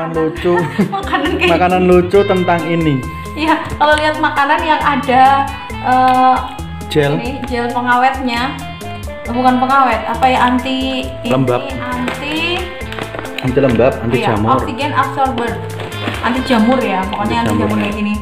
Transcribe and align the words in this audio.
pengalaman 0.00 0.16
lucu 0.16 0.54
makanan 0.96 1.30
kayak 1.36 1.50
makanan 1.52 1.82
lucu 1.84 2.18
tentang 2.24 2.60
ini 2.64 2.96
Iya, 3.30 3.62
kalau 3.78 3.94
lihat 3.94 4.18
makanan 4.18 4.58
yang 4.66 4.82
ada 4.82 5.46
eh, 5.86 6.36
gel 6.90 7.14
ini 7.14 7.38
gel 7.46 7.70
pengawetnya, 7.70 8.58
bukan 9.30 9.54
pengawet, 9.62 10.02
apa 10.02 10.26
ya 10.26 10.50
anti 10.50 11.06
ini, 11.06 11.30
Lembab. 11.30 11.62
anti 11.78 12.58
anti 13.40 13.58
lembab 13.62 13.94
anti 14.02 14.18
iya, 14.18 14.34
jamur 14.34 14.58
oksigen 14.58 14.90
absorber, 14.90 15.46
anti 16.26 16.40
jamur 16.42 16.82
ya, 16.82 17.06
pokoknya 17.06 17.46
Anti 17.46 17.50
anti 17.54 17.62
jamur. 17.62 17.76
kayak 17.78 17.94
gini. 17.94 18.14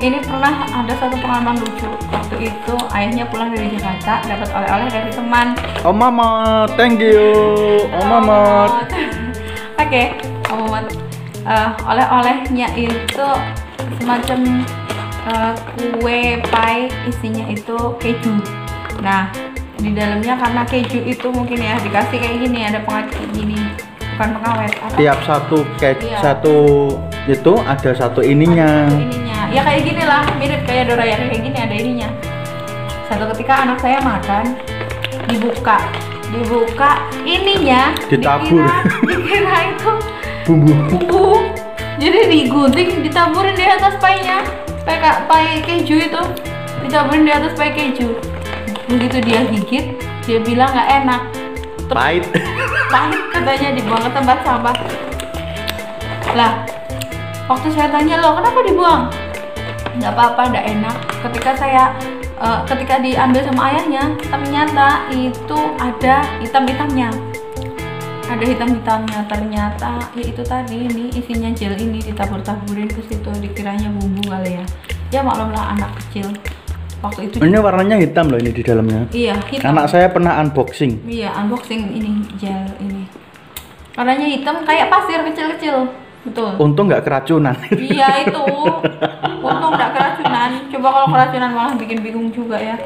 Ini 0.00 0.18
pernah 0.24 0.52
ada 0.66 0.94
satu 0.98 1.16
pengalaman 1.20 1.56
lucu. 1.60 1.88
Waktu 2.10 2.36
itu 2.50 2.74
ayahnya 2.90 3.24
pulang 3.30 3.52
dari 3.54 3.68
Jakarta 3.70 4.24
dapat 4.26 4.48
oleh-oleh 4.50 4.88
dari 4.90 5.10
teman. 5.14 5.46
oh 5.84 5.92
mama 5.94 6.64
thank 6.74 6.98
you 6.98 7.84
oh 7.92 8.04
mama 8.08 8.40
Oke, 9.80 10.12
Om 10.52 10.58
Mamat. 10.68 10.99
Eh, 11.40 11.70
oleh-olehnya 11.82 12.68
itu 12.76 13.28
semacam 13.98 14.40
eh, 15.24 15.54
kue 15.96 16.20
pie 16.38 16.80
isinya 17.08 17.44
itu 17.48 17.76
keju. 17.96 18.34
Nah, 19.00 19.32
di 19.76 19.96
dalamnya 19.96 20.36
karena 20.36 20.62
keju 20.68 21.00
itu 21.02 21.26
mungkin 21.32 21.56
ya 21.58 21.80
dikasih 21.80 22.20
kayak 22.20 22.36
gini 22.40 22.58
ada 22.62 22.78
pengawet 22.84 23.08
kayak 23.08 23.30
gini, 23.32 23.56
bukan 24.16 24.28
pengawet. 24.36 24.72
Apa? 24.76 24.96
tiap 24.96 25.18
satu 25.24 25.58
kayak 25.80 25.96
Iya. 26.04 26.18
satu 26.20 26.56
itu 27.24 27.52
ada 27.64 27.90
satu 27.96 28.20
ininya 28.20 28.84
ininya. 28.92 29.40
Ya 29.50 29.64
kayak 29.64 29.82
gini 29.82 30.02
lah, 30.04 30.22
mirip 30.36 30.60
kayak 30.68 30.92
dorayaki 30.92 31.24
kayak 31.26 31.42
gini 31.42 31.58
ada 31.58 31.74
ininya. 31.74 32.08
Satu 33.08 33.24
ketika 33.34 33.64
anak 33.64 33.80
saya 33.80 33.98
makan 34.04 34.54
dibuka, 35.26 35.80
dibuka 36.30 37.00
ininya 37.24 37.96
Ditabur. 38.06 38.62
dikira, 38.62 38.76
dikira 39.08 39.58
itu 39.74 39.92
bumbu 40.50 40.74
bumbu 40.90 41.38
jadi 42.02 42.26
digunting 42.26 43.06
ditaburin 43.06 43.54
di 43.54 43.62
atas 43.62 43.94
pie-nya 44.02 44.42
pie, 44.82 44.98
ka- 44.98 45.22
pie 45.30 45.62
keju 45.62 45.96
itu. 46.10 46.22
Ditaburin 46.82 47.22
di 47.22 47.30
atas 47.30 47.52
pie 47.54 47.70
keju. 47.70 48.18
Begitu 48.90 49.16
dia 49.22 49.46
gigit 49.46 50.00
dia 50.26 50.40
bilang 50.42 50.72
nggak 50.74 50.88
enak. 51.04 51.22
Terus 51.86 51.94
pahit. 51.94 52.24
Pahit 52.92 53.20
katanya 53.30 53.68
dibuang 53.78 54.02
ke 54.02 54.10
tempat 54.10 54.38
sampah. 54.42 54.76
Lah 56.34 56.66
waktu 57.46 57.68
saya 57.70 57.92
tanya 57.92 58.18
lo 58.18 58.34
kenapa 58.34 58.58
dibuang? 58.66 59.02
Nggak 60.02 60.12
apa-apa 60.18 60.42
nggak 60.50 60.66
enak. 60.66 60.96
Ketika 61.30 61.50
saya 61.60 61.94
eh, 62.40 62.60
ketika 62.66 62.98
diambil 62.98 63.44
sama 63.46 63.70
ayahnya 63.70 64.18
ternyata 64.26 65.04
itu 65.14 65.58
ada 65.78 66.26
hitam-hitamnya 66.42 67.29
ada 68.30 68.44
hitam-hitamnya 68.46 69.20
ternyata 69.26 69.90
ya 70.14 70.22
itu 70.22 70.42
tadi 70.46 70.86
ini 70.86 71.10
isinya 71.10 71.50
gel 71.50 71.74
ini 71.74 71.98
ditabur-taburin 71.98 72.86
ke 72.86 73.02
situ 73.10 73.30
dikiranya 73.42 73.90
bumbu 73.90 74.22
kali 74.30 74.54
ya 74.54 74.64
ya 75.10 75.20
maklumlah 75.26 75.74
anak 75.74 75.90
kecil 75.98 76.30
waktu 77.02 77.26
itu 77.26 77.42
ini 77.42 77.58
warnanya 77.58 77.98
hitam 77.98 78.30
loh 78.30 78.38
ini 78.38 78.54
di 78.54 78.62
dalamnya 78.62 79.02
iya 79.10 79.34
hitam 79.50 79.74
anak 79.74 79.90
saya 79.90 80.06
pernah 80.14 80.38
unboxing 80.38 81.02
Iya, 81.10 81.34
unboxing 81.42 81.90
ini 81.90 82.22
gel 82.38 82.70
ini. 82.78 83.10
Warnanya 83.98 84.26
hitam 84.30 84.62
kayak 84.62 84.86
pasir 84.88 85.20
kecil-kecil. 85.26 85.76
Betul. 86.20 86.52
untung 86.60 86.84
nggak 86.92 87.00
keracunan 87.00 87.56
Iya 87.72 88.28
itu. 88.28 88.44
Untung 89.48 89.72
nggak 89.72 89.90
keracunan. 89.96 90.50
Coba 90.68 90.88
kalau 90.92 91.08
keracunan 91.08 91.50
malah 91.50 91.74
bikin 91.80 92.04
bingung 92.04 92.28
juga 92.28 92.60
ya. 92.60 92.76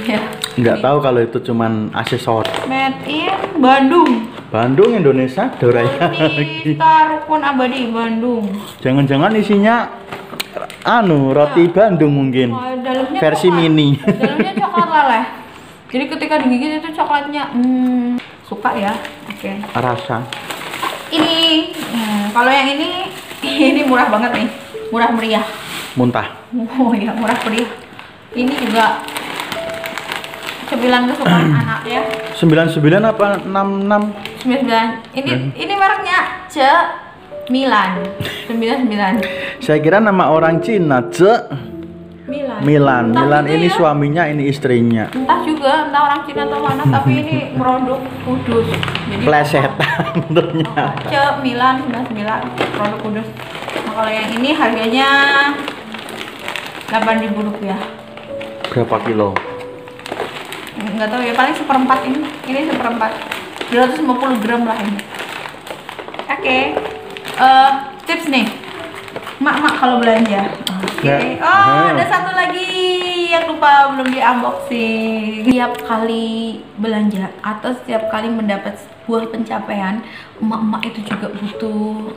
Iya. 0.00 0.20
nggak 0.56 0.78
tahu 0.78 0.96
kalau 1.02 1.20
itu 1.20 1.38
cuman 1.42 1.90
aksesoris 1.90 2.48
Made 2.70 3.02
in 3.04 3.34
Bandung. 3.58 4.30
Bandung 4.48 4.94
Indonesia 4.94 5.50
Dorayaki 5.58 6.64
Kita 6.64 6.92
Rukun 7.10 7.42
Abadi 7.42 7.90
Bandung. 7.90 8.46
jangan-jangan 8.78 9.34
isinya 9.34 9.90
anu 10.86 11.34
roti 11.34 11.66
Bandung 11.66 12.14
mungkin 12.14 12.54
Oh, 12.54 12.62
dalamnya 12.78 13.18
versi 13.18 13.50
coklat. 13.50 13.60
mini 13.60 13.88
Dalamnya 13.98 14.54
coklat 14.62 14.88
laleh. 14.88 15.24
Jadi 15.90 16.04
ketika 16.06 16.34
digigit 16.38 16.70
itu 16.78 16.88
coklatnya 16.94 17.42
hmm, 17.50 18.14
suka 18.46 18.70
ya. 18.78 18.94
Oke. 19.26 19.50
rasa 19.74 20.22
Ini 21.10 21.38
hmm, 21.74 22.22
kalau 22.30 22.50
yang 22.54 22.70
ini 22.70 22.88
ini 23.42 23.82
murah 23.82 24.06
banget 24.06 24.30
nih. 24.30 24.48
Murah 24.90 25.10
meriah. 25.10 25.44
muntah 25.98 26.26
Oh 26.78 26.94
ya 26.94 27.10
murah 27.12 27.34
meriah. 27.42 27.70
Ini 28.30 28.54
juga 28.62 29.02
cemilan 30.70 31.02
kesukaan 31.04 31.50
anak 31.60 31.80
ya. 31.84 32.00
99 32.32 32.78
apa 33.02 33.26
66 33.42 34.46
99. 34.46 35.18
Ini 35.18 35.30
Hmm. 35.30 35.50
ini 35.52 35.72
mereknya 35.74 36.18
C 36.46 36.56
Milan. 37.48 37.98
99. 38.46 39.18
saya 39.58 39.78
kira 39.78 39.98
nama 39.98 40.30
orang 40.30 40.58
Cina 40.60 41.02
Ce 41.10 41.26
Milan. 42.24 42.62
Milan 42.62 43.04
Entah 43.10 43.22
Milan 43.26 43.44
ini 43.48 43.66
ya. 43.66 43.74
suaminya 43.74 44.22
ini 44.24 44.46
istrinya 44.46 45.10
Entah 45.10 45.42
juga, 45.42 45.90
entah 45.90 46.02
orang 46.04 46.20
Cina 46.22 46.46
atau 46.46 46.58
mana, 46.60 46.82
tapi 46.84 47.12
ini 47.16 47.36
produk 47.58 47.98
kudus. 48.22 48.70
Jadi 49.10 49.22
plesetan 49.26 50.06
ternyata 50.30 50.94
C 51.02 51.12
Milan 51.40 51.74
99 51.82 52.14
produk 52.70 52.98
kudus. 53.00 53.26
Nah, 53.80 53.92
kalau 53.92 54.10
yang 54.10 54.30
ini 54.30 54.50
harganya 54.52 55.08
8.000 56.86 57.34
rupiah. 57.34 57.80
berapa 58.68 58.96
kilo 59.02 59.34
nggak 60.96 61.08
tahu 61.10 61.22
ya 61.24 61.34
paling 61.36 61.54
seperempat 61.56 61.98
ini. 62.06 62.20
Ini 62.48 62.60
seperempat. 62.70 63.12
250 63.70 64.42
gram 64.42 64.62
lah 64.66 64.76
ini. 64.82 64.98
Oke 66.30 66.58
Eh, 67.40 67.72
tips 68.04 68.28
nih. 68.28 68.44
Mak 69.40 69.56
mak 69.64 69.74
kalau 69.80 69.96
belanja. 70.04 70.52
Oke. 70.84 71.08
Ya. 71.08 71.40
oh 71.40 71.96
ada 71.96 72.04
satu 72.04 72.36
lagi 72.36 72.68
yang 73.32 73.48
lupa 73.48 73.88
belum 73.96 74.12
di 74.12 74.20
unboxing. 74.20 75.48
Setiap 75.48 75.72
kali 75.88 76.60
belanja 76.76 77.32
atau 77.40 77.72
setiap 77.72 78.12
kali 78.12 78.28
mendapat 78.28 78.76
sebuah 78.76 79.32
pencapaian 79.32 80.04
emak-emak 80.36 80.92
itu 80.92 81.00
juga 81.08 81.32
butuh 81.32 82.12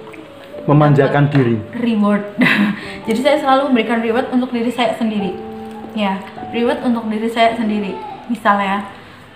memanjakan 0.68 1.32
diri. 1.32 1.56
reward. 1.80 2.24
Jadi 3.08 3.20
saya 3.24 3.40
selalu 3.40 3.72
memberikan 3.72 4.04
reward 4.04 4.28
untuk 4.36 4.52
diri 4.52 4.72
saya 4.76 4.92
sendiri. 5.00 5.32
Ya, 5.96 6.20
reward 6.52 6.84
untuk 6.84 7.08
diri 7.08 7.32
saya 7.32 7.56
sendiri. 7.56 7.96
Misalnya 8.30 8.88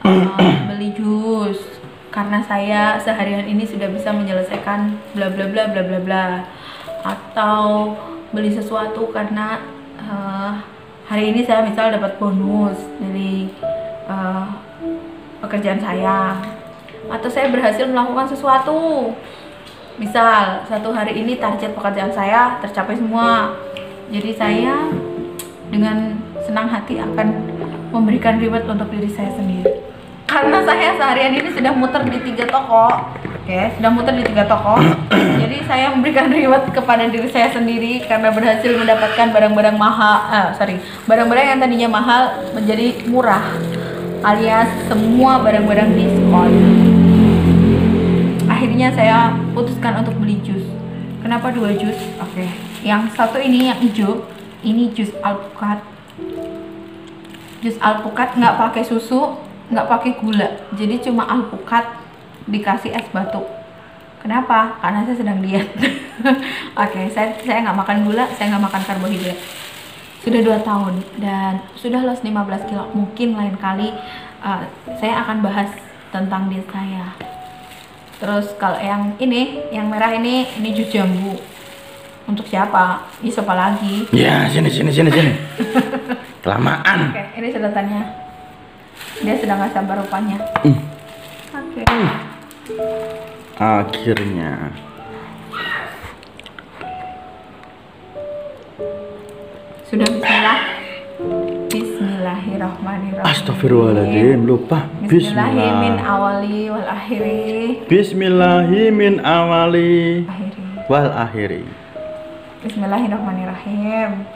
eh, 0.05 0.27
beli 0.71 0.95
jus 0.95 1.59
karena 2.11 2.41
saya 2.41 2.97
seharian 2.97 3.45
ini 3.45 3.67
sudah 3.67 3.91
bisa 3.91 4.09
menyelesaikan 4.09 4.97
bla 5.13 5.27
bla 5.29 5.45
bla 5.49 5.63
bla 5.71 5.81
bla 5.83 5.99
bla. 5.99 6.25
Atau 7.03 7.95
beli 8.35 8.51
sesuatu 8.51 9.09
karena 9.11 9.63
eh, 9.99 10.51
hari 11.07 11.31
ini 11.31 11.43
saya 11.47 11.63
misal 11.63 11.91
dapat 11.91 12.19
bonus 12.19 12.77
dari 12.99 13.51
eh, 14.07 14.47
pekerjaan 15.43 15.81
saya. 15.81 16.37
Atau 17.07 17.31
saya 17.31 17.47
berhasil 17.47 17.87
melakukan 17.87 18.27
sesuatu 18.27 19.11
misal 19.97 20.61
satu 20.69 20.93
hari 20.93 21.17
ini 21.17 21.41
target 21.41 21.73
pekerjaan 21.73 22.13
saya 22.13 22.61
tercapai 22.61 22.93
semua 22.93 23.49
jadi 24.13 24.31
saya 24.37 24.75
dengan 25.73 26.21
senang 26.45 26.69
hati 26.69 27.01
akan 27.01 27.27
memberikan 27.97 28.37
reward 28.37 28.69
untuk 28.69 28.87
diri 28.93 29.09
saya 29.11 29.33
sendiri. 29.33 29.83
Karena 30.27 30.61
saya 30.61 30.93
seharian 30.99 31.33
ini 31.33 31.49
sudah 31.55 31.71
muter 31.73 32.03
di 32.05 32.19
tiga 32.21 32.45
toko 32.45 32.87
oke? 33.47 33.59
Sudah 33.79 33.91
muter 33.91 34.13
di 34.13 34.23
tiga 34.27 34.43
toko. 34.45 34.75
Jadi 35.41 35.57
saya 35.65 35.89
memberikan 35.95 36.27
reward 36.29 36.67
kepada 36.69 37.07
diri 37.07 37.31
saya 37.31 37.49
sendiri 37.49 38.03
karena 38.05 38.29
berhasil 38.29 38.71
mendapatkan 38.75 39.27
barang-barang 39.31 39.77
mahal 39.79 40.17
ah, 40.27 40.47
sorry 40.59 40.77
barang-barang 41.07 41.55
yang 41.55 41.59
tadinya 41.63 41.89
mahal 41.89 42.21
menjadi 42.51 43.07
murah 43.07 43.44
alias 44.21 44.69
semua 44.91 45.39
barang-barang 45.41 45.89
diskon. 45.95 46.51
Akhirnya 48.51 48.91
saya 48.91 49.31
putuskan 49.55 50.03
untuk 50.03 50.17
beli 50.19 50.38
jus. 50.43 50.65
Kenapa 51.23 51.50
dua 51.55 51.71
jus? 51.71 51.97
Oke 52.19 52.67
yang 52.88 53.09
satu 53.11 53.41
ini 53.41 53.67
yang 53.67 53.79
hijau 53.81 54.23
ini 54.61 54.93
jus 54.93 55.11
alpukat 55.19 55.81
jus 57.67 57.75
alpukat 57.83 58.39
nggak 58.39 58.55
pakai 58.55 58.83
susu 58.87 59.35
nggak 59.67 59.87
pakai 59.91 60.11
gula. 60.23 60.47
Jadi 60.79 61.03
cuma 61.03 61.27
alpukat 61.27 61.83
dikasih 62.47 62.95
es 62.95 63.03
batu. 63.11 63.43
Kenapa? 64.23 64.79
Karena 64.79 65.03
saya 65.03 65.19
sedang 65.19 65.43
diet. 65.43 65.67
Oke 66.87 67.11
saya 67.11 67.35
saya 67.43 67.67
nggak 67.67 67.77
makan 67.83 67.97
gula 68.07 68.23
saya 68.39 68.55
nggak 68.55 68.63
makan 68.71 68.81
karbohidrat. 68.87 69.39
Sudah 70.23 70.39
dua 70.39 70.59
tahun 70.63 71.03
dan 71.19 71.59
sudah 71.75 72.07
lost 72.07 72.23
15 72.23 72.71
kilo. 72.71 72.87
Mungkin 72.95 73.35
lain 73.35 73.59
kali 73.59 73.91
uh, 74.39 74.63
saya 75.03 75.27
akan 75.27 75.43
bahas 75.43 75.71
tentang 76.15 76.47
diet 76.47 76.67
saya. 76.71 77.11
Terus 78.17 78.49
kalau 78.57 78.81
yang 78.81 79.13
ini, 79.21 79.69
yang 79.69 79.93
merah 79.93 80.09
ini, 80.09 80.49
ini 80.57 80.73
jus 80.73 80.89
jambu. 80.89 81.37
Untuk 82.27 82.44
siapa? 82.44 83.07
Ih, 83.24 83.31
siapa 83.31 83.56
lagi? 83.56 84.03
Ya, 84.12 84.51
sini 84.51 84.68
sini 84.68 84.91
sini 84.91 85.07
sini. 85.07 85.31
Kelamaan. 86.44 87.15
Oke, 87.15 87.24
ini 87.39 87.47
sedotannya. 87.56 88.03
Dia 89.24 89.39
sedang 89.39 89.63
ngasih 89.63 89.79
sabar 89.79 89.95
rupanya. 90.03 90.35
Hmm. 90.59 90.75
Oke. 91.56 91.88
Okay. 91.88 92.03
Akhirnya. 93.56 94.75
Sudah 99.88 100.07
bismillah. 100.12 100.59
Bismillahirrahmanirrahim. 101.71 103.24
Astagfirullahaladzim, 103.24 104.44
lupa. 104.44 104.91
Bismillahirrahmanirrahim. 105.07 106.75
Bismillahirrahmanirrahim. 107.88 107.88
Bismillahirrahmanirrahim. 107.88 107.88
Bismillahirrahmanirrahim. 107.88 110.27
Bismillahirrahmanirrahim. 110.27 110.27
Bismillahirrahmanirrahim. 110.27 111.87
Bismillahirrahmanirrahim. 112.67 114.27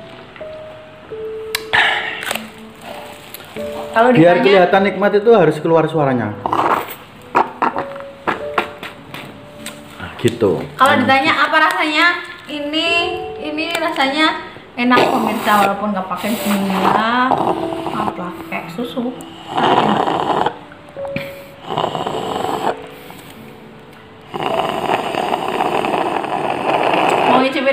Kalau 3.92 4.10
Biar 4.16 4.40
ditanya, 4.40 4.72
kelihatan 4.72 4.82
nikmat 4.88 5.12
itu 5.20 5.36
harus 5.36 5.60
keluar 5.60 5.84
suaranya. 5.92 6.32
Nah, 10.00 10.12
gitu. 10.16 10.64
kalau 10.80 10.96
ditanya 10.96 11.44
apa 11.44 11.60
rasanya, 11.60 12.24
ini 12.48 13.20
ini 13.44 13.76
rasanya 13.76 14.48
enak 14.80 15.12
pemirsa 15.12 15.52
walaupun 15.68 15.92
nggak 15.92 16.08
pakai 16.08 16.32
gula, 16.32 17.36
nggak 17.36 18.12
pakai 18.16 18.64
susu. 18.72 19.12
Enak. 19.60 20.01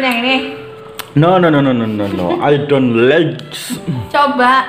Yang 0.09 0.19
ini? 0.25 0.37
No 1.19 1.37
no 1.37 1.53
no 1.53 1.61
no 1.61 1.73
no 1.73 1.85
no 1.85 2.05
no. 2.09 2.27
I 2.41 2.65
don't 2.65 2.97
like. 3.09 3.37
Coba. 4.09 4.65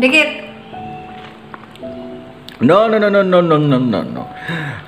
Dikit. 0.00 0.28
No 2.62 2.86
no 2.86 2.96
no 2.96 3.08
no 3.10 3.20
no 3.20 3.38
no 3.42 3.56
no 3.58 3.78
no 3.78 4.00
no. 4.06 4.24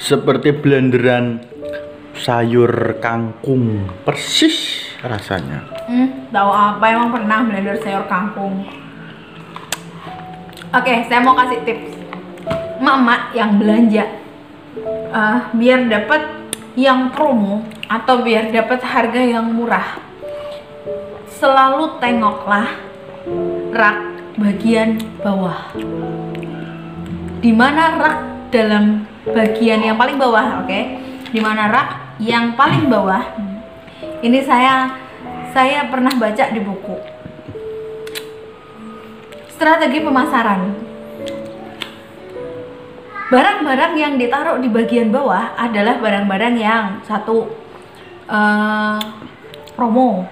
Seperti 0.00 0.55
blenderan 0.56 1.43
sayur 2.14 3.02
kangkung 3.02 3.90
persis 4.06 4.88
rasanya. 5.02 5.66
Hmm, 5.90 6.31
tahu 6.31 6.50
apa 6.55 6.84
emang 6.88 7.11
pernah 7.12 7.44
blender 7.44 7.76
sayur 7.82 8.06
kangkung? 8.06 8.64
Oke, 10.75 11.06
saya 11.06 11.20
mau 11.22 11.34
kasih 11.34 11.61
tips. 11.66 11.93
Mama 12.78 13.31
yang 13.34 13.58
belanja 13.58 14.05
eh, 15.11 15.38
biar 15.55 15.87
dapat 15.90 16.22
yang 16.75 17.11
promo 17.14 17.62
atau 17.89 18.25
biar 18.25 18.51
dapat 18.51 18.81
harga 18.81 19.21
yang 19.21 19.45
murah. 19.49 20.01
Selalu 21.35 22.01
tengoklah 22.01 22.69
rak 23.75 23.99
bagian 24.41 25.01
bawah. 25.21 25.75
Di 27.45 27.53
mana 27.53 28.01
rak 28.01 28.19
dalam 28.49 29.05
bagian 29.29 29.85
yang 29.85 29.97
paling 30.01 30.17
bawah, 30.17 30.65
oke? 30.65 30.81
Di 31.29 31.41
mana 31.43 31.69
rak 31.69 32.19
yang 32.23 32.57
paling 32.57 32.89
bawah? 32.89 33.35
Ini 34.25 34.41
saya 34.47 34.95
saya 35.53 35.87
pernah 35.91 36.15
baca 36.17 36.45
di 36.51 36.61
buku. 36.63 36.97
Strategi 39.55 40.03
pemasaran. 40.03 40.61
Barang-barang 43.31 43.93
yang 43.99 44.15
ditaruh 44.21 44.61
di 44.61 44.69
bagian 44.69 45.11
bawah 45.11 45.57
adalah 45.59 45.99
barang-barang 45.99 46.55
yang 46.55 46.85
satu 47.03 47.63
eh, 48.29 49.00
promo, 49.75 50.29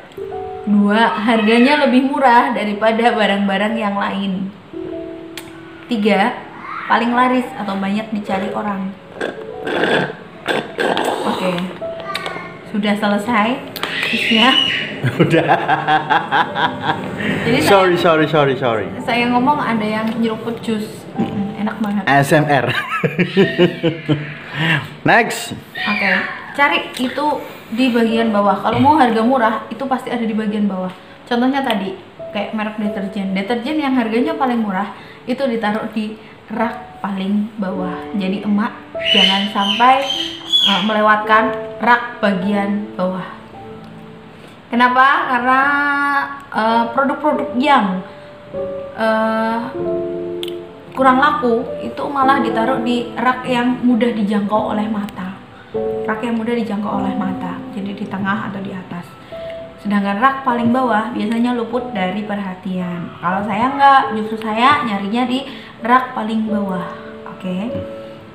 dua 0.69 1.19
harganya 1.19 1.87
lebih 1.87 2.06
murah 2.06 2.55
daripada 2.55 3.12
barang-barang 3.12 3.75
yang 3.75 3.97
lain, 3.99 4.53
tiga 5.91 6.37
paling 6.87 7.12
laris 7.15 7.47
atau 7.59 7.75
banyak 7.79 8.06
dicari 8.15 8.49
orang. 8.55 8.91
Oke, 11.27 11.53
sudah 12.71 12.94
selesai 12.99 13.49
tipsnya. 14.11 14.50
Udah. 15.23 15.50
Jadi 17.43 17.59
saya 17.59 17.67
Sorry 17.67 17.99
sorry 17.99 18.27
sorry 18.31 18.55
sorry. 18.55 18.87
saya 19.03 19.27
ngomong 19.35 19.59
ada 19.59 19.83
yang 19.83 20.06
nyeruput 20.23 20.62
jus 20.62 21.03
enak 21.59 21.75
banget 21.83 22.03
oke 22.06 22.15
ASMR. 22.23 22.67
Next. 25.03 25.59
cari 26.55 26.79
itu 27.03 27.27
di 27.73 27.89
bagian 27.89 28.29
bawah. 28.29 28.61
Kalau 28.61 28.79
mau 28.79 29.01
harga 29.01 29.25
murah 29.25 29.65
itu 29.73 29.83
pasti 29.89 30.13
ada 30.13 30.23
di 30.23 30.37
bagian 30.37 30.69
bawah. 30.69 30.93
Contohnya 31.25 31.65
tadi 31.65 31.97
kayak 32.33 32.53
merek 32.53 32.77
deterjen. 32.77 33.33
Deterjen 33.33 33.81
yang 33.81 33.97
harganya 33.97 34.37
paling 34.37 34.61
murah 34.61 34.93
itu 35.25 35.41
ditaruh 35.41 35.89
di 35.97 36.21
rak 36.53 37.01
paling 37.01 37.49
bawah. 37.57 37.97
Jadi 38.13 38.45
emak 38.45 38.73
jangan 39.17 39.43
sampai 39.51 40.05
uh, 40.69 40.83
melewatkan 40.85 41.53
rak 41.81 42.21
bagian 42.21 42.93
bawah. 42.93 43.25
Kenapa? 44.69 45.09
Karena 45.29 45.61
uh, 46.49 46.85
produk-produk 46.97 47.51
yang 47.61 48.01
uh, 48.97 49.69
kurang 50.93 51.21
laku 51.21 51.65
itu 51.81 52.05
malah 52.09 52.41
ditaruh 52.45 52.85
di 52.85 53.13
rak 53.17 53.49
yang 53.49 53.81
mudah 53.81 54.13
dijangkau 54.13 54.77
oleh 54.77 54.85
mata 54.93 55.31
rak 56.05 56.21
yang 56.21 56.37
mudah 56.37 56.53
dijangkau 56.53 57.01
oleh 57.01 57.17
mata 57.17 57.57
jadi 57.73 57.97
di 57.97 58.05
tengah 58.05 58.53
atau 58.53 58.61
di 58.61 58.73
atas. 58.73 59.09
Sedangkan 59.81 60.21
rak 60.21 60.37
paling 60.45 60.71
bawah 60.71 61.11
biasanya 61.17 61.57
luput 61.57 61.91
dari 61.97 62.23
perhatian. 62.23 63.19
Kalau 63.19 63.41
saya 63.49 63.67
nggak 63.73 64.03
justru 64.21 64.37
saya 64.45 64.85
nyarinya 64.85 65.25
di 65.27 65.49
rak 65.81 66.13
paling 66.13 66.47
bawah. 66.47 66.87
Oke. 67.35 67.73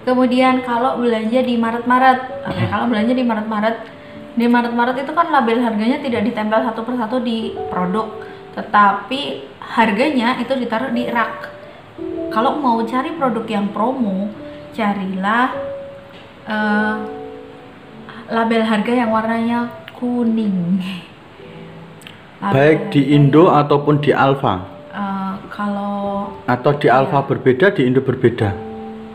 Kemudian 0.04 0.64
kalau 0.64 0.98
belanja 0.98 1.44
di 1.44 1.56
Maret-Maret 1.60 2.20
oke 2.48 2.64
kalau 2.72 2.86
belanja 2.88 3.14
di 3.14 3.24
Maret-Maret 3.28 3.78
di 4.38 4.46
Maret-Maret 4.48 4.96
itu 5.04 5.12
kan 5.12 5.28
label 5.30 5.60
harganya 5.62 5.98
tidak 6.00 6.24
ditempel 6.26 6.64
satu 6.64 6.82
persatu 6.88 7.20
di 7.20 7.52
produk 7.68 8.08
tetapi 8.56 9.46
harganya 9.62 10.42
itu 10.42 10.58
ditaruh 10.58 10.90
di 10.90 11.06
rak. 11.12 11.54
Kalau 12.34 12.58
mau 12.58 12.82
cari 12.84 13.14
produk 13.14 13.46
yang 13.46 13.70
promo 13.70 14.32
carilah 14.74 15.54
eh, 16.48 16.96
label 18.28 18.62
harga 18.62 18.92
yang 18.94 19.10
warnanya 19.10 19.60
kuning. 19.94 20.80
Label 22.38 22.54
Baik 22.54 22.80
di 22.94 23.02
Indo 23.12 23.50
ataupun 23.50 23.98
di 23.98 24.14
Alfa 24.14 24.62
eh, 24.94 25.34
kalau 25.50 26.30
atau 26.46 26.72
di 26.76 26.86
Iya. 26.86 27.02
Alfa 27.02 27.26
berbeda 27.26 27.74
di 27.74 27.82
Indo 27.84 28.00
berbeda. 28.00 28.54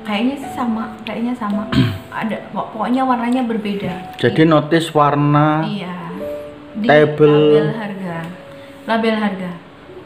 kayaknya 0.03 0.35
sih 0.37 0.51
sama 0.53 0.99
kayaknya 1.07 1.31
sama. 1.33 1.71
Ada 2.13 2.51
pok- 2.51 2.75
pokoknya 2.75 3.07
warnanya 3.07 3.47
berbeda. 3.47 4.19
Jadi 4.19 4.43
notice 4.43 4.91
warna 4.91 5.63
iya. 5.65 5.95
Di 6.75 6.87
Label. 6.89 7.31
label 7.55 7.71
harga. 7.79 8.17
Label 8.89 9.15
harga. 9.15 9.51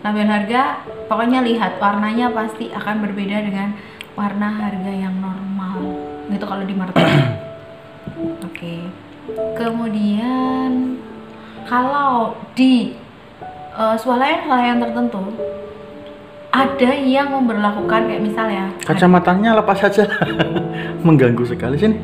Label 0.04 0.26
harga 0.28 0.62
pokoknya 1.09 1.40
lihat 1.40 1.81
warnanya 1.81 2.28
pasti 2.31 2.69
akan 2.69 3.00
berbeda 3.00 3.37
dengan 3.40 3.73
warna 4.12 4.49
harga 4.52 4.92
yang 4.92 5.16
normal. 5.16 5.78
Gitu 6.28 6.45
kalau 6.45 6.62
di 6.62 6.75
market 6.76 7.00
oke 8.18 8.75
kemudian 9.58 10.96
kalau 11.66 12.38
di 12.54 12.94
eh, 13.75 13.96
swalayan-swalayan 13.99 14.80
tertentu 14.80 15.23
ada 16.56 16.90
yang 16.96 17.28
memberlakukan 17.37 18.08
kayak 18.08 18.23
misalnya 18.25 18.73
kacamatanya 18.80 19.61
lepas 19.61 19.76
saja. 19.76 20.08
Mengganggu 21.06 21.44
sekali 21.44 21.76
sini. 21.76 21.96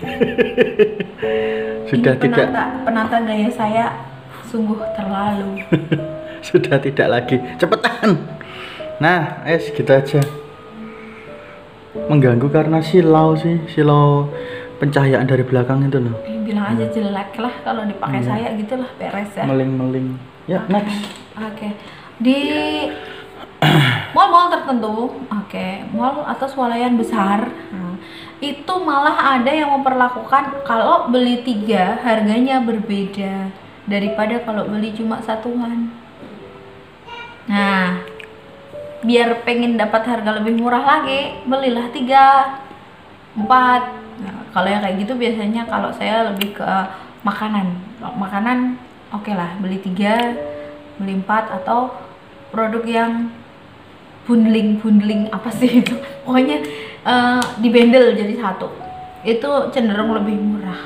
Sudah 1.90 2.16
ini 2.16 2.22
tidak 2.24 2.48
penata, 2.48 2.64
penata 2.86 3.16
gaya 3.26 3.50
saya 3.52 3.86
sungguh 4.48 4.78
terlalu 4.94 5.62
sudah 6.48 6.78
tidak 6.80 7.08
lagi. 7.10 7.36
Cepetan. 7.58 8.16
Nah, 9.02 9.42
es 9.44 9.68
gitu 9.74 9.90
aja. 9.90 10.22
Mengganggu 12.06 12.46
karena 12.48 12.78
silau 12.78 13.34
sih, 13.34 13.58
silau 13.74 14.30
pencahayaan 14.80 15.28
dari 15.28 15.44
belakang 15.44 15.84
itu 15.84 16.00
loh. 16.00 16.16
Eh, 16.24 16.40
bilang 16.40 16.72
aja 16.72 16.88
jelek 16.88 17.36
lah 17.36 17.52
kalau 17.60 17.84
dipakai 17.84 18.24
Iya. 18.24 18.28
saya 18.32 18.48
gitulah 18.56 18.90
beres 18.96 19.30
ya 19.36 19.44
Meling-meling. 19.44 20.08
Ya, 20.48 20.64
Oke. 20.64 20.72
next. 20.72 20.98
Oke. 21.36 21.68
Di 22.18 22.40
mall-mall 24.16 24.48
tertentu, 24.50 25.20
oke, 25.28 25.68
mall 25.92 26.24
atau 26.24 26.46
swalayan 26.48 26.96
besar, 26.96 27.44
nah, 27.70 27.94
itu 28.40 28.74
malah 28.80 29.36
ada 29.36 29.52
yang 29.52 29.68
memperlakukan 29.76 30.64
kalau 30.64 31.12
beli 31.12 31.44
tiga 31.44 32.00
harganya 32.00 32.64
berbeda 32.64 33.52
daripada 33.84 34.40
kalau 34.42 34.64
beli 34.64 34.96
cuma 34.96 35.20
satuan. 35.20 35.92
Nah, 37.46 38.00
biar 39.04 39.44
pengen 39.44 39.76
dapat 39.76 40.08
harga 40.08 40.40
lebih 40.40 40.56
murah 40.56 40.82
lagi, 40.82 41.36
belilah 41.44 41.88
tiga, 41.92 42.58
empat. 43.36 44.09
Nah, 44.20 44.44
kalau 44.52 44.68
yang 44.68 44.82
kayak 44.84 44.96
gitu 45.00 45.12
biasanya 45.16 45.62
kalau 45.64 45.90
saya 45.96 46.32
lebih 46.32 46.56
ke 46.56 46.70
makanan. 47.24 47.76
Kalau 48.00 48.16
Makanan 48.16 48.58
oke 49.12 49.32
lah, 49.32 49.56
beli 49.60 49.80
tiga, 49.80 50.36
beli 51.00 51.20
empat 51.20 51.52
atau 51.62 51.92
produk 52.52 52.84
yang 52.84 53.12
bundling 54.28 54.78
bundling 54.78 55.28
apa 55.32 55.48
sih 55.52 55.80
itu? 55.80 55.96
Pokoknya 56.24 56.60
eh, 57.04 57.42
dibendel 57.60 58.12
jadi 58.16 58.34
satu. 58.36 58.68
Itu 59.24 59.72
cenderung 59.72 60.16
lebih 60.16 60.36
murah. 60.36 60.80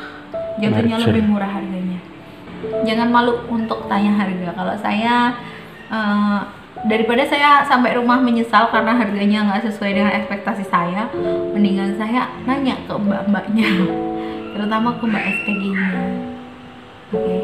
Jatuhnya 0.58 1.02
Merger. 1.02 1.10
lebih 1.10 1.24
murah 1.26 1.50
harganya. 1.50 2.00
Jangan 2.86 3.08
malu 3.10 3.42
untuk 3.50 3.90
tanya 3.90 4.14
harga. 4.14 4.54
Kalau 4.54 4.74
saya 4.78 5.34
eh, 5.90 6.40
daripada 6.84 7.24
saya 7.24 7.64
sampai 7.64 7.96
rumah 7.96 8.20
menyesal 8.20 8.68
karena 8.68 8.92
harganya 8.92 9.48
nggak 9.48 9.72
sesuai 9.72 9.90
dengan 9.96 10.12
ekspektasi 10.20 10.64
saya 10.68 11.08
mendingan 11.56 11.96
saya 11.96 12.28
nanya 12.44 12.76
ke 12.84 12.92
mbak-mbaknya 12.92 13.68
terutama 14.52 14.92
ke 15.00 15.04
mbak 15.08 15.24
SPG-nya 15.24 15.90
oke 17.16 17.36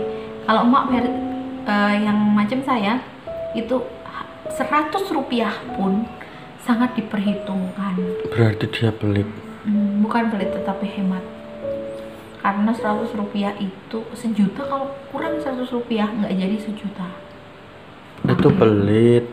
kalau 0.44 0.60
emak 0.68 0.84
ver- 0.92 1.18
eh, 1.64 1.94
yang 2.04 2.18
macam 2.36 2.60
saya 2.60 3.00
itu 3.56 3.80
100 4.50 4.92
rupiah 5.14 5.54
pun 5.78 6.04
sangat 6.60 6.92
diperhitungkan. 6.98 7.96
Berarti 8.28 8.66
dia 8.68 8.90
pelit. 8.92 9.26
Hmm, 9.64 10.02
bukan 10.04 10.28
pelit 10.28 10.50
tetapi 10.52 10.86
hemat. 10.98 11.24
Karena 12.40 12.72
100 12.72 13.14
rupiah 13.14 13.54
itu 13.62 14.00
sejuta 14.16 14.66
kalau 14.66 14.90
kurang 15.14 15.38
100 15.38 15.70
rupiah 15.70 16.08
nggak 16.08 16.34
jadi 16.34 16.56
sejuta 16.56 17.29
Itu 18.22 18.48
pelit. 18.52 19.24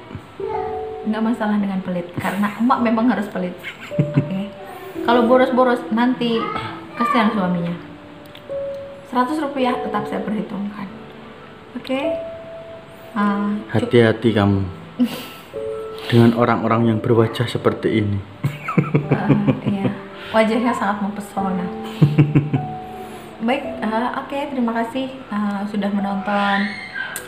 nggak 1.04 1.24
masalah 1.24 1.56
dengan 1.56 1.80
pelit 1.80 2.04
karena 2.16 2.52
emak 2.54 2.84
memang 2.84 3.08
harus 3.08 3.32
pelit 3.32 3.56
oke 3.96 4.42
kalau 5.02 5.24
boros-boros 5.24 5.80
nanti 5.88 6.36
kasihan 6.94 7.32
suaminya 7.32 7.72
100 9.08 9.40
rupiah 9.40 9.72
tetap 9.80 10.04
saya 10.04 10.20
perhitungkan 10.20 10.84
oke 11.74 12.02
Ah, 13.16 13.50
cuk- 13.72 13.88
Hati-hati 13.88 14.30
kamu. 14.30 14.62
Dengan 16.12 16.36
orang-orang 16.36 16.82
yang 16.86 17.00
berwajah 17.00 17.48
seperti 17.48 18.04
ini. 18.04 18.20
ah, 19.10 19.32
iya. 19.64 19.90
wajahnya 20.36 20.70
sangat 20.70 21.02
mempesona 21.02 21.66
baik 23.40 23.64
eh, 23.80 24.10
oke 24.14 24.38
terima 24.52 24.76
kasih 24.76 25.08
eh, 25.08 25.62
sudah 25.66 25.88
menonton 25.88 26.68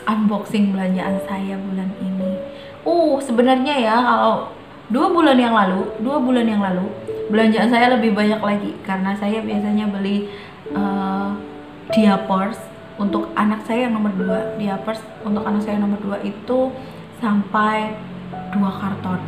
unboxing 0.06 0.74
belanjaan 0.74 1.20
saya 1.26 1.56
bulan 1.58 1.90
ini. 2.00 2.30
Uh 2.86 3.20
sebenarnya 3.20 3.74
ya 3.76 3.96
kalau 4.00 4.50
dua 4.90 5.06
bulan 5.12 5.38
yang 5.38 5.54
lalu 5.54 5.86
dua 6.02 6.18
bulan 6.18 6.46
yang 6.48 6.62
lalu 6.64 6.90
belanjaan 7.30 7.70
saya 7.70 7.94
lebih 7.94 8.12
banyak 8.16 8.40
lagi. 8.42 8.70
Karena 8.82 9.14
saya 9.14 9.40
biasanya 9.40 9.86
beli 9.88 10.26
eh, 10.74 11.28
diapers 11.94 12.58
untuk 13.00 13.30
anak 13.38 13.62
saya 13.64 13.88
yang 13.88 13.94
nomor 13.96 14.12
dua. 14.18 14.58
Diapers 14.58 15.00
untuk 15.22 15.46
anak 15.46 15.62
saya 15.62 15.78
yang 15.78 15.86
nomor 15.86 16.00
dua 16.02 16.18
itu 16.26 16.74
sampai 17.22 17.94
dua 18.54 18.70
karton. 18.74 19.20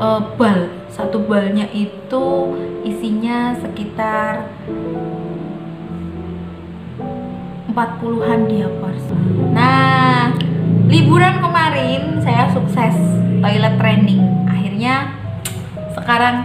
Eh, 0.00 0.20
bal 0.40 0.72
satu 0.88 1.20
balnya 1.28 1.68
itu 1.76 2.24
isinya 2.84 3.52
sekitar 3.60 4.48
40-an 7.80 8.40
diapers 8.44 9.04
nah 9.56 10.36
liburan 10.90 11.40
kemarin 11.40 12.18
saya 12.20 12.50
sukses 12.52 12.96
toilet 13.40 13.74
training. 13.80 14.22
Akhirnya 14.44 15.16
sekarang 15.96 16.44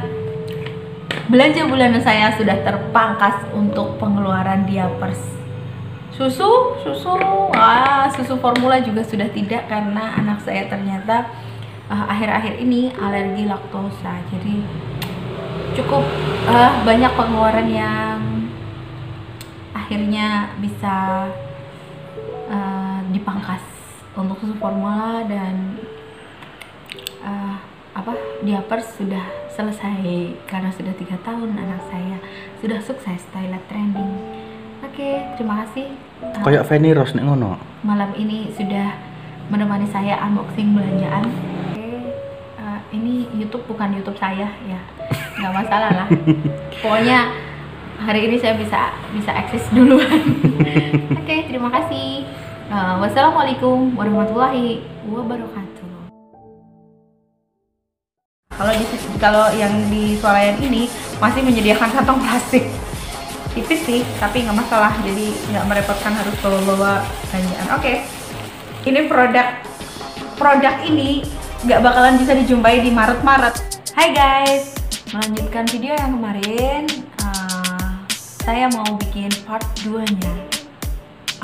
belanja 1.27 1.67
bulanan 1.67 1.99
saya 1.99 2.31
sudah 2.37 2.61
terpangkas 2.63 3.41
untuk 3.51 3.97
pengeluaran 3.97 4.63
diapers 4.69 5.19
susu 6.15 6.79
susu 6.79 7.19
wah 7.51 8.07
susu 8.07 8.39
formula 8.39 8.79
juga 8.79 9.03
sudah 9.03 9.27
tidak 9.35 9.67
karena 9.67 10.15
anak 10.15 10.39
saya 10.47 10.63
ternyata 10.71 11.27
uh, 11.91 12.07
akhir-akhir 12.07 12.55
ini 12.63 12.95
alergi 12.95 13.43
laktosa. 13.43 14.23
Jadi 14.31 14.63
cukup 15.75 16.07
uh, 16.47 16.71
banyak 16.87 17.11
pengeluaran 17.19 17.67
yang 17.67 18.14
akhirnya 19.85 20.49
bisa 20.57 21.29
uh, 22.49 22.99
dipangkas 23.13 23.61
untuk 24.17 24.41
susu 24.41 24.57
formula 24.57 25.21
dan 25.29 25.77
uh, 27.21 27.61
apa 27.93 28.17
diapers 28.41 28.97
sudah 28.97 29.21
selesai 29.53 30.33
karena 30.49 30.73
sudah 30.73 30.89
tiga 30.97 31.21
tahun 31.21 31.53
anak 31.53 31.85
saya 31.93 32.17
sudah 32.65 32.81
sukses 32.81 33.21
toilet 33.29 33.61
training 33.69 34.09
oke 34.81 35.09
terima 35.37 35.61
kasih 35.69 35.93
Uh, 36.15 36.31
Kayak 36.47 36.63
Feni 36.71 36.95
Rose 36.95 37.11
nih 37.11 37.27
ngono. 37.27 37.59
malam 37.83 38.15
ini 38.15 38.47
sudah 38.55 38.95
menemani 39.51 39.83
saya 39.91 40.15
unboxing 40.23 40.71
belanjaan. 40.71 41.27
Oke, 41.27 42.15
uh, 42.55 42.79
ini 42.95 43.27
YouTube 43.35 43.67
bukan 43.67 43.99
YouTube 43.99 44.15
saya 44.15 44.47
ya, 44.63 44.79
nggak 45.35 45.53
masalah 45.53 45.91
lah. 45.91 46.07
Pokoknya 46.81 47.35
hari 48.05 48.29
ini 48.29 48.37
saya 48.37 48.53
bisa 48.53 48.93
bisa 49.17 49.31
eksis 49.33 49.65
duluan. 49.73 50.21
Oke, 51.25 51.35
terima 51.49 51.73
kasih. 51.73 52.21
Uh, 52.69 53.01
wassalamualaikum 53.01 53.97
warahmatullahi 53.97 54.85
wabarakatuh. 55.09 55.89
Kalau 58.53 58.71
di 58.77 58.85
kalau 59.17 59.45
yang 59.57 59.73
di 59.89 60.15
swalayan 60.21 60.61
ini 60.61 60.85
masih 61.17 61.41
menyediakan 61.41 61.89
kantong 61.91 62.21
plastik 62.21 62.69
tipis 63.55 63.81
sih 63.87 64.01
tapi 64.19 64.43
nggak 64.43 64.57
masalah 64.67 64.91
jadi 64.99 65.31
nggak 65.31 65.65
merepotkan 65.65 66.11
harus 66.11 66.35
bawa-bawa 66.43 67.07
belanjaan 67.31 67.67
oke 67.71 67.93
ini 68.83 68.99
produk 69.07 69.47
produk 70.35 70.75
ini 70.83 71.23
nggak 71.63 71.79
bakalan 71.79 72.19
bisa 72.19 72.35
dijumpai 72.35 72.83
di 72.83 72.91
Maret-Maret 72.91 73.55
Hai 73.95 74.11
guys 74.11 74.75
melanjutkan 75.15 75.63
video 75.71 75.95
yang 75.95 76.19
kemarin 76.19 76.83
uh, 77.23 77.64
saya 78.45 78.69
mau 78.69 78.85
bikin 79.01 79.33
part 79.49 79.65
2 79.81 80.05
nya 80.05 80.33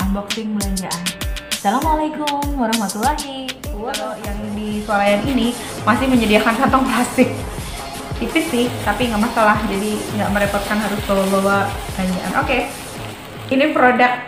unboxing 0.06 0.54
belanjaan. 0.54 1.02
Assalamualaikum 1.50 2.54
warahmatullahi. 2.54 3.50
Wabarakatuh 3.74 4.22
yang 4.22 4.38
di 4.54 4.86
swalayan 4.86 5.22
ini 5.26 5.50
masih 5.82 6.06
menyediakan 6.06 6.54
kantong 6.62 6.86
plastik. 6.86 7.34
Tipis 8.22 8.46
sih 8.54 8.70
tapi 8.86 9.10
nggak 9.10 9.18
masalah. 9.18 9.58
Jadi 9.66 9.98
nggak 10.14 10.30
merepotkan 10.30 10.78
harus 10.78 11.02
bawa-bawa 11.02 11.66
belanjaan. 11.98 12.32
Oke. 12.38 12.70
Ini 13.50 13.74
produk 13.74 14.22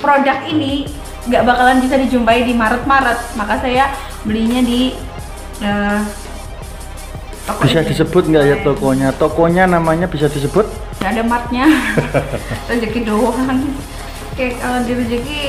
produk 0.00 0.38
ini 0.48 0.88
nggak 1.28 1.44
bakalan 1.44 1.84
bisa 1.84 2.00
dijumpai 2.00 2.48
di 2.48 2.56
Maret-Maret. 2.56 3.36
Maka 3.36 3.60
saya 3.60 3.92
belinya 4.24 4.64
di 4.64 4.96
eh, 5.60 6.00
toko 7.52 7.60
Bisa 7.60 7.80
ini. 7.80 7.88
disebut 7.88 8.22
nggak 8.26 8.44
ya 8.44 8.56
tokonya? 8.60 9.08
Tokonya 9.12 9.64
namanya 9.66 10.06
bisa 10.06 10.26
disebut? 10.26 10.66
nggak 10.96 11.10
ada 11.10 11.22
marknya 11.24 11.64
rezeki 12.68 13.00
doang 13.02 13.40
oke 14.28 14.46
kalau 14.54 14.78
di 14.82 14.92
rezeki 14.94 15.40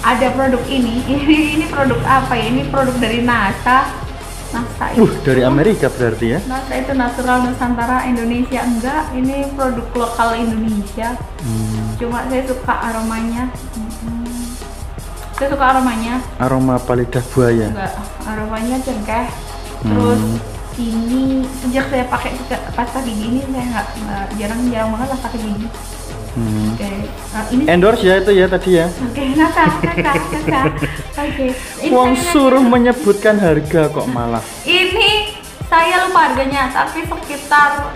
ada 0.00 0.26
produk 0.30 0.62
ini 0.64 1.04
ini 1.12 1.36
ini 1.54 1.66
produk 1.66 2.00
apa 2.02 2.32
ya 2.32 2.46
ini 2.48 2.62
produk 2.66 2.96
dari 2.96 3.20
NASA 3.20 3.92
NASA 4.48 4.84
itu 4.90 5.02
Uh, 5.02 5.12
dari 5.20 5.42
Amerika 5.42 5.86
berarti 5.86 6.32
ya? 6.32 6.38
NASA 6.44 6.72
itu 6.74 6.92
natural 6.92 7.44
Nusantara 7.44 8.02
Indonesia 8.04 8.62
enggak 8.62 9.12
ini 9.12 9.44
produk 9.52 9.84
lokal 9.94 10.32
Indonesia 10.34 11.12
Hmm, 11.38 11.92
cuma 11.96 12.24
saya 12.24 12.42
suka 12.42 12.74
aromanya 12.82 13.52
Mm-mm. 13.76 14.24
saya 15.32 15.48
suka 15.48 15.64
aromanya 15.68 16.14
aroma 16.38 16.74
palidah 16.78 17.20
buaya. 17.28 17.68
enggak 17.68 17.92
aromanya 18.24 18.76
cengkeh 18.80 19.26
terus 19.82 20.18
Hmm. 20.18 20.55
Ini 20.76 21.22
sejak 21.58 21.88
saya 21.88 22.04
pakai 22.04 22.36
pasta 22.70 23.00
gigi 23.00 23.24
ini 23.26 23.40
saya 23.46 23.64
nggak 23.66 23.86
nggak- 23.98 24.28
jarang 24.36 24.60
jarang 24.68 24.88
banget 24.92 25.08
lah 25.08 25.20
pakai 25.20 25.40
gigi. 25.40 25.68
Hmm. 26.36 26.68
oke 26.70 26.90
Nah, 27.32 27.44
ini 27.48 27.62
Endorse 27.64 28.04
ya 28.04 28.14
itu 28.18 28.28
ya 28.30 28.44
tadi 28.46 28.70
ya? 28.74 28.86
oke 28.92 29.22
nasa 29.34 29.62
kakak 29.74 30.14
kakak 30.20 30.64
oke. 31.16 31.46
Ini 31.80 31.90
Wong 31.90 32.12
suruh 32.14 32.60
menyebutkan 32.62 33.36
harga 33.38 33.88
kok 33.88 34.06
malah. 34.06 34.44
ini 34.62 35.32
saya 35.64 36.04
lupa 36.04 36.28
harganya 36.28 36.68
tapi 36.68 37.02
sekitar 37.02 37.88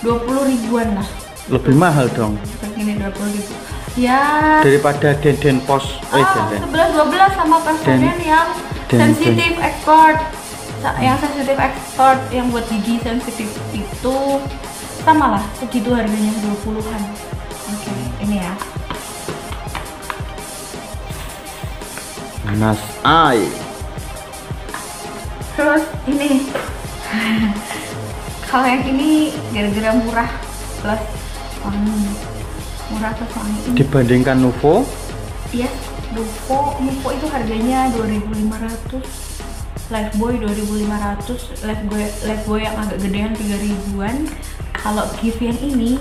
20 0.00 0.14
ribuan 0.46 0.94
lah. 0.94 1.08
Lebih 1.48 1.74
mahal 1.74 2.06
dong. 2.08 2.38
Segini 2.56 2.94
20 2.94 3.34
ribu. 3.34 3.52
Ya. 3.98 4.62
Daripada 4.62 5.10
Denden 5.12 5.58
Pos. 5.60 5.98
Eh, 6.08 6.16
ah, 6.16 6.46
Denden. 6.46 6.70
11 6.70 7.02
12 7.02 7.34
sama 7.34 7.56
presiden 7.58 7.98
Den- 8.06 8.22
yang 8.22 8.46
Den- 8.86 9.00
sensitif 9.10 9.58
Sa- 9.82 10.22
yang 11.02 11.18
sensitif 11.18 11.58
export 11.58 12.18
yang 12.30 12.46
buat 12.54 12.62
gigi 12.70 13.02
sensitif 13.02 13.50
itu 13.74 14.16
sama 15.02 15.38
lah 15.38 15.44
segitu 15.58 15.90
harganya 15.90 16.30
20-an 16.42 17.02
oke 17.68 17.92
ini 18.22 18.38
ya. 18.38 18.54
Nas 22.56 22.80
Ai. 23.04 23.44
terus 25.52 25.84
ini. 26.08 26.48
Kalau 28.48 28.64
yang 28.64 28.80
ini 28.88 29.36
gara-gara 29.52 29.92
murah 30.00 30.30
plus 30.80 31.02
wangi. 31.60 32.00
Murah 32.88 33.12
plus 33.12 33.32
wangi 33.36 33.58
ini. 33.68 33.76
Dibandingkan 33.76 34.40
Nuvo, 34.40 34.88
Iya, 35.52 35.68
Nuvo, 36.16 36.80
Nuvo 36.80 37.08
itu 37.12 37.26
harganya 37.28 37.92
2.500 37.92 39.27
Lifebuoy 39.88 40.36
2.500 40.44 41.64
Lifebuoy, 41.64 42.04
Lifebuoy 42.28 42.60
yang 42.60 42.76
agak 42.76 42.98
gedean 43.00 43.32
3 43.32 43.64
ribuan. 43.64 44.28
Kalau 44.76 45.08
Giv 45.16 45.40
yang 45.40 45.58
ini 45.64 45.96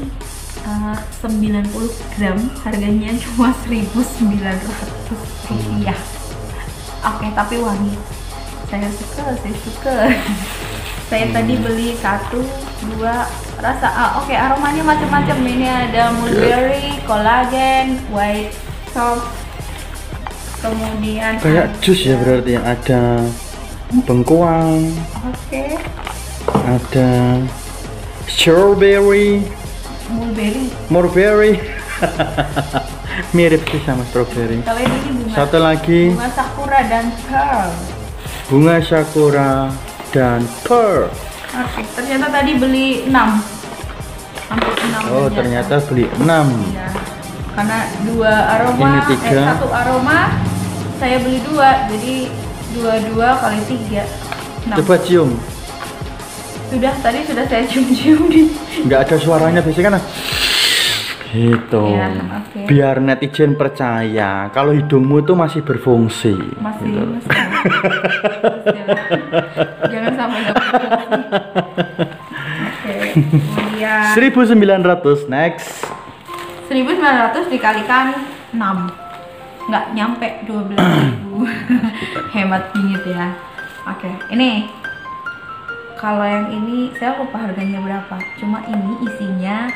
eh, 0.67 0.97
90 1.23 1.71
gram 2.19 2.39
harganya 2.67 3.15
cuma 3.15 3.55
1900 3.63 5.47
rupiah. 5.47 5.99
Oke 7.07 7.27
tapi 7.31 7.55
wangi. 7.63 7.95
Saya 8.67 8.91
suka 8.91 9.25
saya 9.39 9.55
suka. 9.63 9.95
Saya 11.07 11.23
tadi 11.31 11.55
beli 11.55 11.95
satu 12.03 12.43
dua 12.91 13.23
rasa 13.63 13.87
ah, 13.87 14.19
oke 14.19 14.35
aromanya 14.35 14.83
macam-macam. 14.83 15.37
Ini 15.39 15.67
ada 15.87 16.11
mulberry 16.11 16.99
collagen 17.07 18.03
white 18.11 18.51
soft. 18.91 19.23
Kemudian 20.59 21.39
Kayak 21.39 21.79
jus 21.79 22.11
ya 22.11 22.19
berarti 22.19 22.59
ya. 22.59 22.61
Ada 22.67 23.23
bengkoang, 24.03 24.91
oke 25.23 25.63
ada 26.67 27.39
strawberry, 28.27 29.39
mulberry 30.11 30.65
mulberry. 30.91 31.53
Mirip 33.35 33.65
sih 33.65 33.81
sama 33.81 34.05
strawberry. 34.11 34.61
kalau 34.61 34.77
ini 34.77 34.97
bunga 35.09 35.33
Satu 35.33 35.57
lagi 35.57 36.13
bunga 36.13 36.29
sakura 36.29 36.79
dan 36.85 37.05
pearl 37.25 37.69
bunga 38.47 38.75
sakura 38.79 39.51
dan 40.13 40.39
pearl. 40.61 41.09
Oke, 41.57 41.81
ternyata 41.97 42.27
tadi 42.29 42.51
beli 42.55 42.87
6 43.09 43.11
Hampir 44.47 44.73
6 44.77 45.09
Oh, 45.09 45.27
ternyata 45.31 45.81
beli 45.89 46.05
6. 46.21 46.21
Ya, 46.75 46.87
karena 47.57 47.79
dua 48.05 48.33
aroma, 48.53 48.85
Ini 48.85 48.99
tiga. 49.09 49.41
eh, 49.41 49.47
satu 49.57 49.67
aroma 49.73 50.19
saya 51.01 51.17
beli 51.17 51.39
dua, 51.41 51.89
jadi 51.89 52.15
dua-dua 52.77 53.29
kali 53.37 53.59
tiga. 53.65 54.03
Enam. 54.63 54.77
Coba 54.79 54.95
cium. 55.01 55.29
Sudah 56.67 56.93
tadi 56.99 57.23
sudah 57.23 57.45
saya 57.47 57.63
cium-cium 57.63 58.27
di. 58.27 58.41
nggak 58.83 58.99
ada 59.07 59.15
suaranya 59.17 59.63
biasanya 59.63 59.89
kan 59.89 60.03
gitu 61.27 61.83
Iya, 61.91 62.07
oke. 62.23 62.59
biar 62.71 62.95
netizen 62.99 63.55
percaya 63.55 64.47
kalau 64.49 64.71
hidungmu 64.71 65.19
tuh 65.21 65.35
masih 65.35 65.59
berfungsi 65.59 66.39
Masih, 66.57 66.87
gitu. 66.87 67.03
masih. 67.03 67.29
Jangan 69.87 70.13
sampai 70.15 70.39
kemudian 73.27 74.15
1900 74.15 75.27
next 75.27 75.83
1900 76.67 77.51
dikalikan 77.51 78.05
6 78.55 79.06
nggak 79.67 79.85
nyampe 79.93 80.27
12.000 80.47 80.79
hemat 82.35 82.63
bingit 82.71 83.03
ya. 83.07 83.35
Oke 83.87 84.09
ini. 84.31 84.71
Kalau 85.97 86.21
yang 86.21 86.53
ini 86.53 86.93
saya 86.95 87.17
lupa 87.17 87.41
harganya 87.41 87.81
berapa. 87.81 88.15
Cuma 88.37 88.61
ini 88.69 88.93
isinya 89.07 89.67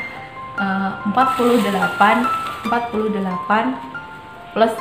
eh, 0.56 0.90
48 1.10 2.70
48 2.70 4.54
plus 4.54 4.74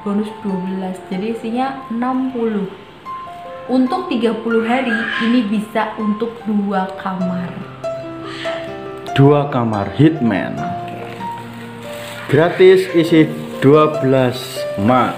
bonus 0.00 0.30
12 0.40 1.12
jadi 1.12 1.26
isinya 1.36 1.66
60 1.92 2.70
untuk 3.70 4.10
30 4.10 4.66
hari 4.66 4.96
ini 5.22 5.46
bisa 5.46 5.94
untuk 6.00 6.34
dua 6.42 6.90
kamar. 6.98 7.52
Dua 9.14 9.46
kamar 9.46 9.94
hitman. 9.94 10.58
Gratis 12.26 12.90
isi 12.94 13.30
12 13.60 14.80
mak. 14.88 15.12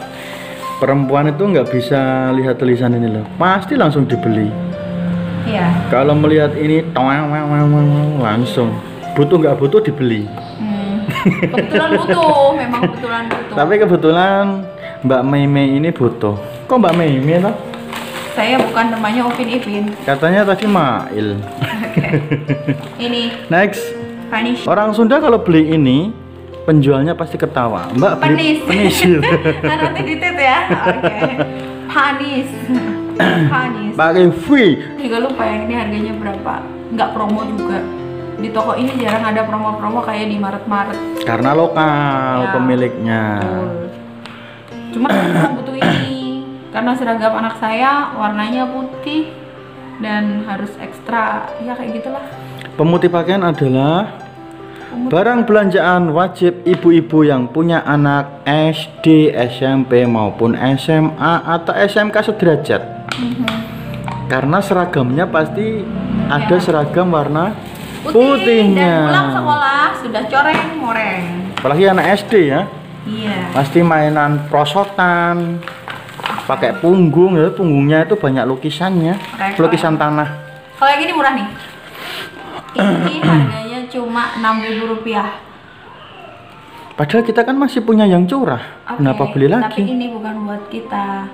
Perempuan 0.82 1.30
itu 1.30 1.46
nggak 1.46 1.70
bisa 1.70 2.34
lihat 2.34 2.58
tulisan 2.58 2.90
ini 2.90 3.06
loh. 3.06 3.22
Pasti 3.38 3.78
langsung 3.78 4.02
dibeli. 4.02 4.50
Ya 5.46 5.70
kalau 5.94 6.18
melihat 6.18 6.54
ini 6.58 6.82
langsung. 8.18 8.74
Butuh 9.14 9.38
nggak 9.38 9.62
butuh 9.62 9.78
dibeli. 9.78 10.26
Hmm, 10.58 11.06
kebetulan 11.54 11.90
butuh, 12.02 12.50
memang 12.58 12.80
kebetulan 12.90 13.22
butuh. 13.30 13.54
tapi 13.54 13.74
kebetulan 13.78 14.44
Mbak 15.06 15.22
Mei 15.22 15.44
Mei 15.46 15.66
ini 15.78 15.88
butuh. 15.94 16.34
Kok 16.66 16.76
Mbak 16.82 16.94
Mei 16.98 17.22
Mei 17.22 17.38
toh? 17.38 17.54
saya 18.32 18.56
bukan 18.56 18.96
namanya 18.96 19.28
Upin 19.28 19.44
Ipin. 19.44 19.92
katanya 20.08 20.40
tadi 20.48 20.64
Mail. 20.64 21.36
Oke. 21.36 22.08
Ini. 23.04 23.28
Next. 23.52 23.84
Orang 24.64 24.96
Sunda 24.96 25.20
kalau 25.20 25.36
beli 25.44 25.76
ini 25.76 26.08
penjualnya 26.62 27.12
pasti 27.12 27.34
ketawa 27.34 27.90
Mbak 27.92 28.12
Penis. 28.18 28.58
penis 28.62 28.96
Nah, 29.66 29.76
nanti 29.80 30.00
ditit 30.02 30.36
ya. 30.36 30.58
Oke. 30.68 31.18
Panis. 31.86 32.48
Panis. 33.46 33.92
pakai 33.92 34.26
free 34.32 34.72
Juga 34.96 35.16
lupa 35.20 35.42
yang 35.44 35.66
ini 35.66 35.74
harganya 35.74 36.12
berapa. 36.14 36.54
Nggak 36.90 37.08
promo 37.12 37.40
juga. 37.46 37.78
Di 38.34 38.48
toko 38.48 38.74
ini 38.74 38.98
jarang 38.98 39.22
ada 39.24 39.42
promo-promo 39.42 40.02
kayak 40.02 40.26
di 40.26 40.34
Maret-Maret. 40.36 40.98
karena 41.22 41.50
lokal 41.52 42.38
Ya. 42.40 42.50
pemiliknya 42.50 43.22
Betul. 43.38 43.70
Cuma 44.92 45.06
saya 45.08 45.48
butuh 45.52 45.76
ini 45.76 46.42
karena 46.68 46.92
seragam 46.92 47.32
anak 47.32 47.54
saya 47.56 47.90
warnanya 48.12 48.66
putih 48.66 49.30
dan 50.00 50.42
harus 50.42 50.72
ekstra 50.76 51.46
ya 51.60 51.72
kayak 51.72 52.02
gitulah 52.02 52.24
pemutih 52.74 53.06
pakaian 53.06 53.40
adalah 53.40 54.10
barang 54.92 55.48
belanjaan 55.48 56.12
wajib 56.12 56.60
ibu-ibu 56.62 57.24
yang 57.24 57.48
punya 57.48 57.80
anak 57.82 58.44
SD, 58.44 59.32
SMP 59.48 60.04
maupun 60.04 60.52
SMA 60.76 61.32
atau 61.42 61.72
SMK 61.72 62.16
sederajat. 62.22 62.82
Karena 64.28 64.58
seragamnya 64.60 65.24
pasti 65.24 65.84
ada 66.28 66.56
Ya. 66.56 66.60
seragam 66.60 67.12
warna 67.12 67.52
putih 68.02 68.08
dan 68.08 68.08
pulang 68.08 68.32
putihnya 68.72 68.96
sekolah 69.30 69.84
sudah 70.00 70.22
coreng 70.28 70.62
moreng. 70.76 71.22
Apalagi 71.56 71.84
anak 71.86 72.06
SD 72.18 72.32
ya. 72.48 72.60
Iya. 73.02 73.36
Pasti 73.52 73.80
mainan 73.82 74.46
prosotan 74.48 75.60
pakai 76.44 76.80
punggung. 76.80 77.36
Ya 77.36 77.50
punggungnya 77.50 78.04
itu 78.04 78.16
banyak 78.16 78.44
lukisannya 78.46 79.14
Oke. 79.18 79.60
lukisan 79.60 79.96
tanah. 79.96 80.28
kalau 80.74 80.90
yang 80.98 81.02
ini 81.04 81.12
murah 81.14 81.32
nih. 81.32 81.46
Ini 82.72 83.14
harganya 83.20 83.71
cuma 83.92 84.32
6000 84.40 84.88
rupiah. 84.88 85.36
Padahal 86.96 87.24
kita 87.24 87.44
kan 87.44 87.56
masih 87.56 87.84
punya 87.84 88.08
yang 88.08 88.24
curah. 88.24 88.80
Kenapa 88.88 89.28
beli 89.32 89.48
tapi 89.52 89.84
lagi? 89.84 89.92
ini 89.92 90.06
bukan 90.12 90.34
buat 90.48 90.64
kita. 90.72 91.28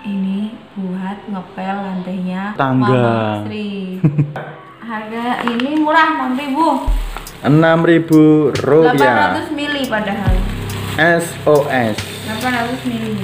Ini 0.00 0.48
buat 0.80 1.18
ngepel 1.28 1.76
lantainya 1.76 2.56
Tangga. 2.56 3.44
Harga 4.90 5.26
ini 5.46 5.78
murah 5.78 6.18
6000 6.34 7.46
6000 7.46 8.64
rupiah. 8.64 9.38
800 9.38 9.54
mili 9.54 9.82
padahal. 9.86 10.34
SOS 10.98 11.96
800 12.26 12.90
mili. 12.90 13.14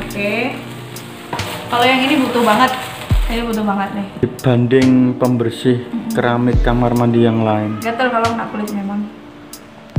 Oke. 0.00 0.56
Kalau 1.68 1.84
yang 1.84 2.00
ini 2.00 2.14
butuh 2.24 2.42
banget 2.46 2.72
ini 3.28 3.42
butuh 3.44 3.64
banget 3.64 3.90
nih. 3.92 4.06
Dibanding 4.24 4.88
pembersih 5.20 5.84
keramik 6.16 6.64
kamar 6.64 6.96
mandi 6.96 7.22
yang 7.22 7.44
lain. 7.44 7.76
Gatel 7.84 8.08
kalau 8.08 8.24
kena 8.24 8.44
kulit 8.48 8.70
memang. 8.72 9.00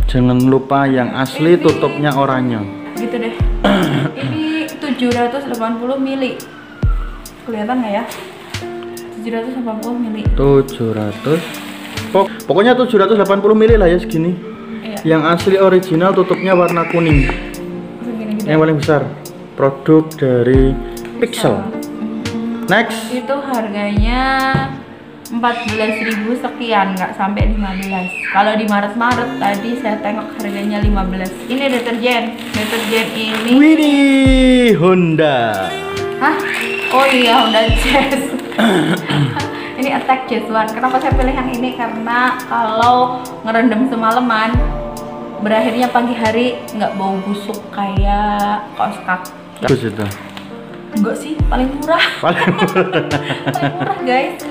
Jangan 0.09 0.41
lupa 0.41 0.89
yang 0.89 1.13
asli 1.13 1.53
Ini- 1.53 1.61
tutupnya 1.61 2.11
oranye. 2.17 2.61
Gitu 2.97 3.15
deh. 3.15 3.33
Ini 4.25 4.65
780 4.81 5.53
mili. 6.01 6.33
Kelihatan 7.45 7.75
nggak 7.85 7.93
ya? 7.93 8.03
780 9.21 9.93
mili. 9.93 10.21
700 10.33 11.37
Pok- 12.09 12.49
pokoknya 12.49 12.73
780 12.73 13.53
mili 13.53 13.77
lah 13.77 13.85
ya 13.85 14.01
segini. 14.01 14.33
Iya. 14.81 14.97
Yang 15.05 15.21
asli 15.37 15.55
original 15.61 16.17
tutupnya 16.17 16.57
warna 16.57 16.89
kuning. 16.89 17.29
Segini 18.01 18.33
gede 18.41 18.49
yang 18.49 18.57
paling 18.57 18.77
besar. 18.81 19.05
Produk 19.53 20.09
dari 20.17 20.73
Pixel 21.21 21.78
next. 22.69 23.09
Itu 23.09 23.35
harganya 23.41 24.21
14.000 25.29 26.25
sekian 26.41 26.97
nggak 26.97 27.13
sampai 27.13 27.53
15 27.53 28.33
kalau 28.33 28.57
di 28.57 28.65
Maret-Maret 28.65 29.37
tadi 29.37 29.77
saya 29.77 30.01
tengok 30.01 30.41
harganya 30.41 30.81
15 30.81 31.53
ini 31.53 31.65
deterjen 31.69 32.33
deterjen 32.49 33.07
ini. 33.13 33.51
Widih 33.53 34.73
Honda. 34.81 35.69
Hah? 36.17 36.35
Oh 36.89 37.05
iya 37.05 37.45
Honda 37.45 37.69
Jazz. 37.69 38.21
Ini 39.79 39.95
Attack 39.95 40.27
Jazz 40.27 40.43
One. 40.51 40.67
Kenapa 40.67 40.99
saya 40.99 41.15
pilih 41.15 41.31
yang 41.31 41.47
ini? 41.55 41.71
Karena 41.79 42.35
kalau 42.51 43.23
ngerendam 43.47 43.87
semalaman 43.87 44.51
berakhirnya 45.39 45.87
pagi 45.87 46.11
hari 46.11 46.59
nggak 46.75 46.99
bau 46.99 47.15
busuk 47.23 47.55
kayak 47.71 48.67
kaos 48.75 48.99
kaki. 49.07 49.31
Itu 49.63 49.75
enggak 50.95 51.17
sih 51.17 51.35
paling 51.49 51.69
murah. 51.79 52.03
Paling 52.23 52.53
paling 53.53 53.73
murah 53.77 53.99
guys. 54.05 54.43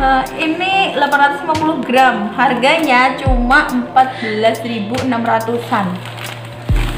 Eh, 0.00 0.22
ini 0.40 0.96
850 0.96 1.84
gram. 1.84 2.32
Harganya 2.32 3.12
cuma 3.20 3.68
14.600an 3.68 5.86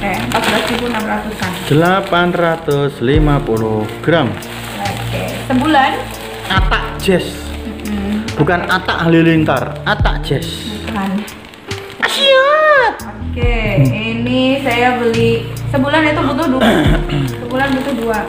oke 0.02 0.18
14.600an 0.34 1.50
850 1.66 3.86
gram. 4.02 4.28
Oke 4.82 5.22
sebulan? 5.50 5.92
Atak 6.50 6.84
Jazz. 7.00 7.24
Mm-mm, 7.64 8.26
bukan 8.36 8.60
Atak 8.66 8.98
Halilintar 9.08 9.78
Atak 9.86 10.26
Jazz. 10.26 10.46
Bukan. 10.86 11.10
Asyik. 12.02 12.94
Oke, 13.32 13.80
ini 13.88 14.60
saya 14.60 15.00
beli 15.00 15.48
sebulan 15.72 16.04
itu 16.04 16.20
butuh 16.20 16.46
dua, 16.52 16.68
sebulan 17.40 17.68
butuh 17.80 17.94
dua. 18.04 18.28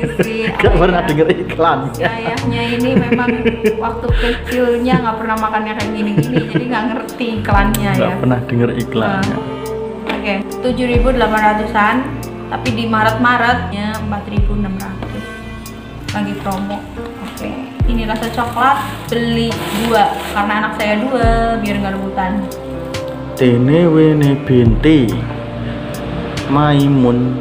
bergizi. 0.00 0.48
Gak 0.64 0.74
pernah 0.76 1.00
denger 1.04 1.28
iklan 1.30 1.78
Ayahnya 2.00 2.62
ini 2.76 2.90
memang 2.96 3.28
waktu 3.76 4.06
kecilnya 4.10 4.94
nggak 5.04 5.16
pernah 5.20 5.36
makannya 5.38 5.72
kayak 5.76 5.92
gini-gini, 5.92 6.40
jadi 6.48 6.64
nggak 6.68 6.84
ngerti 6.90 7.26
iklannya 7.40 7.90
ya. 7.96 8.08
Gak 8.08 8.18
pernah 8.20 8.38
denger 8.48 8.70
iklannya 8.80 9.38
Oke, 10.20 10.36
7.800-an, 10.60 11.96
tapi 12.52 12.68
di 12.76 12.84
Maret-Maretnya 12.84 14.04
4.600. 14.04 16.12
Lagi 16.12 16.34
promo. 16.44 16.76
Oke, 17.24 17.48
ini 17.88 18.04
rasa 18.04 18.28
coklat 18.28 19.08
beli 19.08 19.48
dua 19.80 20.12
karena 20.36 20.52
anak 20.60 20.76
saya 20.76 21.00
dua 21.00 21.56
biar 21.56 21.76
nggak 21.80 21.94
rebutan. 21.96 22.44
Ini 23.40 23.88
Winnie 23.88 24.36
binti 24.44 25.08
Maimun 26.52 27.40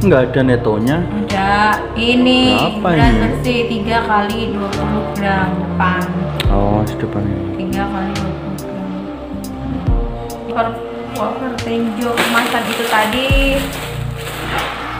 nggak 0.00 0.32
ada 0.32 0.40
netonya? 0.42 0.98
Ada. 1.28 1.52
Ini 1.92 2.40
Apa 2.56 2.88
berat 2.88 3.04
ini? 3.06 3.20
bersih 3.20 3.58
3 3.84 4.08
kali 4.08 4.40
20 4.56 5.16
gram 5.16 5.48
depan. 5.52 6.02
oh 6.48 6.80
di 6.82 6.94
depan 6.96 7.22
ini. 7.22 7.68
3 7.68 7.84
kali 7.84 8.12
20 8.16 8.64
gram. 8.64 8.88
Per 10.50 10.66
Walker 11.12 11.52
Tenjo 11.60 12.10
kemasan 12.10 12.62
itu 12.66 12.84
tadi 12.88 13.28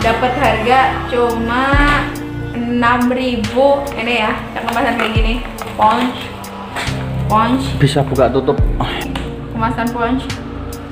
dapat 0.01 0.33
harga 0.37 0.81
cuma 1.09 1.65
6000 2.53 3.41
ini 3.97 4.15
ya 4.19 4.33
yang 4.53 4.65
kemasan 4.69 4.95
kayak 4.97 5.13
gini. 5.17 5.35
Punch. 5.75 6.19
Punch. 7.25 7.65
Bisa 7.79 8.05
buka 8.05 8.29
tutup. 8.29 8.61
Kemasan 9.55 9.89
punch. 9.91 10.29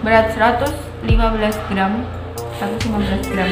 Berat 0.01 0.33
115 0.33 0.73
gram. 1.69 1.93
115 2.57 3.31
gram 3.31 3.51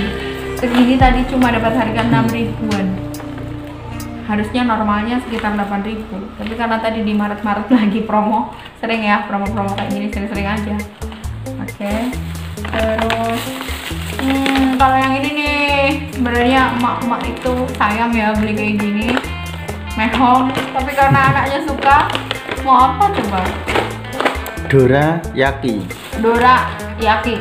segini 0.57 0.97
tadi 0.97 1.21
cuma 1.29 1.53
dapat 1.53 1.73
harga 1.77 2.01
6 2.05 2.33
ribuan. 2.33 2.87
Harusnya 4.27 4.67
normalnya 4.67 5.23
sekitar 5.23 5.55
8 5.55 5.87
ribu. 5.87 6.19
Tapi 6.41 6.53
karena 6.59 6.83
tadi 6.83 7.07
di 7.07 7.13
Maret-Maret 7.15 7.69
lagi 7.71 8.01
promo 8.03 8.51
sering 8.81 9.05
ya 9.07 9.23
promo-promo 9.29 9.77
kayak 9.77 9.93
gini 9.93 10.07
sering-sering 10.11 10.49
aja. 10.49 10.77
Oke 11.63 11.95
terus 12.67 13.43
hmm, 14.19 14.81
kalau 14.81 14.97
yang 14.99 15.15
ini 15.23 15.31
nih 15.37 15.57
sebenarnya 16.11 16.61
emak-emak 16.81 17.21
itu 17.29 17.53
sayang 17.77 18.11
ya 18.11 18.35
beli 18.35 18.53
kayak 18.57 18.77
gini. 18.81 19.09
Mehong 19.97 20.53
tapi 20.77 20.93
karena 20.93 21.21
anaknya 21.33 21.61
suka 21.65 21.97
mau 22.65 22.93
apa 22.93 23.05
coba? 23.13 23.41
Dora 24.67 25.23
Yaki. 25.33 25.87
Dora 26.21 26.69
Yaki. 27.01 27.39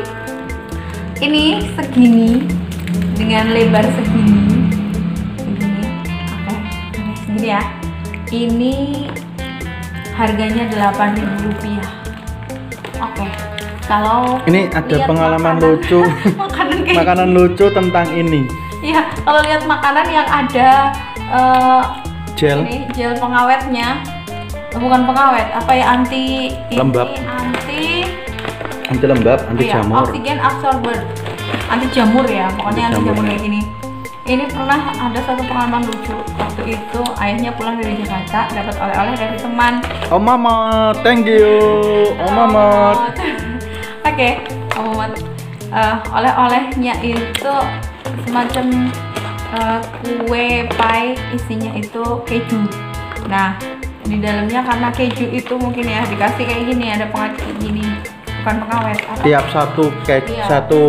Ini 1.19 1.73
segini 1.73 2.64
dengan 3.15 3.45
lebar 3.49 3.85
segini. 3.87 4.67
Segini. 5.35 5.87
Oke. 6.45 6.55
Ini 6.93 7.13
segini 7.15 7.47
ya. 7.47 7.61
Ini 8.27 8.75
harganya 10.11 10.63
8.000 10.69 11.45
rupiah. 11.45 11.89
Oke. 13.01 13.27
Kalau 13.85 14.41
ini 14.49 14.65
ada 14.67 14.97
pengalaman 15.05 15.55
makanan- 15.55 15.77
lucu 15.77 16.01
makanan 16.41 16.77
kayak 16.81 16.97
makanan 16.99 17.29
lucu 17.31 17.65
tentang 17.69 18.09
ini 18.09 18.41
Iya, 18.81 19.01
kalau 19.21 19.45
lihat 19.45 19.61
makanan 19.63 20.05
yang 20.09 20.25
ada 20.25 20.69
eh, 21.21 21.81
gel 22.33 22.65
ini 22.65 22.89
gel 22.91 23.13
pengawetnya 23.13 24.01
bukan 24.73 25.05
pengawet, 25.05 25.53
apa 25.53 25.71
ya 25.71 25.85
anti 25.95 26.49
ini 26.49 26.73
Lembab. 26.73 27.13
anti 27.29 28.09
anti 28.89 29.05
lembab 29.05 29.39
anti 29.45 29.63
Iya, 29.63 29.73
jamur 29.77 30.01
oksigen 30.03 30.37
absorber 30.41 30.97
anti 31.67 31.87
jamur 31.91 32.25
ya 32.25 32.47
pokoknya 32.53 32.89
Anti 32.89 32.95
jamur 32.97 33.13
jamur. 33.13 33.23
kayak 33.25 33.41
gini. 33.41 33.61
Ini 34.25 34.49
pernah 34.49 34.81
ada 34.89 35.19
satu 35.21 35.45
pengalaman 35.45 35.85
lucu. 35.85 36.17
Waktu 36.33 36.73
itu 36.73 37.01
ayahnya 37.21 37.53
pulang 37.53 37.77
dari 37.77 37.93
Jakarta 38.01 38.49
dapat 38.49 38.73
oleh-oleh 38.75 39.13
dari 39.13 39.37
teman. 39.37 39.73
Oh 40.09 40.17
mama 40.17 40.55
thank 41.05 41.29
you. 41.29 41.45
Oh 42.17 42.31
mama 42.33 42.65
oke 44.09 44.29
Om 44.75 44.85
Mamat. 44.91 45.11
Eh, 45.75 45.95
oleh-olehnya 46.09 46.93
itu 47.03 47.53
semacam 48.25 48.65
eh, 49.53 49.79
kue 50.01 50.47
pie 50.65 51.07
isinya 51.31 51.71
itu 51.75 52.03
keju. 52.25 52.65
Nah 53.29 53.53
di 54.05 54.17
dalamnya 54.17 54.61
karena 54.61 54.89
keju 54.89 55.29
itu 55.29 55.53
mungkin 55.53 55.85
ya 55.85 56.01
dikasih 56.05 56.45
kayak 56.45 56.63
gini 56.65 56.85
ada 56.89 57.05
pengawet 57.13 57.37
gini. 57.61 57.85
Bukan 58.41 58.55
pengawet 58.61 58.99
apa? 59.05 59.21
Tiap 59.21 59.45
satu 59.49 59.83
kayak 60.05 60.29
Iya. 60.29 60.45
satu 60.47 60.81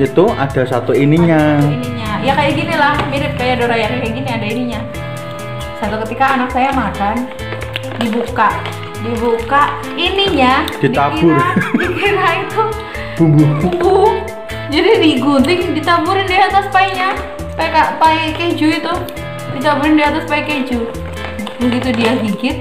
itu 0.00 0.24
ada 0.32 0.62
satu 0.64 0.96
ininya. 0.96 1.60
Ada 1.60 1.68
ininya. 1.68 2.10
Ya 2.20 2.32
kayak 2.32 2.52
gini 2.56 2.74
lah 2.76 2.94
mirip 3.12 3.32
kayak 3.36 3.60
dorayaki 3.60 3.96
kayak 4.00 4.14
gini 4.16 4.28
ada 4.32 4.46
ininya. 4.48 4.80
Satu 5.80 5.96
ketika 6.04 6.24
anak 6.36 6.48
saya 6.52 6.72
makan 6.72 7.28
dibuka. 8.00 8.50
Dibuka 9.00 9.76
ininya. 9.96 10.64
Ditabur. 10.80 11.36
dikira, 11.36 11.48
dikira 11.76 12.28
itu 12.44 12.62
bumbu. 13.16 13.44
bumbu. 13.64 13.96
Jadi 14.70 14.90
digunting 15.02 15.60
ditaburin 15.74 16.28
di 16.30 16.36
atas 16.36 16.68
pie, 16.70 16.94
ka- 17.56 17.96
pie 17.98 18.32
keju 18.36 18.68
itu. 18.80 18.94
Ditaburin 19.56 19.96
di 19.98 20.04
atas 20.04 20.24
pie 20.28 20.44
keju. 20.44 20.80
Begitu 21.60 21.88
dia 21.92 22.12
gigit 22.24 22.56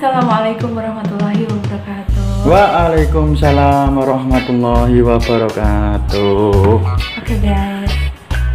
Assalamualaikum 0.00 0.72
warahmatullahi 0.72 1.44
wabarakatuh. 1.44 2.48
Waalaikumsalam 2.48 3.92
warahmatullahi 3.92 4.96
wabarakatuh 5.04 6.80
Oke 7.20 7.36
guys, 7.44 7.92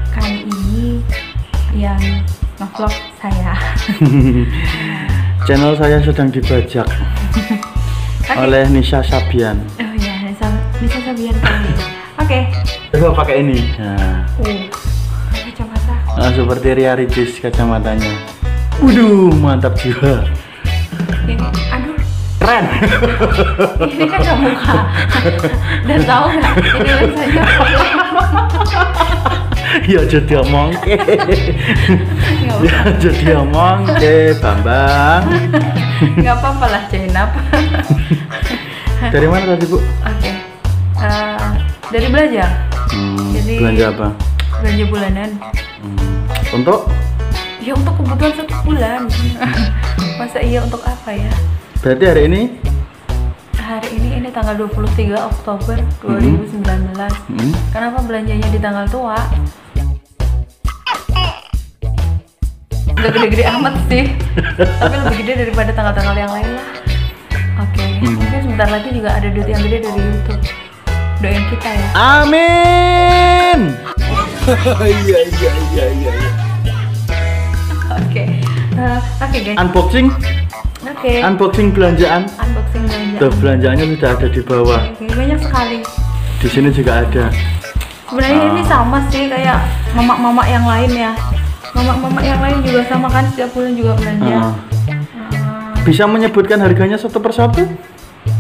kali 0.10 0.42
ini 0.42 1.06
yang 1.78 2.02
ngevlog 2.58 2.90
saya. 3.22 3.54
channel 5.46 5.78
saya 5.78 6.02
sedang 6.02 6.34
dibajak 6.34 6.90
Oke. 7.38 8.34
oleh 8.34 8.66
Nisa 8.66 9.06
Sabian 9.06 9.62
Oh 9.78 9.94
ya, 10.02 10.26
bisa 10.26 10.50
bisa 10.82 10.98
Sabian 11.06 11.38
kali. 11.46 11.72
Oke. 12.26 12.40
coba 12.90 13.22
pakai 13.22 13.46
ini 13.46 13.62
nah, 13.78 14.26
Uh, 14.42 14.66
kacamata. 15.46 15.94
nah, 16.10 16.30
seperti 16.34 16.68
Ria 16.74 16.98
Ricis 16.98 17.38
kacamatanya 17.38 18.18
Waduh, 18.82 19.30
mantap 19.38 19.78
jiwa 19.78 20.26
Ini, 21.26 21.36
aduh, 21.70 21.96
keren 22.38 22.66
ini 23.90 24.06
kan 24.06 24.20
gak 24.22 24.38
muka. 24.38 24.78
Dan 25.84 26.00
tahu 26.04 26.26
nggak? 26.32 26.54
Ini 26.56 26.92
lensanya. 26.94 27.42
ya 29.86 30.02
jadi 30.08 30.34
omong 30.40 30.72
ya 32.64 32.78
jadi 32.96 33.36
omong 33.36 33.84
Bambang 34.40 35.24
Nggak 36.16 36.36
apa-apa 36.40 36.66
lah 36.70 36.82
Zainab. 36.88 37.30
dari 39.12 39.28
mana 39.28 39.44
tadi 39.52 39.66
bu 39.68 39.78
Oke. 39.78 40.32
Eh, 40.96 41.48
dari 41.92 42.08
belanja, 42.08 42.46
hmm, 42.90 43.30
Jadi- 43.36 43.60
belanja 43.60 43.86
apa 43.92 44.08
belanja 44.56 44.86
bulanan. 44.88 45.30
Hmm, 45.84 46.56
untuk 46.56 46.88
Ya 47.60 47.74
untuk 47.74 47.98
kebutuhan 47.98 48.32
satu 48.32 48.56
bulan. 48.64 49.10
Masa 50.16 50.40
iya 50.40 50.64
untuk 50.64 50.82
apa 50.82 51.12
ya? 51.12 51.32
berarti 51.80 52.04
hari 52.04 52.22
ini 52.26 52.42
Hari 53.56 53.90
ini 53.92 54.10
ini 54.16 54.30
tanggal 54.30 54.54
23 54.56 55.18
Oktober 55.18 55.78
2019. 56.00 56.62
hmm, 57.28 57.54
Kenapa 57.70 57.98
belanjanya 58.00 58.46
di 58.48 58.60
tanggal 58.62 58.86
tua? 58.86 59.18
Gak 62.96 63.12
gede-gede 63.12 63.46
amat 63.52 63.76
sih, 63.86 64.06
tapi 64.82 64.96
lebih 64.98 65.18
gede 65.20 65.34
daripada 65.46 65.70
tanggal-tanggal 65.72 66.16
yang 66.16 66.32
lain 66.32 66.50
lah. 66.54 66.68
Oke, 67.60 67.86
Hmm. 67.96 68.18
mungkin 68.18 68.40
sebentar 68.42 68.70
lagi 68.70 68.90
juga 68.92 69.10
ada 69.12 69.28
duit 69.28 69.46
yang 69.46 69.62
gede 69.62 69.78
dari 69.82 70.02
YouTube. 70.02 70.42
doain 71.16 71.44
kita 71.50 71.70
ya 71.72 71.88
Amin. 71.96 73.60
Iya 75.02 75.20
iya 75.26 75.52
iya 75.72 75.86
iya. 75.90 76.14
Oke 78.76 78.82
Eh, 78.82 79.00
oke 79.22 79.38
guys 79.42 79.58
Unboxing, 79.58 80.08
oke 80.86 81.12
unboxing 81.22 81.68
belanjaan. 81.72 82.22
unboxing 82.36 82.84
belanja 82.84 83.18
Tuh 83.18 83.32
belanjaannya 83.34 83.86
sudah 83.90 84.10
ada 84.12 84.28
di 84.28 84.42
bawah. 84.42 84.82
Oke, 84.92 85.06
banyak 85.10 85.40
sekali 85.40 85.80
Di 86.36 86.48
sini 86.48 86.70
juga 86.70 87.02
ada. 87.02 87.26
sebenarnya 88.06 88.44
ini 88.46 88.62
sama 88.64 89.02
sih 89.08 89.26
kayak 89.26 89.58
mama-mama 89.92 90.46
yang 90.46 90.62
lain 90.64 90.92
ya 90.94 91.12
mama-mama 91.74 92.22
yang 92.22 92.38
lain 92.38 92.62
juga 92.62 92.86
sama 92.86 93.10
kan 93.10 93.26
setiap 93.28 93.50
bulan 93.52 93.74
juga 93.74 93.92
belanja 93.96 94.30
Ah. 94.30 94.54
Ah, 95.26 95.74
bisa 95.82 96.06
menyebutkan 96.06 96.60
harganya 96.60 96.96
satu 96.96 97.18
persatu? 97.18 97.66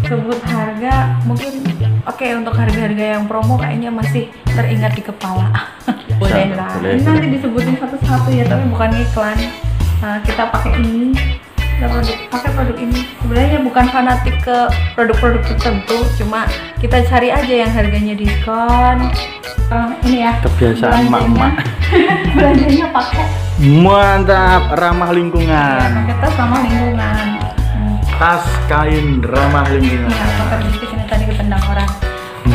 sebut 0.01 0.37
harga 0.43 1.17
mungkin 1.23 1.65
oke 2.03 2.25
untuk 2.35 2.53
harga-harga 2.53 3.05
yang 3.11 3.25
promo 3.25 3.53
kayaknya 3.55 3.89
masih 3.89 4.29
teringat 4.47 4.93
di 4.93 5.01
kepala 5.01 5.49
boleh 6.21 6.53
lah 6.53 6.77
boleh. 6.77 6.93
ini 6.93 7.01
nanti 7.03 7.27
disebutin 7.31 7.75
satu-satu 7.75 8.29
ya 8.29 8.45
tapi 8.45 8.65
bukan 8.67 8.89
iklan 8.95 9.37
Nah, 9.97 10.17
kita 10.21 10.43
pakai 10.47 10.71
ini 10.77 11.11
kita 11.75 11.91
produk 11.91 12.17
pakai 12.29 12.49
produk 12.51 12.77
ini 12.77 12.99
sebenarnya 13.19 13.59
bukan 13.59 13.85
fanatik 13.89 14.35
ke 14.39 14.57
produk-produk 14.95 15.43
tertentu 15.45 15.97
cuma 16.15 16.47
kita 16.79 17.03
cari 17.03 17.29
aja 17.29 17.55
yang 17.57 17.69
harganya 17.69 18.15
diskon 18.15 19.11
Eh, 19.65 19.89
ini 20.05 20.21
ya 20.21 20.37
Kebiasaan 20.39 21.09
belanjanya- 21.09 21.25
mak-mak. 21.25 21.53
belanjanya 22.37 22.87
pakai 22.93 23.25
Mantap, 23.81 24.63
ramah 24.77 25.09
ya, 25.09 25.15
lingkungan. 25.15 25.89
pakai 25.97 26.15
tas 26.21 26.33
sama 26.37 26.57
lingkungan. 26.61 27.25
Tas 28.15 28.45
kain 28.67 29.07
ramah 29.19 29.65
lingkungan. 29.65 30.59
Ini 30.69 31.05
tadi 31.09 31.23
ketendang 31.25 31.63
orang. 31.65 31.89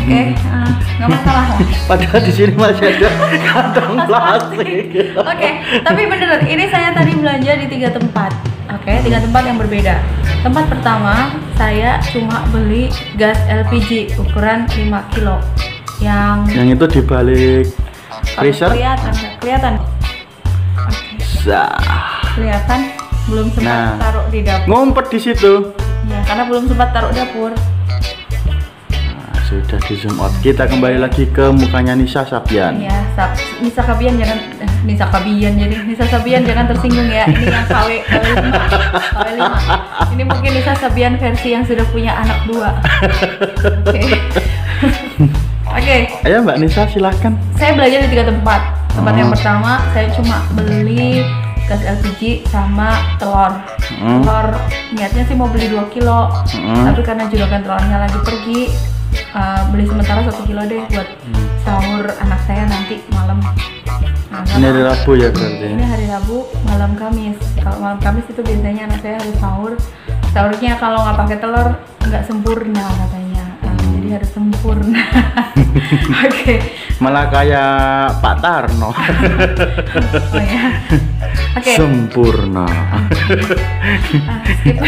Oke, 0.01 0.17
eh, 0.33 0.69
nggak 0.97 1.09
masalah 1.09 1.45
lah. 1.47 1.59
Padahal 1.91 2.21
di 2.21 2.33
sini 2.33 2.53
masih 2.55 2.87
ada 2.91 3.09
kantong 3.45 3.95
plastik. 4.05 4.85
Oke, 5.15 5.49
tapi 5.81 6.01
beneran 6.05 6.43
ini 6.45 6.65
saya 6.67 6.89
tadi 6.91 7.13
belanja 7.13 7.53
di 7.55 7.67
tiga 7.69 7.89
tempat. 7.91 8.33
Oke, 8.71 8.93
tiga 9.03 9.19
tempat 9.19 9.43
yang 9.45 9.57
berbeda. 9.57 10.01
Tempat 10.41 10.65
pertama 10.67 11.29
saya 11.55 12.01
cuma 12.09 12.41
beli 12.49 12.89
gas 13.15 13.37
LPG 13.45 14.17
ukuran 14.17 14.65
5 14.67 15.13
kilo 15.13 15.37
yang 16.01 16.49
Yang 16.49 16.69
itu 16.75 16.85
dibalik 16.97 17.65
freezer. 18.35 18.73
kelihatan 18.73 19.13
kelihatan. 19.37 19.75
Kelihatan 22.31 22.81
belum 23.27 23.47
sempat 23.51 23.69
Nah. 23.69 23.95
taruh 24.01 24.27
di 24.29 24.41
dapur. 24.41 24.67
Ngumpet 24.67 25.07
di 25.09 25.19
situ. 25.19 25.53
Ya, 26.09 26.19
karena 26.25 26.49
belum 26.49 26.65
sempat 26.67 26.89
taruh 26.91 27.13
dapur. 27.13 27.53
Sudah 29.51 29.83
di 29.83 29.95
zoom 29.97 30.15
out. 30.17 30.31
Kita 30.39 30.63
kembali 30.65 30.97
lagi 30.97 31.27
ke 31.27 31.51
mukanya 31.51 31.93
Nisa 31.93 32.23
Sapian. 32.23 32.79
Iya, 32.79 33.03
Sa- 33.13 33.35
Nisa 33.59 33.83
Kabian 33.83 34.15
jangan 34.15 34.39
eh, 34.57 34.71
Nisa 34.81 35.05
Kabian 35.05 35.53
jadi 35.53 35.75
Nisa 35.83 36.07
Sabian 36.07 36.47
jangan 36.47 36.71
tersinggung 36.71 37.11
ya. 37.11 37.27
Ini 37.27 37.51
yang 37.51 37.67
KW 37.67 37.89
KW 38.01 38.27
5. 38.31 38.47
KW 38.47 39.37
5. 40.07 40.15
Ini 40.15 40.23
mungkin 40.25 40.51
Nisa 40.55 40.73
Sabian 40.73 41.19
versi 41.19 41.49
yang 41.51 41.67
sudah 41.67 41.83
punya 41.85 42.15
anak 42.17 42.47
dua. 42.47 42.79
Oke. 43.83 44.03
Oke, 45.67 45.97
Ayo 46.25 46.37
Mbak 46.41 46.57
Nisa 46.61 46.87
silahkan. 46.87 47.35
saya 47.55 47.75
belajar 47.75 48.03
di 48.03 48.09
tiga 48.09 48.25
tempat. 48.25 48.61
Tempat 48.91 49.15
yang 49.15 49.29
Oh. 49.29 49.35
pertama 49.35 49.73
saya 49.91 50.07
cuma 50.11 50.43
beli 50.53 51.27
gas 51.71 51.83
LPG 51.87 52.43
sama 52.45 52.91
telur. 53.17 53.55
Hmm. 53.95 54.21
Telur 54.21 54.47
niatnya 54.91 55.23
sih 55.23 55.39
mau 55.39 55.47
beli 55.47 55.71
2 55.71 55.87
kilo, 55.89 56.35
Hmm. 56.51 56.83
tapi 56.85 57.01
karena 57.01 57.31
juragan 57.31 57.63
telurnya 57.63 57.97
lagi 58.01 58.19
pergi, 58.21 58.61
eh, 59.15 59.63
beli 59.71 59.87
sementara 59.87 60.27
satu 60.27 60.43
kilo 60.43 60.67
deh 60.67 60.83
buat 60.91 61.09
sahur 61.63 62.11
anak 62.19 62.41
saya 62.45 62.67
nanti 62.67 62.99
malam. 63.09 63.39
Nah, 64.31 64.43
Ini 64.49 64.63
hari 64.65 64.83
Rabu 64.83 65.11
ya 65.15 65.29
berarti. 65.31 65.67
ini 65.69 65.85
hari 65.85 66.07
Rabu 66.07 66.37
malam 66.65 66.95
Kamis. 66.95 67.39
Kalau 67.57 67.79
malam 67.79 67.99
Kamis 67.99 68.27
itu 68.27 68.41
biasanya 68.41 68.87
anak 68.87 68.99
saya 69.01 69.15
harus 69.19 69.37
sahur. 69.39 69.73
Sahurnya 70.31 70.75
kalau 70.77 71.03
nggak 71.03 71.19
pakai 71.19 71.39
telur 71.39 71.69
nggak 72.01 72.23
sempurna 72.25 72.83
katanya. 72.83 73.30
Harus 74.11 74.31
sempurna. 74.31 75.07
Oke. 76.27 76.55
Malah 76.99 77.31
kayak 77.31 77.71
Pak 78.19 78.35
Tarno. 78.39 78.91
Oh 80.31 80.39
ya. 80.39 80.67
Oke. 81.57 81.73
Sempurna. 81.75 82.67
Ah, 82.67 83.03
skip. 84.43 84.77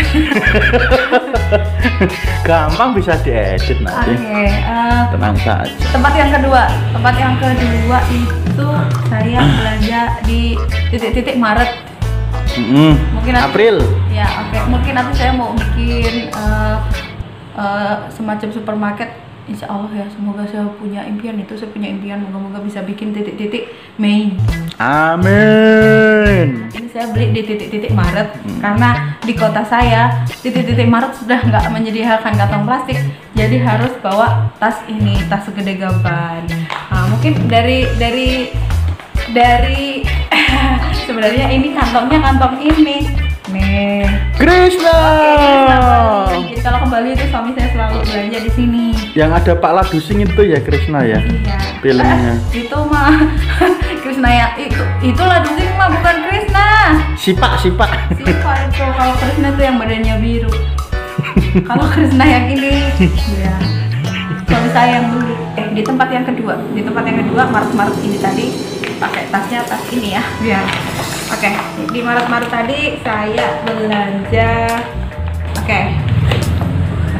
Gampang 2.42 2.94
bisa 2.94 3.14
diedit 3.20 3.78
nanti. 3.80 4.14
eh, 4.16 5.02
Tenang 5.10 5.36
saja. 5.36 5.70
tempat 5.88 6.12
yang 6.14 6.30
kedua. 6.32 6.62
Tempat 6.90 7.14
yang 7.16 7.34
kedua 7.38 7.98
itu 8.08 8.68
saya 9.06 9.38
belanja 9.40 10.00
di 10.24 10.58
titik-titik 10.90 11.36
Maret. 11.36 11.70
Mm-mm. 12.52 12.92
Mungkin 13.14 13.32
nanti- 13.32 13.46
April. 13.48 13.76
Ya, 14.08 14.26
oke. 14.42 14.58
Mungkin 14.68 14.92
nanti 14.92 15.12
saya 15.16 15.32
mau 15.32 15.54
bikin 15.54 16.28
eh, 16.28 16.76
eh, 17.56 17.96
semacam 18.12 18.48
supermarket. 18.52 19.10
Insya 19.42 19.66
Allah 19.66 19.90
ya, 19.90 20.06
semoga 20.06 20.46
saya 20.46 20.70
punya 20.78 21.02
impian 21.02 21.34
itu. 21.34 21.58
Saya 21.58 21.74
punya 21.74 21.90
impian, 21.90 22.22
moga-moga 22.22 22.62
bisa 22.62 22.78
bikin 22.86 23.10
titik-titik 23.10 23.74
Mei. 23.98 24.38
Amin. 24.78 26.70
Ini 26.70 26.88
saya 26.94 27.10
beli 27.10 27.34
di 27.34 27.42
titik-titik 27.42 27.90
Maret 27.90 28.38
karena 28.62 29.18
di 29.18 29.34
kota 29.34 29.66
saya 29.66 30.22
titik-titik 30.42 30.86
Maret 30.86 31.18
sudah 31.18 31.42
nggak 31.42 31.74
menyediakan 31.74 32.38
kantong 32.38 32.64
plastik, 32.66 32.98
jadi 33.34 33.58
harus 33.66 33.90
bawa 33.98 34.50
tas 34.62 34.78
ini, 34.86 35.18
tas 35.26 35.42
segede 35.42 35.74
gaban. 35.74 36.46
Nah, 36.90 37.10
mungkin 37.10 37.50
dari 37.50 37.90
dari 37.98 38.50
dari 39.34 40.06
sebenarnya 41.06 41.50
ini 41.50 41.74
kantongnya 41.74 42.18
kantong 42.30 42.62
ini, 42.62 42.96
Krishna. 44.42 44.98
Jadi 46.34 46.58
kalau 46.66 46.82
kembali 46.82 47.14
itu 47.14 47.24
suami 47.30 47.54
saya 47.54 47.68
selalu 47.70 48.02
belanja 48.02 48.38
di 48.42 48.50
sini. 48.50 48.84
Yang 49.14 49.30
ada 49.38 49.52
Pak 49.54 49.70
Ladusing 49.70 50.18
itu 50.26 50.42
ya 50.42 50.58
Krishna 50.58 51.06
ya. 51.06 51.22
Iya. 51.22 51.58
Filmnya. 51.78 52.42
Eh, 52.50 52.58
itu 52.66 52.78
mah 52.90 53.22
Krisna 54.02 54.30
ya 54.34 54.46
itu 54.58 54.82
itulah 55.06 55.46
Dusing 55.46 55.70
mah 55.78 55.94
bukan 55.94 56.16
Krisna. 56.26 56.66
Sipak 57.14 57.62
sipak. 57.62 57.90
Siapa 58.18 58.66
itu 58.66 58.82
kalau 58.82 59.14
Krisna 59.14 59.54
itu 59.54 59.62
yang 59.62 59.76
badannya 59.78 60.14
biru. 60.18 60.50
kalau 61.70 61.86
Krisna 61.94 62.24
yang 62.26 62.50
ini, 62.50 62.90
ya. 63.38 63.54
Saya 64.72 64.88
yang 64.98 65.06
dulu. 65.12 65.36
Eh 65.52 65.68
di 65.76 65.82
tempat 65.84 66.08
yang 66.08 66.24
kedua, 66.24 66.56
di 66.72 66.80
tempat 66.80 67.04
yang 67.04 67.18
kedua 67.20 67.44
Maret-Maret 67.44 67.96
ini 68.00 68.16
tadi 68.16 68.46
pakai 68.96 69.28
tasnya 69.28 69.60
tas 69.68 69.84
ini 69.92 70.16
ya, 70.16 70.24
biar. 70.40 70.64
Oke, 71.28 71.50
di 71.92 72.00
Maret-Maret 72.00 72.48
tadi 72.48 72.78
saya 73.04 73.60
belanja. 73.68 74.52
Oke. 75.60 75.80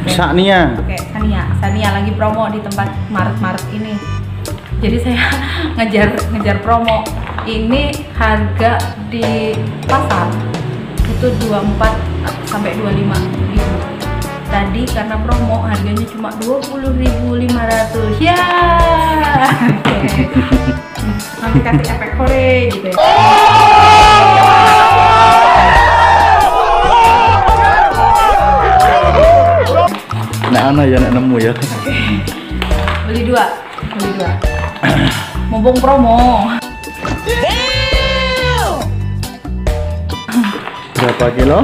Oke. 0.01 0.11
Saknia. 0.17 0.81
Oke, 0.81 0.97
Sania. 1.13 1.45
Sania 1.61 1.89
lagi 1.93 2.11
promo 2.17 2.49
di 2.49 2.57
tempat 2.65 2.89
Maret-Maret 3.13 3.65
ini. 3.69 3.93
Jadi 4.81 4.97
saya 4.99 5.21
ngejar 5.77 6.09
ngejar 6.33 6.57
promo. 6.65 7.05
Ini 7.43 7.93
harga 8.17 8.81
di 9.13 9.53
pasar 9.85 10.31
itu 11.05 11.27
24 11.51 12.49
sampai 12.49 12.71
25 12.81 13.13
ribu. 13.51 13.92
Tadi 14.53 14.85
karena 14.85 15.17
promo 15.17 15.65
harganya 15.65 16.05
cuma 16.13 16.29
20.500. 16.37 18.21
Ya. 18.21 18.37
Oke. 19.49 19.97
Nanti 21.41 21.59
kasih 21.65 21.85
efek 21.89 22.11
kore 22.21 22.69
gitu 22.69 22.93
ya. 22.93 22.95
Nah, 30.53 30.69
ana 30.69 30.85
ya 30.85 31.01
nek 31.01 31.11
nemu 31.17 31.35
ya. 31.41 31.53
Beli 33.09 33.25
dua, 33.25 33.57
beli 33.97 34.11
dua. 34.21 34.31
Mumpung 35.49 35.81
promo. 35.81 36.45
Berapa 40.93 41.25
kilo? 41.33 41.59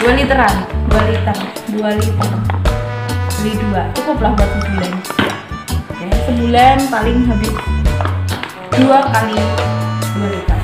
dua 0.00 0.16
literan 0.16 0.64
dua 0.88 1.02
liter 1.12 1.59
dua 1.70 1.90
liter 1.94 2.30
beli 3.40 3.52
dua. 3.56 3.82
Cukup 3.96 4.18
lah 4.20 4.32
buat 4.36 4.50
sebulan. 4.58 4.92
Oke 5.90 6.06
sebulan 6.26 6.76
paling 6.90 7.18
habis 7.30 7.54
dua 8.74 8.98
kali 9.12 9.38
dua 10.16 10.28
liter 10.30 10.60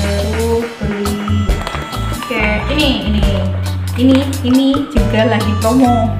terus 0.00 0.68
beli 0.82 1.46
oke 2.16 2.44
ini 2.74 2.88
ini 3.06 3.24
ini 4.00 4.18
ini 4.46 4.66
juga 4.90 5.30
lagi 5.30 5.52
promo. 5.62 6.10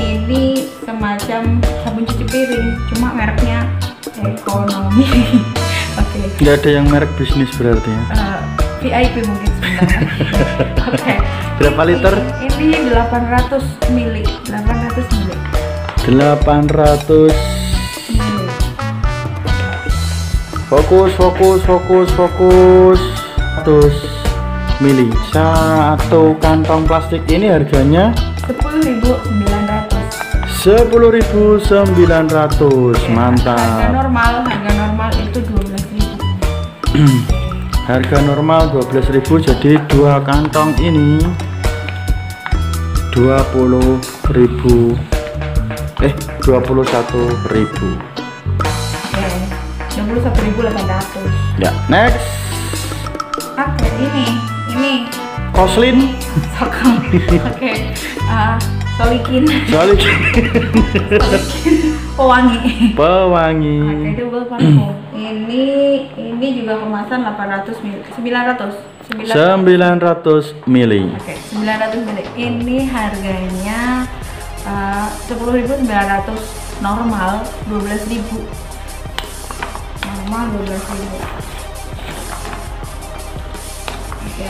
Ini 0.00 0.64
semacam 0.80 1.60
sabun 1.84 2.08
cuci 2.08 2.24
piring 2.24 2.66
cuma 2.88 3.12
mereknya 3.12 3.68
ekonomi. 4.16 5.04
Oke. 6.00 6.20
Nggak 6.40 6.54
ada 6.64 6.70
yang 6.72 6.86
merek 6.88 7.12
bisnis 7.20 7.52
berarti 7.60 7.84
ya. 7.92 8.02
Eh, 8.16 8.40
VIP 8.80 9.14
mungkin 9.28 9.50
sebenarnya 9.60 10.00
oke 10.88 11.14
Berapa 11.60 11.84
liter? 11.84 12.16
ini 12.40 12.88
800 12.88 13.92
mili 13.92 14.24
800 14.48 15.04
mili. 15.12 15.36
800 16.08 17.28
fokus 20.72 21.12
fokus 21.20 21.60
fokus 21.60 22.08
fokus. 22.16 23.00
100 23.60 23.92
mili. 24.80 25.12
Satu 25.28 26.32
kantong 26.40 26.88
plastik 26.88 27.20
ini 27.28 27.52
harganya? 27.52 28.16
10.900 28.48 29.20
10.900 30.64 31.76
harga 31.76 33.12
mantap. 33.12 33.92
normal 33.92 34.32
harga 34.48 34.70
normal 34.80 35.10
itu 35.20 35.38
12.000 35.44 37.04
harga 37.90 38.18
normal 38.24 38.62
12.000 38.72 39.46
jadi 39.48 39.80
dua 39.88 40.20
kantong 40.20 40.76
ini 40.82 41.16
20.000 43.10 44.30
eh 46.00 46.14
21.000 46.40 48.10
oke 49.10 49.26
21.800 49.90 51.60
ya 51.60 51.70
next. 51.92 52.24
Oke 53.60 53.88
ini 54.00 54.26
ini. 54.72 54.94
Koslin. 55.52 56.16
Sokong 56.56 56.96
oke 57.44 57.72
ah, 58.24 58.56
solikin. 58.96 59.44
Soalnya 59.68 60.08
pewangi. 62.16 62.96
Pewangi. 62.96 63.78
Oke, 63.80 64.10
double 64.16 64.44
parfum. 64.48 64.92
Ini 65.12 65.64
ini 66.16 66.46
juga 66.62 66.80
kemasan 66.80 67.20
800 67.28 67.84
ml. 67.84 68.00
900. 68.08 68.89
900. 69.10 70.62
900 70.62 70.70
mili 70.70 71.10
Oke, 71.18 71.34
900 71.50 72.06
ml. 72.06 72.20
Ini 72.38 72.86
harganya 72.86 74.06
uh, 74.62 75.08
10.900 75.26 75.82
normal 76.78 77.42
12.000. 77.66 78.22
Normal 80.06 80.44
12.000. 80.62 81.50
Oke. 84.24 84.48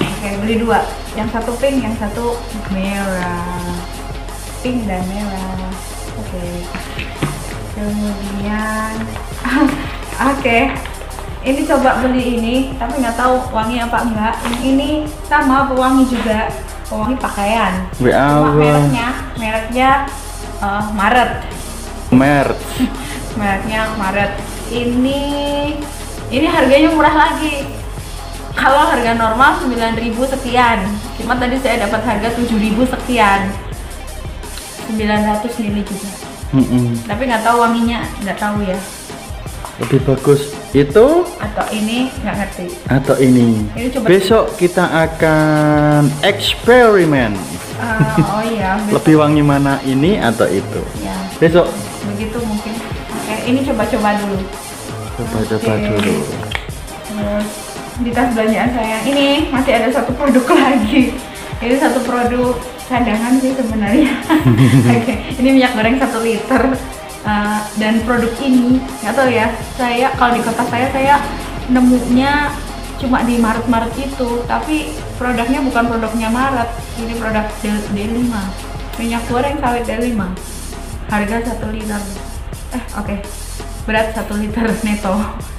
Oke, 0.00 0.28
beli 0.44 0.54
dua. 0.60 0.84
Yang 1.16 1.28
satu 1.40 1.52
pink, 1.56 1.80
yang 1.80 1.96
satu 1.96 2.36
merah. 2.74 3.72
Pink 4.60 4.84
dan 4.84 5.00
merah. 5.08 5.72
Oke. 6.20 6.44
Kemudian 7.72 8.94
oke. 10.34 10.58
Ini 11.40 11.64
coba 11.64 12.04
beli 12.04 12.36
ini, 12.36 12.54
tapi 12.76 13.00
nggak 13.00 13.16
tahu 13.16 13.40
wangi 13.48 13.80
apa 13.80 14.04
enggak. 14.04 14.34
Yang 14.44 14.60
ini 14.60 14.90
sama 15.24 15.72
pewangi 15.72 16.04
juga, 16.04 16.52
pewangi 16.84 17.16
pakaian. 17.16 17.88
Cuma 18.44 18.52
mereknya, 18.60 19.08
mereknya 19.40 19.90
eh, 20.60 20.84
Maret. 20.92 21.30
Mer 22.12 22.46
Mereknya 23.40 23.80
Maret. 23.96 24.32
Ini 24.68 25.20
ini 26.28 26.46
harganya 26.46 26.92
murah 26.92 27.16
lagi. 27.16 27.64
Kalau 28.52 28.84
harga 28.84 29.16
normal 29.16 29.56
9.000 29.64 30.12
sekian. 30.36 30.84
Cuma 31.16 31.32
tadi 31.40 31.56
saya 31.56 31.88
dapat 31.88 32.04
harga 32.04 32.28
7.000 32.36 32.52
sekian. 32.84 33.48
900 34.92 35.62
mili 35.64 35.80
juga. 35.88 36.10
Mm-mm. 36.52 36.98
Tapi 37.08 37.22
nggak 37.30 37.46
tahu 37.46 37.56
wanginya, 37.62 38.04
nggak 38.20 38.36
tahu 38.36 38.60
ya. 38.66 38.76
lebih 39.80 40.04
bagus 40.04 40.59
itu 40.72 41.06
Atau 41.36 41.64
ini 41.70 42.06
nggak 42.16 42.36
ngerti. 42.36 42.64
atau 42.86 43.14
ini 43.16 43.66
Ini 43.72 43.88
coba- 43.90 44.06
besok 44.06 44.44
kita 44.54 44.84
akan 44.86 46.06
eksperimen 46.20 47.34
Ah, 47.76 48.12
oh 48.30 48.42
iya, 48.44 48.76
besok. 48.80 48.94
lebih 48.96 49.14
wangi 49.16 49.42
mana 49.42 49.80
ini 49.82 50.16
atau 50.16 50.46
itu 50.46 50.82
ya 51.00 51.16
besok 51.36 51.66
begitu 52.06 52.38
mungkin. 52.40 52.74
Oke, 53.10 53.34
ini 53.46 53.60
coba-coba 53.62 54.10
dulu. 54.16 54.38
coba-coba 55.16 55.72
Oke. 55.72 55.88
dulu 55.90 56.16
Terus 57.10 57.46
di 57.98 58.10
tas 58.10 58.28
belanjaan 58.30 58.70
saya 58.70 58.96
ini 59.02 59.26
masih 59.48 59.72
ada 59.74 59.88
satu 59.90 60.12
produk 60.12 60.44
lagi. 60.56 61.12
Ini 61.58 61.76
satu 61.76 62.00
produk 62.00 62.56
cadangan 62.82 63.36
sih 63.36 63.52
sebenarnya. 63.52 64.12
Oke, 64.96 65.14
ini 65.34 65.48
minyak 65.52 65.72
goreng 65.72 65.96
satu 65.96 66.20
liter. 66.20 66.62
Uh, 67.20 67.60
dan 67.76 68.00
produk 68.08 68.32
ini 68.40 68.80
nggak 69.04 69.12
tahu 69.12 69.28
ya. 69.28 69.52
Saya 69.76 70.08
kalau 70.16 70.32
di 70.36 70.42
kota 70.42 70.64
saya 70.72 70.88
saya 70.88 71.16
nemunya 71.68 72.48
cuma 72.96 73.24
di 73.24 73.36
Maret-Maret 73.36 73.92
itu, 73.96 74.44
tapi 74.48 74.96
produknya 75.20 75.60
bukan 75.60 75.84
produknya 75.88 76.28
Maret. 76.32 76.68
Ini 76.96 77.12
produk 77.20 77.44
D- 77.60 77.86
D5. 77.92 78.32
Minyak 78.96 79.22
goreng 79.28 79.56
sawit 79.60 79.84
D5. 79.84 80.20
Harga 81.12 81.36
satu 81.44 81.66
liter. 81.72 82.00
Eh, 82.72 82.84
oke. 82.96 83.16
Berat 83.84 84.16
satu 84.16 84.40
liter 84.40 84.64
neto. 84.86 85.12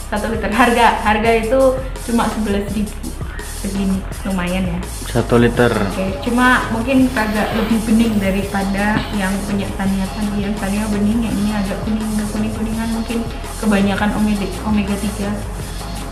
Satu 0.10 0.34
liter 0.34 0.50
harga 0.50 0.97
harga 1.06 1.32
itu 1.39 1.62
cuma 2.10 2.26
11.000 2.26 3.21
segini 3.62 4.02
lumayan 4.26 4.65
ya 4.65 4.80
satu 5.06 5.38
liter 5.38 5.69
Oke, 5.69 6.17
cuma 6.26 6.65
mungkin 6.74 7.06
agak 7.13 7.54
lebih 7.54 7.78
bening 7.86 8.17
daripada 8.17 8.97
yang 9.13 9.30
punya 9.45 9.69
Tania 9.78 10.08
tadi. 10.10 10.41
Yang 10.41 10.56
Tania 10.58 10.86
bening, 10.89 11.19
yang 11.21 11.36
ini 11.36 11.52
agak 11.54 11.78
kuning, 11.86 12.10
kuning 12.34 12.54
kuningan 12.58 12.89
mungkin 12.89 13.19
kebanyakan 13.62 14.10
omega 14.17 14.47
omega 14.65 14.95
3 14.97 15.30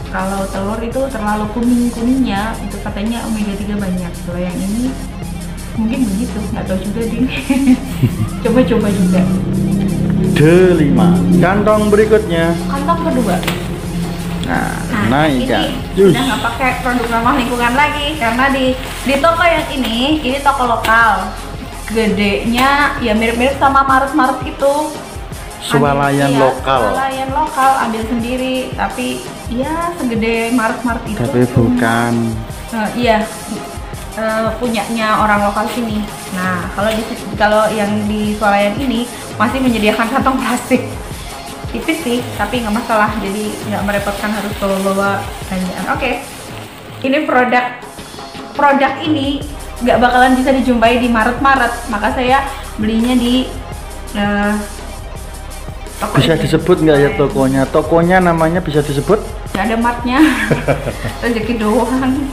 Kalau 0.09 0.41
telur 0.49 0.79
itu 0.81 1.01
terlalu 1.09 1.45
kuning 1.53 1.89
kuningnya, 1.93 2.53
itu 2.65 2.77
katanya 2.81 3.25
omega 3.25 3.53
3 3.57 3.77
banyak. 3.77 4.12
Kalau 4.25 4.41
yang 4.41 4.57
ini 4.57 4.89
mungkin 5.77 5.99
begitu, 6.05 6.38
nggak 6.53 6.65
tahu 6.69 6.79
juga 6.85 7.01
ding. 7.07 7.25
Coba-coba 8.45 8.88
juga. 8.93 9.21
D5 10.39 10.95
kantong 11.43 11.91
berikutnya 11.91 12.55
Kantong 12.67 12.99
kedua. 13.12 13.35
Nah, 14.49 14.73
Nah, 14.89 15.05
naik 15.07 15.33
ini 15.38 15.45
kan 15.45 15.69
Yus. 15.93 16.12
udah 16.12 16.23
nggak 16.25 16.41
pakai 16.41 16.69
produk 16.81 17.07
ramah 17.13 17.33
lingkungan 17.38 17.73
lagi 17.77 18.07
karena 18.17 18.45
di 18.49 18.65
di 19.05 19.15
toko 19.21 19.43
yang 19.45 19.67
ini 19.69 19.97
ini 20.25 20.38
toko 20.41 20.63
lokal. 20.65 21.29
Gedenya 21.89 23.01
ya 23.01 23.13
mirip-mirip 23.17 23.57
sama 23.57 23.81
Maret-Maret 23.81 24.45
itu. 24.45 24.75
Swalayan 25.59 26.29
iya, 26.29 26.41
lokal. 26.41 26.81
swalayan 26.85 27.29
lokal 27.33 27.71
ambil 27.89 28.01
sendiri. 28.05 28.69
Tapi 28.77 29.25
ya 29.49 29.93
segede 29.97 30.53
Maret-Maret 30.53 31.03
itu. 31.09 31.17
Tapi 31.17 31.41
bukan. 31.53 32.13
Eh, 32.69 32.89
iya. 32.93 33.17
Eh, 34.19 34.49
punyanya 34.62 35.25
orang 35.25 35.49
lokal 35.49 35.65
sini. 35.73 36.05
Nah 36.38 36.69
kalau 36.77 36.93
di 36.93 37.01
kalau 37.38 37.63
yang 37.73 37.89
di 38.05 38.38
swalayan 38.38 38.77
ini 38.77 39.09
masih 39.41 39.57
menyediakan 39.63 40.07
kantong 40.13 40.38
plastik 40.38 40.85
tipis 41.69 41.99
sih 42.01 42.17
tapi 42.36 42.62
nggak 42.65 42.75
masalah. 42.75 43.12
Jadi 43.21 43.53
nggak 43.69 43.84
merepotkan 43.86 44.32
harus 44.34 44.53
bawa-bawa 44.58 45.21
belanjaan 45.47 45.86
oke 45.93 46.12
ini 47.05 47.17
produk 47.23 47.65
produk 48.58 48.93
ini 49.05 49.39
nggak 49.79 49.97
bakalan 50.03 50.36
bisa 50.36 50.51
dijumpai 50.51 50.99
di 50.99 51.08
Maret-Maret. 51.08 51.73
Maka 51.93 52.08
saya 52.15 52.43
belinya 52.75 53.15
di 53.15 53.47
eh, 54.17 54.53
toko 56.01 56.19
bisa 56.19 56.36
ini. 56.36 56.41
disebut 56.43 56.77
nggak 56.84 56.97
ya 56.97 57.10
tokonya? 57.15 57.62
Tokonya 57.69 58.17
namanya 58.19 58.60
bisa 58.60 58.84
disebut? 58.84 59.19
Nggak 59.55 59.65
ada 59.65 59.77
marknya. 59.79 60.19
Rezeki 61.23 61.53
doang 61.62 62.27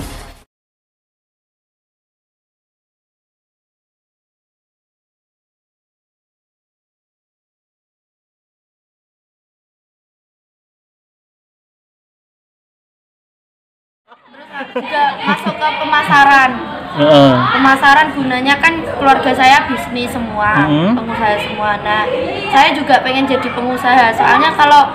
juga 14.76 15.02
masuk 15.18 15.54
ke 15.54 15.68
pemasaran. 15.80 16.50
Heeh. 16.96 17.32
pemasaran 17.52 18.08
gunanya 18.16 18.56
kan 18.56 18.72
keluarga 18.96 19.28
saya 19.30 19.68
bisnis 19.68 20.08
semua 20.08 20.64
Mhm. 20.64 20.96
pengusaha 20.96 21.36
semua. 21.38 21.76
Nah 21.84 22.08
saya 22.48 22.72
juga 22.72 23.04
pengen 23.04 23.28
jadi 23.28 23.44
pengusaha. 23.52 24.16
Soalnya 24.16 24.48
kalau 24.50 24.88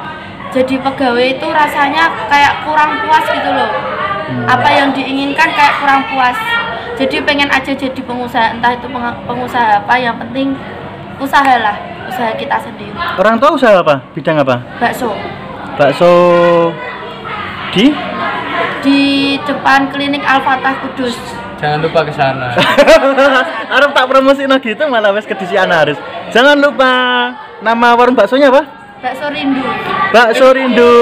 jadi 0.50 0.82
pegawai 0.82 1.28
itu 1.32 1.46
rasanya 1.46 2.10
kayak 2.26 2.66
kurang 2.66 2.98
puas 3.00 3.22
gitu 3.24 3.54
loh. 3.54 3.70
Apa 4.50 4.66
yang 4.72 4.90
diinginkan 4.90 5.54
kayak 5.54 5.78
kurang 5.78 6.02
puas. 6.10 6.34
Jadi 6.98 7.22
pengen 7.22 7.50
aja 7.50 7.70
jadi 7.70 8.02
pengusaha 8.02 8.58
entah 8.58 8.74
itu 8.74 8.90
peng- 8.90 9.22
pengusaha 9.24 9.80
apa 9.80 9.94
yang 9.96 10.18
penting 10.18 10.58
usahalah 11.18 11.78
usaha 12.04 12.34
kita 12.34 12.58
sendiri. 12.58 12.98
Orang 13.16 13.38
tua 13.38 13.54
usaha 13.54 13.78
apa? 13.78 14.02
Bidang 14.12 14.42
apa? 14.42 14.58
Bakso. 14.82 15.14
Bakso 15.78 16.10
di 17.72 17.94
di 18.82 19.38
depan 19.46 19.94
klinik 19.94 20.22
Al-Fatah 20.26 20.76
Kudus 20.86 21.18
Jangan 21.62 21.78
lupa 21.78 22.02
ke 22.02 22.10
sana. 22.10 22.58
Arab 23.78 23.94
tak 23.94 24.10
promosi 24.10 24.50
no 24.50 24.58
gitu 24.58 24.82
malah 24.90 25.14
wes 25.14 25.30
kedisian 25.30 25.70
harus. 25.70 25.94
Jangan 26.34 26.58
lupa 26.58 26.90
nama 27.62 27.94
warung 27.94 28.18
baksonya 28.18 28.50
apa? 28.50 28.66
bakso 29.02 29.30
rindu 29.30 29.62
Bakso 30.14 30.48
Rindu. 30.54 30.94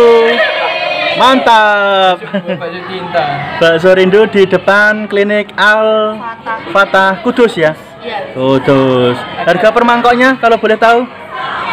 Mantap. 1.16 2.20
Baju 2.60 2.80
cinta. 2.92 3.24
Bakso 3.60 3.92
Rindu 3.96 4.28
di 4.28 4.44
depan 4.48 5.08
klinik 5.08 5.52
Al 5.56 6.16
Fatah 6.20 6.60
Fatah 6.76 7.12
Kudus 7.24 7.56
ya. 7.56 7.72
Iya. 8.04 8.36
Kudus. 8.36 9.16
Harga 9.48 9.72
per 9.72 9.84
mangkoknya 9.84 10.40
kalau 10.40 10.60
boleh 10.60 10.76
tahu? 10.76 11.19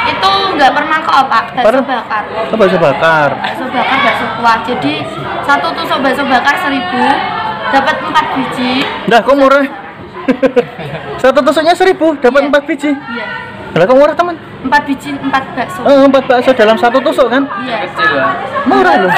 Itu 0.07 0.31
nggak 0.55 0.71
per 0.71 0.85
mangkok, 0.87 1.21
Pak. 1.27 1.45
Bakso 1.57 1.83
bakar. 1.83 2.23
Oh, 2.47 2.57
bakso 2.57 2.79
bakar. 2.79 3.29
Bakso 3.35 3.65
bakar, 3.67 3.99
bakso 4.01 4.27
kuah. 4.39 4.59
Jadi 4.63 4.95
satu 5.43 5.69
tusuk 5.73 5.99
bakso 6.01 6.23
bakar 6.25 6.55
seribu, 6.59 7.03
dapat 7.69 7.97
empat 8.01 8.27
biji. 8.33 8.73
Dah, 9.07 9.21
kok 9.21 9.35
murah? 9.35 9.67
Satu 11.23 11.39
tusuknya 11.39 11.71
seribu, 11.71 12.19
dapat 12.19 12.43
Iya. 12.43 12.49
empat 12.51 12.63
biji. 12.67 12.91
Iya. 12.91 13.27
Lah 13.73 13.85
kok 13.85 13.95
murah 13.95 14.11
teman? 14.11 14.35
Empat 14.63 14.83
biji, 14.85 15.15
empat 15.15 15.43
bakso. 15.55 15.81
Oh, 15.83 16.03
empat 16.03 16.27
bakso 16.27 16.51
dalam 16.51 16.75
satu 16.75 16.99
tusuk 16.99 17.31
kan? 17.31 17.47
Iya. 17.63 17.87
Murah 18.67 18.95
loh. 18.99 19.13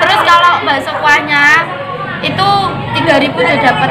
Terus 0.00 0.20
kalau 0.22 0.52
bakso 0.62 0.92
kuahnya 1.00 1.44
itu 2.20 2.48
3000 2.92 3.32
udah 3.32 3.56
dapat 3.58 3.90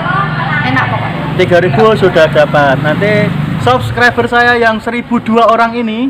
enak 0.63 0.83
pokoknya. 0.87 1.21
3000 1.41 1.97
sudah 1.97 2.25
dapat. 2.29 2.75
Nanti 2.79 3.13
subscriber 3.61 4.25
saya 4.25 4.57
yang 4.57 4.81
1002 4.81 5.37
orang 5.37 5.77
ini 5.77 6.09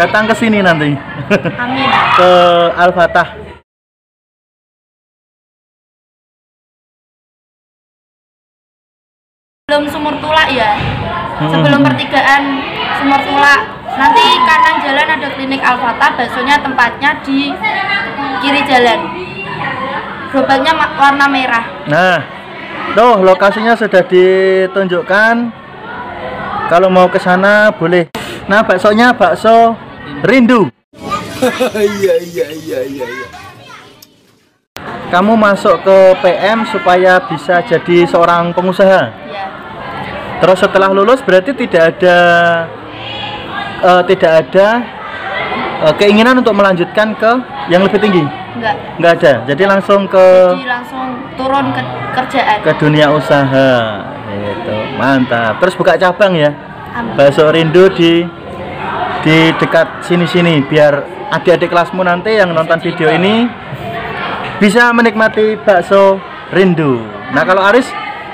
datang 0.00 0.24
ke 0.24 0.34
sini 0.36 0.64
nanti. 0.64 0.96
Amin. 1.60 1.88
ke 2.18 2.30
Al-Fatah. 2.72 3.28
Sebelum 9.68 9.86
sumur 9.86 10.14
tulak 10.18 10.48
ya. 10.50 10.74
Hmm. 11.38 11.52
Sebelum 11.52 11.80
pertigaan 11.84 12.42
sumur 12.98 13.20
tulak. 13.22 13.60
Nanti 13.90 14.24
kanan 14.48 14.76
jalan 14.80 15.08
ada 15.18 15.28
klinik 15.36 15.60
Alfata, 15.60 16.16
baksonya 16.16 16.56
tempatnya 16.62 17.10
di 17.20 17.52
kiri 18.40 18.62
jalan. 18.64 18.98
Gerobaknya 20.32 20.72
warna 20.74 21.26
merah. 21.28 21.64
Nah, 21.90 22.18
tuh 22.96 23.20
lokasinya 23.20 23.76
sudah 23.76 24.00
ditunjukkan. 24.06 25.59
Kalau 26.70 26.86
mau 26.86 27.10
ke 27.10 27.18
sana 27.18 27.74
boleh. 27.74 28.06
Nah, 28.46 28.62
baksonya 28.62 29.10
bakso 29.10 29.74
rindu. 30.22 30.70
Iya 31.74 32.14
iya 32.20 32.46
iya 32.52 32.78
iya 32.84 33.06
iya. 33.08 33.26
Kamu 35.08 35.40
masuk 35.40 35.80
ke 35.82 35.98
PM 36.20 36.68
supaya 36.68 37.16
bisa 37.24 37.64
jadi 37.64 38.04
seorang 38.04 38.52
pengusaha. 38.52 39.08
Ya. 39.08 39.44
Terus 40.44 40.60
setelah 40.60 40.92
lulus 40.92 41.24
berarti 41.24 41.56
tidak 41.56 41.96
ada 41.96 42.18
eh, 43.80 44.02
tidak 44.12 44.32
ada 44.46 44.68
eh, 45.82 45.94
keinginan 45.96 46.38
untuk 46.38 46.52
melanjutkan 46.52 47.14
ke 47.14 47.30
yang 47.68 47.80
lebih 47.82 47.98
tinggi. 47.98 48.22
Enggak. 48.56 48.74
Nggak 48.98 49.12
ada. 49.20 49.32
Jadi 49.48 49.62
langsung 49.64 50.00
ke 50.06 50.26
Jadi 50.56 50.66
langsung 50.68 51.06
turun 51.38 51.66
ke 51.72 51.82
kerjaan. 52.10 52.58
ke 52.60 52.70
dunia 52.76 53.06
usaha 53.10 53.72
gitu 54.30 54.76
mantap 54.94 55.58
terus 55.58 55.74
buka 55.74 55.96
cabang 55.96 56.36
ya 56.36 56.50
Amin. 56.94 57.16
bakso 57.18 57.50
rindu 57.50 57.90
di 57.90 58.22
di 59.20 59.36
dekat 59.58 60.06
sini-sini 60.06 60.62
biar 60.64 61.02
adik-adik 61.30 61.66
kelasmu 61.66 62.02
nanti 62.02 62.38
yang 62.38 62.50
nonton 62.50 62.78
video 62.78 63.10
ini 63.10 63.46
bisa 64.58 64.92
menikmati 64.92 65.58
bakso 65.58 66.18
rindu 66.52 67.02
nah 67.32 67.42
kalau 67.42 67.62
Aris 67.64 67.88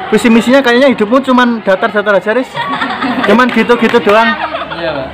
visi 0.09 0.29
misinya 0.29 0.61
kayaknya 0.61 0.93
hidupmu 0.93 1.21
cuman 1.23 1.65
datar-datar 1.65 2.17
aja 2.17 2.31
Aris 2.35 2.49
cuman 3.29 3.47
gitu-gitu 3.49 3.99
doang 4.03 4.29
Iya, 4.77 4.93
Pak. 4.93 5.09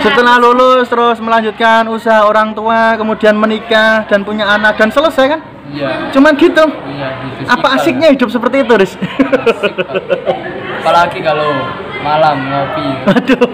Setelah 0.00 0.36
lulus 0.36 0.86
terus 0.86 1.18
melanjutkan 1.18 1.86
usaha 1.86 2.22
orang 2.22 2.52
tua 2.52 2.94
kemudian 2.94 3.34
menikah 3.34 4.04
dan 4.06 4.22
punya 4.22 4.46
anak 4.48 4.76
dan 4.76 4.90
selesai 4.90 5.26
kan 5.28 5.40
Iya. 5.66 6.14
cuman 6.14 6.38
gitu 6.38 6.62
Iya, 6.62 7.08
gitu 7.26 7.42
sih, 7.42 7.50
apa 7.50 7.66
Pak. 7.66 7.76
asiknya 7.82 8.08
hidup 8.14 8.30
seperti 8.30 8.62
itu 8.62 8.72
Riz? 8.78 8.94
Apalagi 10.78 11.18
kalau 11.18 11.50
malam 12.06 12.38
ngopi. 12.46 12.86
Aduh. 13.10 13.50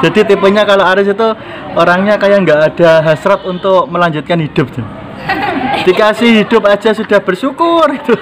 Jadi 0.00 0.20
tipenya 0.24 0.64
kalau 0.64 0.88
Aris 0.88 1.12
itu 1.12 1.28
orangnya 1.76 2.16
kayak 2.16 2.48
nggak 2.48 2.60
ada 2.72 3.04
hasrat 3.04 3.44
untuk 3.44 3.92
melanjutkan 3.92 4.40
hidup 4.40 4.72
tuh. 4.72 4.84
Dikasih 5.80 6.44
hidup 6.44 6.68
aja 6.68 6.92
sudah 6.92 7.18
bersyukur 7.24 7.88
itu. 7.98 8.12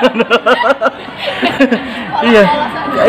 iya, 2.22 2.42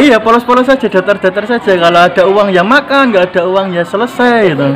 iya 0.01 0.17
polos-polos 0.17 0.65
saja, 0.65 0.89
datar-datar 0.89 1.45
saja. 1.45 1.71
Kalau 1.77 1.99
ada 1.99 2.23
uang 2.25 2.49
ya 2.49 2.65
makan, 2.65 3.13
nggak 3.13 3.34
ada 3.34 3.41
uang 3.45 3.73
ya 3.73 3.84
selesai 3.86 4.57
itu. 4.57 4.67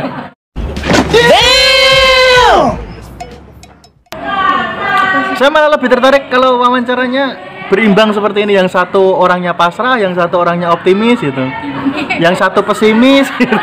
Saya 5.33 5.49
malah 5.49 5.73
lebih 5.73 5.89
tertarik 5.89 6.29
kalau 6.29 6.61
wawancaranya 6.61 7.35
berimbang 7.67 8.13
seperti 8.13 8.45
ini 8.45 8.53
yang 8.53 8.69
satu 8.69 9.01
orangnya 9.17 9.57
pasrah, 9.57 9.97
yang 9.97 10.13
satu 10.13 10.37
orangnya 10.37 10.69
optimis 10.69 11.17
gitu. 11.17 11.41
Yang 12.21 12.37
satu 12.37 12.61
pesimis 12.61 13.27
gitu. 13.41 13.57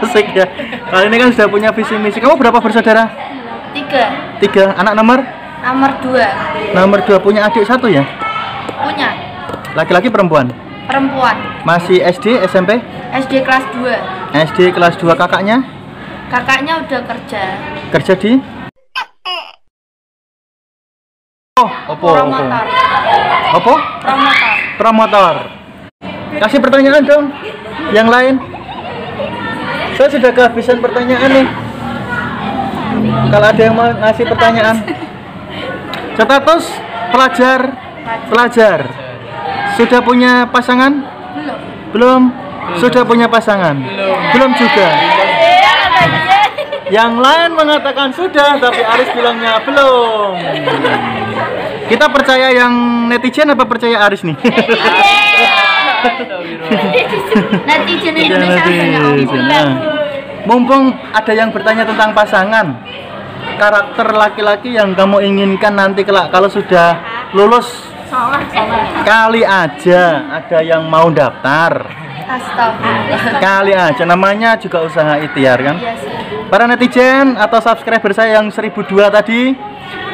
Asik 0.00 0.26
ya. 0.32 0.46
Kali 0.88 1.12
ini 1.12 1.16
kan 1.20 1.28
sudah 1.36 1.48
punya 1.52 1.70
visi 1.76 1.94
misi. 2.00 2.18
Kamu 2.18 2.40
berapa 2.40 2.58
bersaudara? 2.64 3.04
Tiga. 3.72 4.04
Tiga. 4.38 4.64
Anak 4.76 4.94
nomor? 4.94 5.18
Nomor 5.64 5.90
dua. 6.04 6.26
Nomor 6.76 6.98
dua 7.08 7.18
punya 7.18 7.48
adik 7.48 7.64
satu 7.64 7.88
ya? 7.88 8.04
Punya. 8.68 9.10
Laki-laki 9.72 10.12
perempuan? 10.12 10.52
Perempuan. 10.84 11.36
Masih 11.64 12.04
SD, 12.04 12.44
SMP? 12.44 12.76
SD 13.12 13.40
kelas 13.40 13.64
2. 13.72 14.36
SD 14.52 14.58
kelas 14.76 14.94
2 15.00 15.16
kakaknya? 15.16 15.64
Kakaknya 16.28 16.84
udah 16.84 17.00
kerja. 17.08 17.42
Kerja 17.92 18.12
di? 18.16 18.32
Oh, 21.60 21.70
opo, 21.92 21.92
opo. 21.92 22.08
Promotor. 22.12 22.64
Opo? 23.56 23.74
Promotor. 24.00 24.52
promotor. 24.76 25.34
Kasih 26.40 26.58
pertanyaan 26.60 27.04
dong. 27.04 27.24
Yang 27.92 28.08
lain. 28.08 28.34
Saya 29.96 30.08
sudah 30.08 30.30
kehabisan 30.32 30.80
pertanyaan 30.80 31.30
nih. 31.30 31.46
Kalau 33.04 33.46
ada 33.50 33.62
yang 33.62 33.74
mau 33.74 33.88
ngasih 33.90 34.24
pertanyaan. 34.28 34.76
Status 36.12 36.64
pelajar 37.12 37.60
pelajar. 38.28 38.78
Sudah 39.76 40.00
punya 40.04 40.46
pasangan? 40.48 40.92
Belum. 41.34 41.58
Belum. 41.92 42.22
Sudah 42.78 43.02
punya 43.02 43.26
pasangan? 43.26 43.76
Belum 44.36 44.50
juga. 44.54 44.88
Yang 46.92 47.12
lain 47.24 47.50
mengatakan 47.56 48.12
sudah, 48.12 48.60
tapi 48.60 48.84
Aris 48.84 49.08
bilangnya 49.16 49.56
belum. 49.64 50.36
Kita 51.88 52.06
percaya 52.12 52.52
yang 52.52 52.72
netizen 53.08 53.48
apa 53.48 53.64
percaya 53.64 53.96
Aris 54.04 54.20
nih? 54.28 54.36
Netizen 57.64 58.12
Ya, 58.12 58.22
Indonesia 58.28 58.60
netizen. 58.68 59.68
Mumpung 60.48 60.94
ada 61.12 61.32
yang 61.32 61.50
bertanya 61.50 61.84
tentang 61.86 62.10
pasangan, 62.14 62.66
karakter 63.56 64.08
laki-laki 64.12 64.74
yang 64.74 64.94
kamu 64.94 65.22
inginkan 65.22 65.74
nanti 65.74 66.02
kelak 66.02 66.30
kalau 66.30 66.50
sudah 66.50 66.98
lulus 67.34 67.88
kali 69.06 69.42
aja 69.42 70.28
ada 70.42 70.58
yang 70.60 70.86
mau 70.86 71.08
daftar. 71.08 72.00
Kali 73.42 73.76
aja 73.76 74.08
namanya 74.08 74.56
juga 74.56 74.80
usaha 74.86 75.20
ikhtiar 75.20 75.58
kan? 75.60 75.76
Iya 75.76 76.22
para 76.52 76.68
netizen 76.68 77.32
atau 77.40 77.64
subscriber 77.64 78.12
saya 78.12 78.36
yang 78.36 78.52
1002 78.52 78.92
tadi 79.08 79.56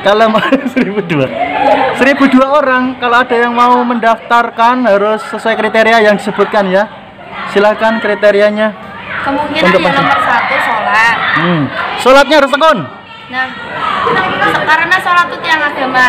kalau 0.07 0.31
mau 0.31 0.39
1002 0.79 1.99
1002 1.99 2.39
orang 2.39 2.95
kalau 3.03 3.17
ada 3.27 3.35
yang 3.35 3.51
mau 3.51 3.83
mendaftarkan 3.83 4.87
harus 4.87 5.19
sesuai 5.35 5.59
kriteria 5.59 5.99
yang 5.99 6.15
disebutkan 6.15 6.71
ya. 6.71 6.87
Silakan 7.51 7.99
kriterianya 7.99 8.71
Kemungkinan 9.29 9.63
Untuk 9.63 9.79
ya 9.79 9.87
pasangan. 9.87 10.05
nomor 10.05 10.19
satu 10.25 10.55
sholat. 10.59 11.17
hmm. 11.37 11.63
sholatnya 11.99 12.37
harus 12.41 12.51
tekun 12.51 12.79
Nah, 13.29 13.45
karena 14.65 14.97
sholat 14.99 15.27
itu 15.29 15.37
tiang 15.39 15.61
agama. 15.61 16.09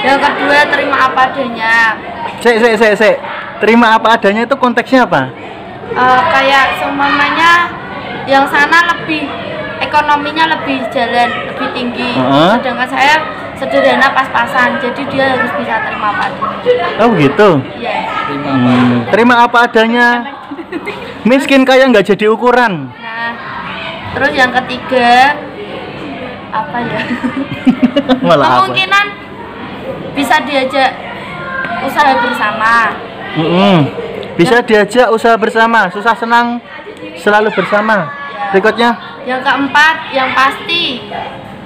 Yang 0.00 0.18
kedua 0.18 0.58
terima 0.66 0.96
apa 1.04 1.20
adanya. 1.28 1.76
Sek, 2.40 2.56
sek, 2.56 2.74
sek, 2.74 2.92
sek. 2.96 3.14
Terima 3.60 3.92
apa 3.92 4.16
adanya 4.16 4.42
itu 4.42 4.56
konteksnya 4.56 5.04
apa? 5.04 5.28
Eh, 5.86 6.20
kayak 6.32 6.80
semuanya 6.80 7.68
yang 8.24 8.48
sana 8.48 8.96
lebih 8.96 9.28
ekonominya 9.76 10.56
lebih 10.56 10.88
jalan 10.88 11.28
lebih 11.52 11.68
tinggi. 11.70 12.16
Heeh. 12.16 12.52
Sedangkan 12.58 12.88
saya 12.88 13.14
sederhana 13.54 14.08
pas-pasan. 14.10 14.80
Jadi 14.80 15.04
dia 15.12 15.36
harus 15.36 15.52
bisa 15.52 15.84
terima 15.84 16.16
apa 16.16 16.32
adanya. 16.32 16.86
Oh 16.96 17.12
gitu. 17.12 17.48
Iya. 17.76 17.96
Terima 18.24 18.48
Hmm, 18.56 18.92
terima 19.12 19.34
apa 19.44 19.58
adanya. 19.68 20.08
Miskin 21.26 21.66
kaya 21.66 21.90
nggak 21.90 22.06
jadi 22.14 22.30
ukuran. 22.30 22.86
Nah, 22.94 23.32
terus 24.14 24.30
yang 24.38 24.54
ketiga 24.54 25.34
apa 26.54 26.78
ya? 26.86 27.00
Malah 28.30 28.46
apa? 28.46 28.54
Kemungkinan 28.62 29.06
bisa 30.14 30.38
diajak 30.46 30.90
usaha 31.82 32.14
bersama. 32.22 32.94
Mm-mm. 33.34 33.76
Bisa 34.38 34.62
diajak 34.62 35.10
usaha 35.10 35.34
bersama, 35.34 35.90
susah 35.90 36.14
senang 36.14 36.62
selalu 37.18 37.50
bersama. 37.58 38.06
Berikutnya, 38.54 38.94
Yang 39.26 39.42
keempat, 39.42 39.96
yang 40.14 40.30
pasti 40.30 41.02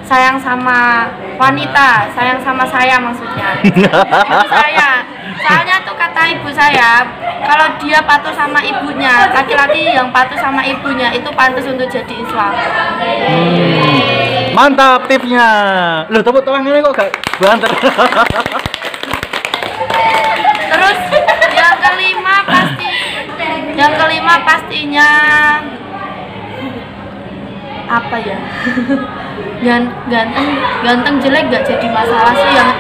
sayang 0.09 0.41
sama 0.41 1.05
wanita, 1.37 2.09
sayang 2.17 2.41
sama 2.41 2.65
saya 2.65 2.97
maksudnya. 2.97 3.61
Saya. 4.57 4.91
Soalnya 5.41 5.77
tuh 5.85 5.95
kata 6.21 6.37
ibu 6.37 6.53
saya, 6.53 7.01
kalau 7.49 7.81
dia 7.81 7.97
patuh 8.05 8.37
sama 8.37 8.61
ibunya, 8.61 9.33
laki-laki 9.33 9.89
yang 9.89 10.13
patuh 10.13 10.37
sama 10.37 10.61
ibunya 10.69 11.09
itu 11.17 11.33
pantas 11.33 11.65
untuk 11.65 11.89
jadi 11.89 12.13
Islam. 12.13 12.53
Mantap 14.53 15.09
tipsnya. 15.09 15.49
Loh, 16.13 16.21
tepuk 16.21 16.45
tangan 16.45 16.69
ini 16.69 16.85
kok 16.85 16.93
gak 16.93 17.09
banter. 17.41 17.73
Terus 20.69 20.99
yang 21.57 21.77
kelima 21.81 22.37
pasti 22.45 22.89
yang 23.81 23.93
kelima 23.97 24.35
pastinya 24.45 25.09
apa 27.89 28.17
ya? 28.21 28.39
Gan- 29.65 29.93
ganteng 30.09 30.49
ganteng 30.85 31.17
jelek 31.21 31.53
gak 31.53 31.65
jadi 31.69 31.87
masalah 31.89 32.33
sih 32.33 32.53
yang 32.53 32.71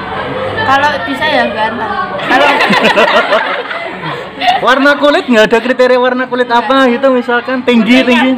kalau 0.71 0.91
bisa 1.11 1.25
ya 1.27 1.45
ganteng. 1.51 1.91
Kalau 2.31 2.49
warna 4.67 4.93
kulit 4.97 5.25
nggak 5.27 5.47
ada 5.51 5.59
kriteria 5.59 5.99
warna 6.01 6.25
kulit 6.31 6.49
apa 6.49 6.87
gitu 6.89 7.11
misalkan 7.13 7.67
tinggi 7.67 8.07
tinggi. 8.07 8.31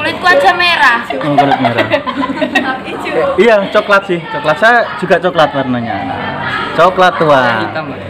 kulitku 0.00 0.24
aja 0.24 0.50
merah. 0.56 1.04
Oh, 1.12 1.36
kulit 1.36 1.58
merah. 1.60 1.86
Iya, 3.36 3.68
coklat 3.68 4.08
sih. 4.08 4.20
Coklat 4.32 4.56
saya 4.56 4.78
juga 4.96 5.20
coklat 5.20 5.52
warnanya. 5.52 5.96
Coklat 6.72 7.14
tua. 7.20 7.44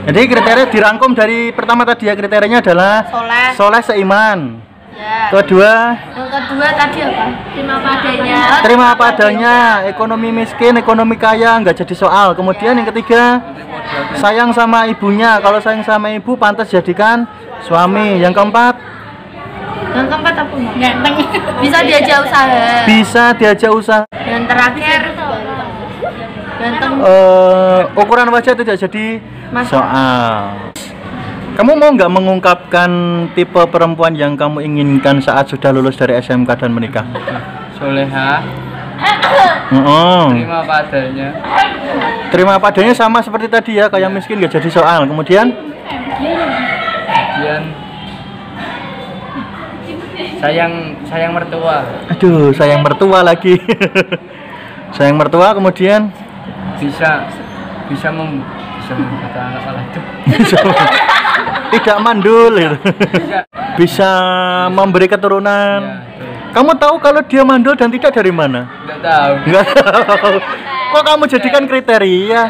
Jadi 0.07 0.21
kriteria 0.31 0.67
dirangkum 0.71 1.19
dari 1.19 1.51
pertama 1.51 1.83
tadi 1.83 2.07
ya 2.07 2.15
kriterianya 2.15 2.63
adalah 2.63 3.11
Soleh. 3.11 3.49
soleh 3.59 3.83
seiman. 3.83 4.70
Ya. 4.91 5.31
Kedua, 5.31 5.75
Yang 6.13 6.29
kedua 6.29 6.67
tadi 6.75 6.99
apa? 7.01 7.25
Terima 7.51 7.77
padanya. 7.79 8.39
terima 8.61 8.87
apa 8.91 9.05
adanya, 9.09 9.57
ekonomi 9.87 10.29
miskin, 10.31 10.75
ekonomi 10.77 11.15
kaya 11.15 11.57
nggak 11.57 11.79
jadi 11.79 11.95
soal. 11.95 12.35
Kemudian 12.35 12.75
yang 12.75 12.89
ketiga, 12.91 13.39
sayang 14.17 14.51
sama 14.51 14.85
ibunya. 14.87 15.39
Kalau 15.39 15.57
sayang 15.59 15.81
sama 15.83 16.11
ibu 16.11 16.35
pantas 16.35 16.69
jadikan 16.69 17.25
suami. 17.63 18.19
Yang 18.19 18.35
keempat, 18.37 18.75
Yang 19.91 20.07
keempat 20.07 20.35
apa? 20.37 20.55
Ganteng. 20.77 21.15
Bisa 21.61 21.79
diajak 21.83 22.19
usaha. 22.23 22.63
bisa 22.85 23.25
diajak 23.35 23.71
usaha. 23.73 24.03
Dan 24.13 24.43
terakhir 24.47 25.01
ganteng. 26.57 26.93
eh 27.01 27.81
ukuran 27.97 28.29
wajah 28.29 28.55
tidak 28.55 28.77
jadi 28.77 29.07
Masalah. 29.49 29.71
soal. 29.73 30.35
Kamu 31.61 31.77
mau 31.77 31.93
nggak 31.93 32.09
mengungkapkan 32.09 32.91
tipe 33.37 33.61
perempuan 33.69 34.17
yang 34.17 34.33
kamu 34.33 34.65
inginkan 34.65 35.21
saat 35.21 35.45
sudah 35.45 35.69
lulus 35.77 35.93
dari 35.93 36.17
SMK 36.17 36.57
dan 36.57 36.73
menikah? 36.73 37.05
Soleha, 37.77 38.41
Oh. 39.69 40.33
terima 40.33 40.65
padanya. 40.65 41.29
Terima 42.33 42.57
apa 42.57 42.73
adanya 42.73 42.97
sama 42.97 43.21
seperti 43.21 43.53
tadi 43.53 43.77
ya, 43.77 43.93
kayak 43.93 44.09
miskin 44.09 44.41
nggak 44.41 44.57
jadi 44.57 44.73
soal. 44.73 45.05
Kemudian 45.05 45.53
Kemudian 46.17 47.63
sayang 50.41 50.97
sayang 51.13 51.37
mertua, 51.37 51.85
Aduh, 52.09 52.57
sayang 52.57 52.81
mertua 52.81 53.21
lagi. 53.21 53.61
sayang 54.97 55.21
mertua 55.21 55.53
kemudian 55.53 56.09
bisa 56.81 57.29
bisa 57.93 58.09
mem 58.09 58.41
bisa 58.81 58.97
membuat 58.97 59.37
anak 59.37 59.61
malah 59.61 59.85
tuh. 59.93 60.01
tidak 61.71 61.97
mandul 62.03 62.53
gitu. 62.59 62.77
Bisa. 63.79 64.11
Memberi 64.71 65.07
keturunan. 65.07 65.81
Ya, 65.81 66.03
tuh. 66.19 66.33
Kamu 66.51 66.73
tahu 66.77 66.95
kalau 66.99 67.21
dia 67.25 67.43
mandul 67.47 67.79
dan 67.79 67.89
tidak 67.95 68.11
dari 68.15 68.35
mana? 68.35 68.67
Nggak 68.87 68.99
tahu. 69.03 69.33
Enggak 69.47 69.67
tahu. 69.75 70.37
Kok 70.91 71.03
kamu 71.07 71.25
jadikan 71.31 71.65
kriteria? 71.71 72.43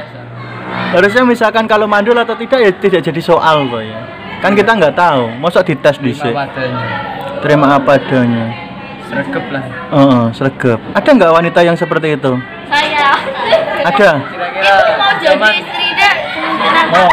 Harusnya 0.97 1.23
misalkan 1.27 1.69
kalau 1.69 1.85
mandul 1.85 2.17
atau 2.17 2.35
tidak 2.39 2.59
ya 2.63 2.71
tidak 2.73 3.03
jadi 3.05 3.21
soal 3.21 3.69
kok 3.69 3.83
ya. 3.85 4.01
Kan 4.41 4.57
kita 4.57 4.73
nggak 4.73 4.97
tahu. 4.97 5.29
Masa 5.37 5.61
dites 5.61 6.01
di 6.01 6.17
padanya. 6.17 6.87
Terima 7.45 7.77
apa 7.77 8.01
adanya. 8.01 8.47
Sergap 9.11 9.45
lah. 9.51 9.65
Heeh, 9.91 10.25
sregep. 10.33 10.79
Ada 10.95 11.11
nggak 11.11 11.33
wanita 11.35 11.61
yang 11.67 11.75
seperti 11.75 12.15
itu? 12.15 12.33
Saya. 12.71 13.11
Ada. 13.85 14.11
Kira-kira 14.23 14.71
Itu 14.71 14.93
mau 14.95 15.13
jadi 15.19 15.49
istri 15.59 15.87
deh. 15.99 16.15
Oh. 16.95 17.11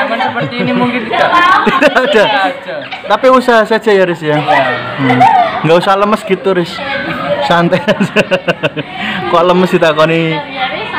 Zaman 0.00 0.18
seperti 0.20 0.54
ini 0.64 0.72
mungkin 0.72 1.00
tidak. 1.08 1.28
Tidak 1.66 1.92
ada. 1.92 2.08
Tidak 2.08 2.44
ada. 2.48 2.74
Tapi 3.10 3.26
usaha 3.28 3.62
saja 3.64 3.90
ya 3.92 4.04
Riz 4.08 4.22
ya. 4.24 4.36
Ya. 4.40 4.64
Hmm. 4.96 5.20
Nggak 5.66 5.76
usah 5.84 5.94
lemes 6.00 6.22
gitu 6.24 6.48
Riz. 6.56 6.72
Santai 7.44 7.80
aja. 7.82 8.20
Kok 9.28 9.42
lemes 9.44 9.70
ditakoni 9.70 10.34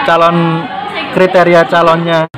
calon 0.05 0.65
kriteria 1.13 1.65
calonnya. 1.65 2.29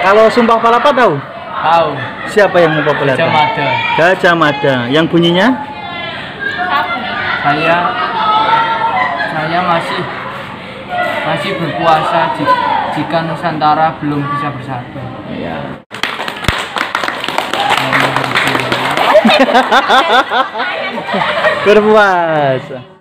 Kalau 0.00 0.28
Sumpah 0.32 0.56
Palapa 0.58 0.90
tahu? 0.92 1.14
Tahu. 1.60 1.88
Siapa 2.30 2.56
yang 2.56 2.72
mempopulerkan? 2.80 3.20
Jam 3.20 3.32
ada. 3.32 3.66
Gajah 3.98 4.34
Mada. 4.34 4.76
Yang 4.88 5.06
bunyinya? 5.12 5.48
Saya 7.40 7.76
saya 9.32 9.60
masih 9.64 10.02
masih 11.20 11.50
berpuasa 11.56 12.32
ji- 12.36 12.58
jika 12.96 13.24
Nusantara 13.24 13.96
belum 14.00 14.24
bisa 14.34 14.48
bersatu. 14.52 15.00
Iya. 15.30 15.84
Berpuasa. 21.64 22.99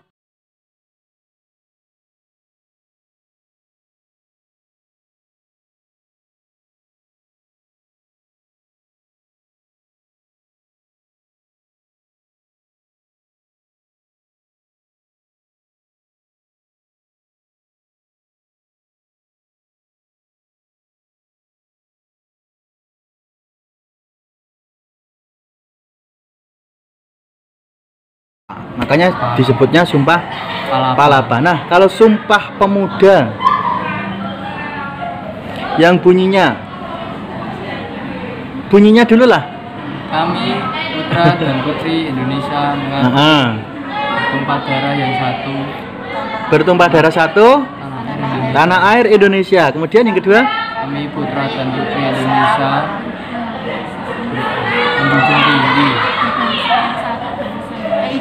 Makanya 28.79 29.35
disebutnya 29.35 29.83
Sumpah 29.83 30.19
Palapa. 30.71 30.95
Palapa. 30.95 31.35
Nah, 31.43 31.57
kalau 31.67 31.91
Sumpah 31.91 32.55
Pemuda 32.55 33.35
yang 35.75 35.99
bunyinya 35.99 36.55
bunyinya 38.71 39.03
dulu 39.03 39.27
lah. 39.27 39.43
Kami 40.09 40.57
putra 40.95 41.37
dan 41.37 41.55
putri 41.61 42.09
Indonesia 42.09 42.73
Nah, 42.73 43.61
tumpah 44.33 44.59
darah 44.65 44.93
yang 44.97 45.13
satu 45.21 45.55
bertumpah 46.49 46.87
darah 46.89 47.13
satu 47.13 47.61
tanah 47.61 47.99
air 48.01 48.15
Indonesia. 48.17 48.53
tanah 48.55 48.79
air 48.95 49.05
Indonesia. 49.11 49.63
Kemudian 49.69 50.03
yang 50.07 50.17
kedua, 50.17 50.39
Kami 50.41 51.05
putra 51.13 51.45
dan 51.45 51.67
putri 51.75 52.01
Indonesia 52.01 52.71
menjunjung 55.09 55.58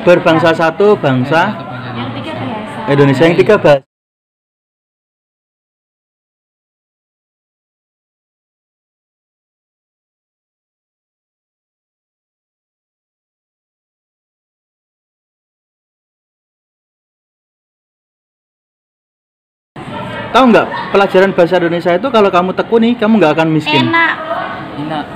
berbangsa 0.09 0.57
satu 0.57 0.97
bangsa 0.97 1.53
Yang 1.93 2.11
tiga 2.17 2.33
Indonesia 2.89 3.25
yang 3.29 3.37
tiga 3.37 3.61
bahasa. 3.61 3.85
Tahu 20.29 20.45
nggak 20.55 20.67
pelajaran 20.93 21.31
bahasa 21.37 21.57
Indonesia 21.61 21.93
itu 21.93 22.09
kalau 22.09 22.31
kamu 22.33 22.57
tekuni 22.57 22.97
kamu 22.97 23.17
nggak 23.21 23.33
akan 23.37 23.49
miskin, 23.49 23.85
Enak. 23.91 24.17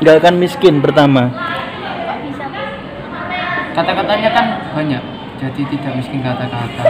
Nggak 0.01 0.17
akan 0.25 0.35
miskin 0.41 0.75
pertama. 0.85 1.31
Kata-katanya 3.73 4.31
kan 4.33 4.47
banyak, 4.77 5.03
jadi 5.41 5.63
tidak 5.69 5.93
miskin 5.97 6.21
kata-kata. 6.21 6.83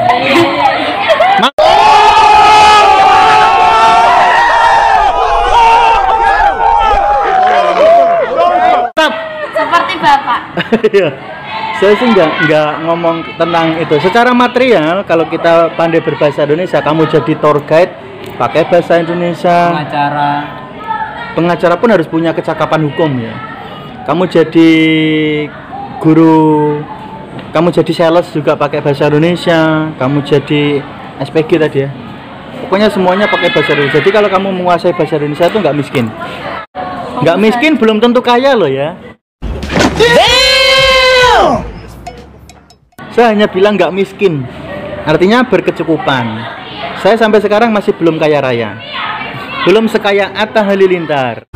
Seperti 9.53 9.95
Bapak. 10.03 10.41
Iya. 10.93 11.09
Saya 11.78 11.99
sih 11.99 12.07
nggak 12.14 12.30
nggak 12.47 12.70
ngomong 12.87 13.16
tentang 13.35 13.74
itu. 13.76 13.95
Secara 13.99 14.30
material, 14.30 15.03
kalau 15.03 15.26
kita 15.26 15.74
pandai 15.74 15.99
berbahasa 15.99 16.47
Indonesia, 16.47 16.78
kamu 16.78 17.11
jadi 17.11 17.33
tour 17.43 17.59
guide 17.66 17.91
pakai 18.39 18.62
bahasa 18.70 19.03
Indonesia. 19.03 19.74
Pengacara 19.74 20.30
Pengacara 21.33 21.74
pun 21.80 21.89
harus 21.89 22.05
punya 22.05 22.37
kecakapan 22.37 22.93
hukum 22.93 23.11
ya. 23.16 23.33
Kamu 24.05 24.28
jadi 24.28 24.70
guru 26.03 26.82
kamu 27.55 27.70
jadi 27.70 27.92
sales 27.94 28.26
juga 28.34 28.59
pakai 28.59 28.82
bahasa 28.82 29.07
Indonesia, 29.07 29.86
kamu 30.03 30.26
jadi 30.26 30.82
SPG 31.22 31.50
tadi 31.62 31.78
ya. 31.86 31.90
Pokoknya 32.66 32.90
semuanya 32.90 33.30
pakai 33.30 33.55
bahasa 33.55 33.70
Indonesia. 33.76 34.03
Jadi 34.03 34.11
kalau 34.11 34.26
kamu 34.26 34.48
menguasai 34.50 34.96
bahasa 34.98 35.22
Indonesia 35.22 35.46
itu 35.46 35.59
nggak 35.62 35.76
miskin. 35.78 36.11
Nggak 37.22 37.38
miskin 37.38 37.72
belum 37.78 38.03
tentu 38.03 38.18
kaya 38.18 38.59
loh 38.59 38.66
ya. 38.66 38.98
Saya 43.14 43.36
hanya 43.36 43.46
bilang 43.46 43.78
nggak 43.78 43.94
miskin. 43.94 44.42
Artinya 45.07 45.46
berkecukupan. 45.46 46.26
Saya 46.98 47.14
sampai 47.14 47.38
sekarang 47.38 47.70
masih 47.70 47.94
belum 47.94 48.18
kaya 48.18 48.42
raya. 48.42 48.80
Belum 49.62 49.86
sekaya 49.86 50.34
Atta 50.34 50.66
Halilintar. 50.66 51.51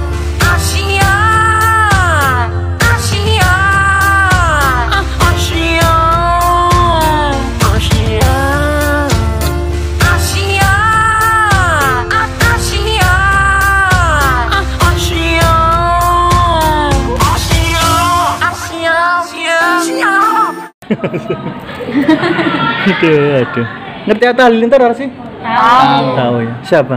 Aduh, 22.86 23.42
aduh. 23.42 23.66
Ngerti 24.06 24.24
Atta 24.30 24.42
Halilintar 24.46 24.80
harus 24.86 24.98
sih? 25.02 25.10
Tahu. 25.10 26.06
Tahu 26.14 26.36
ya. 26.46 26.54
Siapa? 26.62 26.96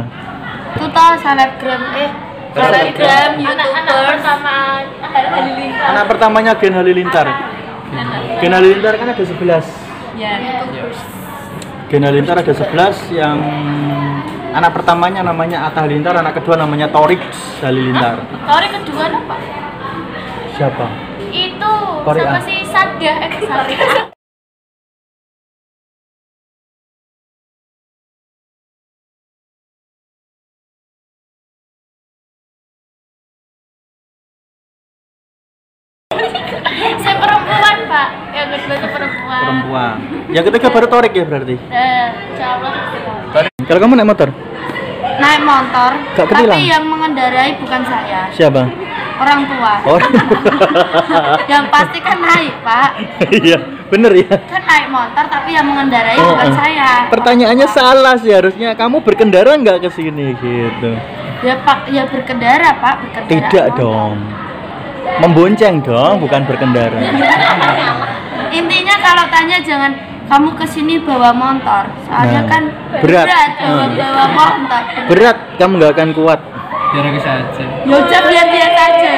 Itu 0.78 0.86
tau 0.94 1.14
selebgram 1.18 1.82
eh 1.98 2.10
selebgram 2.54 3.32
youtuber 3.42 4.18
sama 4.22 4.86
Anak 5.90 6.06
pertamanya 6.06 6.54
Gen 6.62 6.78
Halilintar. 6.78 7.28
Gen 8.38 8.54
Halilintar 8.54 8.94
kan 9.02 9.08
ada 9.10 9.24
11. 9.26 9.66
Ya. 10.18 10.38
Gen 11.90 12.06
Halilintar 12.06 12.38
ada 12.46 12.54
11 12.54 13.18
yang 13.18 13.38
anak 14.54 14.72
pertamanya 14.74 15.26
namanya 15.26 15.66
Atta 15.66 15.86
Halilintar, 15.86 16.14
anak 16.14 16.38
kedua 16.38 16.62
namanya 16.62 16.94
Torik 16.94 17.22
Halilintar. 17.66 18.22
Tori 18.46 18.68
kedua 18.70 19.04
apa? 19.10 19.36
Siapa? 20.54 21.09
Itu 21.70 22.06
Korea. 22.06 22.24
sama 22.26 22.40
si 22.42 22.56
Sadah 22.66 23.16
eh. 23.22 23.32
Saya 37.00 37.16
perempuan 37.22 37.76
pak, 37.88 38.08
yang 38.34 38.48
kedua 38.52 38.74
itu 38.76 38.88
perempuan. 38.90 39.40
Perempuan. 39.44 39.94
Yang 40.34 40.44
ketiga 40.52 40.68
baru 40.74 40.88
Torik 40.90 41.14
ya 41.16 41.24
berarti. 41.28 41.56
Eh, 41.56 42.08
insya 42.34 42.46
Allah 42.58 42.72
kita. 42.92 43.12
Kalau 43.70 43.80
kamu 43.80 43.94
naik 44.00 44.10
motor? 44.10 44.30
naik 45.20 45.44
motor 45.44 45.92
Gak 46.16 46.28
ketilang? 46.32 46.56
tapi 46.56 46.72
yang 46.72 46.86
mengendarai 46.88 47.52
bukan 47.60 47.82
saya 47.84 48.32
Siapa? 48.32 48.72
Orang 49.20 49.40
tua 49.46 49.74
Oh. 49.86 50.00
yang 51.52 51.68
pasti 51.68 52.00
kan 52.00 52.18
naik 52.18 52.56
pak 52.62 52.90
Iya, 53.30 53.58
bener 53.88 54.12
ya. 54.18 54.36
kan 54.42 54.62
naik 54.64 54.88
motor 54.88 55.24
tapi 55.26 55.50
yang 55.52 55.66
mengendarai 55.66 56.16
Oh, 56.16 56.34
bukan 56.34 56.48
oh. 56.48 56.56
saya 56.56 56.90
Pertanyaannya 57.10 57.66
Orang 57.66 57.76
tua. 57.76 57.86
salah 57.86 58.16
sih 58.16 58.32
harusnya. 58.32 58.70
Kamu 58.74 59.02
berkendara 59.02 59.56
nggak 59.56 59.82
ke 59.82 59.90
sini 59.92 60.34
gitu? 60.34 60.92
ya 61.40 61.56
pak 61.58 61.88
ya 61.88 62.04
berkendara 62.04 62.70
pak 62.76 62.96
berkendara 63.00 63.28
Tidak 63.30 63.66
motor. 63.70 63.80
dong. 63.80 64.16
Membonceng 65.20 65.76
dong, 65.82 66.14
bukan 66.20 66.42
berkendara. 66.44 67.00
intinya 68.52 68.96
kalau 68.98 69.26
tanya 69.28 69.58
jangan 69.60 69.92
kamu 70.26 70.50
ke 70.54 70.66
sini 70.66 71.02
bawa 71.02 71.30
motor 71.32 71.90
soalnya 72.06 72.40
Nah, 72.40 72.46
kan 72.46 72.64
berat. 73.00 73.26
bawa, 73.26 73.46
Hmm. 73.58 73.90
bawa 73.98 74.26
motor 74.62 74.82
Berat, 75.08 75.38
kamu 75.58 75.72
nggak 75.76 75.92
akan 75.92 76.10
kuat. 76.14 76.40
Biar 76.90 77.06
aku 77.06 77.20
saja 77.22 77.66
yaudah 77.86 78.22
biar 78.28 78.46
dia 78.50 78.68
saja 78.74 79.14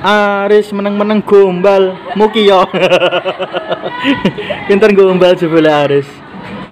Aris 0.00 0.72
meneng-meneng 0.72 1.20
gombal 1.20 1.92
Mukio 2.16 2.64
Pinter 4.64 4.90
gombal 4.96 5.36
sebelah 5.36 5.84
Aris 5.84 6.08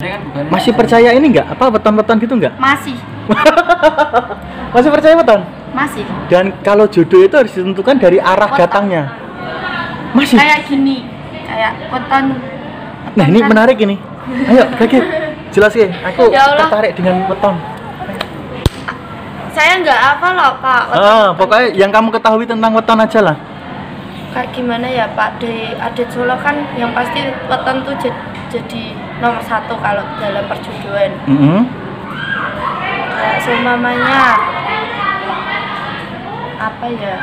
kan 0.00 0.22
Masih 0.48 0.72
percaya 0.72 1.10
ini 1.12 1.26
nggak? 1.28 1.52
Apa 1.52 1.68
weton-weton 1.68 2.16
gitu 2.22 2.34
nggak? 2.38 2.54
masih 2.56 2.96
Masih 4.74 4.88
percaya 4.88 5.14
weton? 5.18 5.40
masih 5.76 6.04
Dan 6.32 6.56
kalau 6.64 6.88
jodoh 6.88 7.20
itu 7.20 7.34
harus 7.36 7.52
ditentukan 7.52 7.96
dari 8.00 8.16
arah 8.16 8.48
Weton. 8.48 8.60
datangnya 8.64 9.02
Masih? 10.16 10.40
kayak 10.40 10.64
gini 10.64 11.04
kayak 11.44 11.72
weton 11.92 12.24
Nah 13.18 13.26
ini 13.26 13.42
menarik 13.42 13.74
ini. 13.82 13.98
Ayo 14.46 14.62
Gagi 14.78 15.02
Jelas 15.50 15.72
ya 15.74 15.88
Aku 16.06 16.30
Ya 16.30 16.46
Allah. 16.46 16.68
tertarik 16.70 16.92
dengan 16.94 17.26
weton. 17.26 17.56
Saya 19.50 19.82
nggak 19.82 20.00
apa 20.14 20.26
loh 20.30 20.52
pak. 20.62 20.82
Weton. 20.94 21.02
ah, 21.02 21.28
Pokoknya 21.34 21.66
yang 21.74 21.90
kamu 21.90 22.08
ketahui 22.14 22.46
tentang 22.46 22.70
weton 22.70 23.02
aja 23.02 23.20
lah. 23.20 23.36
Kayak 24.28 24.54
gimana 24.54 24.86
ya 24.86 25.08
Pak? 25.16 25.40
Di 25.40 25.72
adat 25.74 26.08
Solo 26.12 26.36
kan 26.38 26.54
yang 26.76 26.92
pasti 26.94 27.26
weton 27.48 27.76
tuh 27.82 27.96
jadi, 28.48 28.84
nomor 29.18 29.40
satu 29.42 29.74
kalau 29.80 30.04
dalam 30.20 30.44
perjodohan 30.46 31.10
Mm-mm. 31.26 31.64
kayak 33.18 33.38
seumpamanya 33.42 34.36
apa 36.60 36.86
ya? 36.92 37.14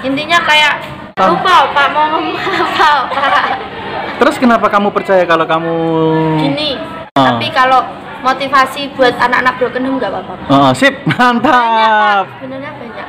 Intinya 0.00 0.38
kayak 0.46 0.74
lupa 1.18 1.68
Pak 1.74 1.86
mau 1.92 2.04
ngomong 2.14 2.38
apa 2.40 2.90
Pak 3.10 3.46
Terus 4.20 4.36
kenapa 4.36 4.68
kamu 4.68 4.92
percaya 4.92 5.24
kalau 5.24 5.44
kamu 5.44 5.74
gini 6.38 6.70
Ah. 7.10 7.34
tapi 7.34 7.50
kalau 7.50 7.82
motivasi 8.20 8.94
buat 8.94 9.10
anak-anak 9.12 9.58
broken 9.58 9.82
home 9.82 9.98
nggak 9.98 10.14
apa-apa 10.14 10.32
Oh, 10.46 10.70
sip, 10.70 10.94
mantap. 11.10 12.22
sebenarnya 12.38 12.70
banyak 12.70 13.06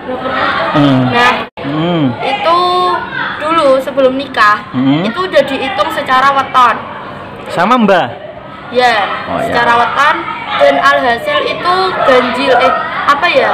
Hmm. 0.73 1.01
nah 1.07 1.33
Hmm. 1.61 2.03
itu 2.17 2.57
dulu 3.37 3.77
sebelum 3.77 4.15
nikah 4.15 4.65
Hmm. 4.71 5.03
itu 5.03 5.19
udah 5.21 5.43
dihitung 5.43 5.89
secara 5.91 6.33
weton 6.33 6.75
Sama 7.47 7.75
Mbah. 7.77 8.07
Ya, 8.71 9.05
Oh, 9.27 9.37
ya. 9.37 9.51
secara 9.51 9.73
weton 9.77 10.15
dan 10.57 10.75
alhasil 10.79 11.37
itu 11.43 11.73
ganjil 12.01 12.53
eh 12.57 12.73
apa 13.05 13.27
ya? 13.27 13.51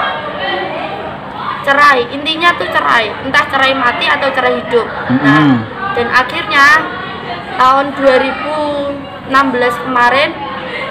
Cerai, 1.61 2.07
intinya 2.09 2.55
tuh 2.55 2.69
cerai, 2.69 3.11
entah 3.19 3.43
cerai 3.47 3.73
mati 3.73 4.05
atau 4.05 4.31
cerai 4.31 4.55
hidup. 4.57 4.87
Nah, 5.11 5.11
Mm-mm. 5.11 5.51
dan 5.91 6.07
akhirnya 6.07 6.65
tahun 7.57 7.85
2016 7.97 9.85
kemarin 9.85 10.29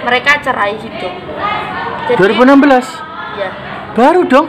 mereka 0.03 0.31
cerai 0.43 0.75
hidup. 0.79 1.13
Jadi, 2.07 2.19
2016. 2.21 2.87
Ya, 3.37 3.51
Baru 3.97 4.23
dong. 4.29 4.47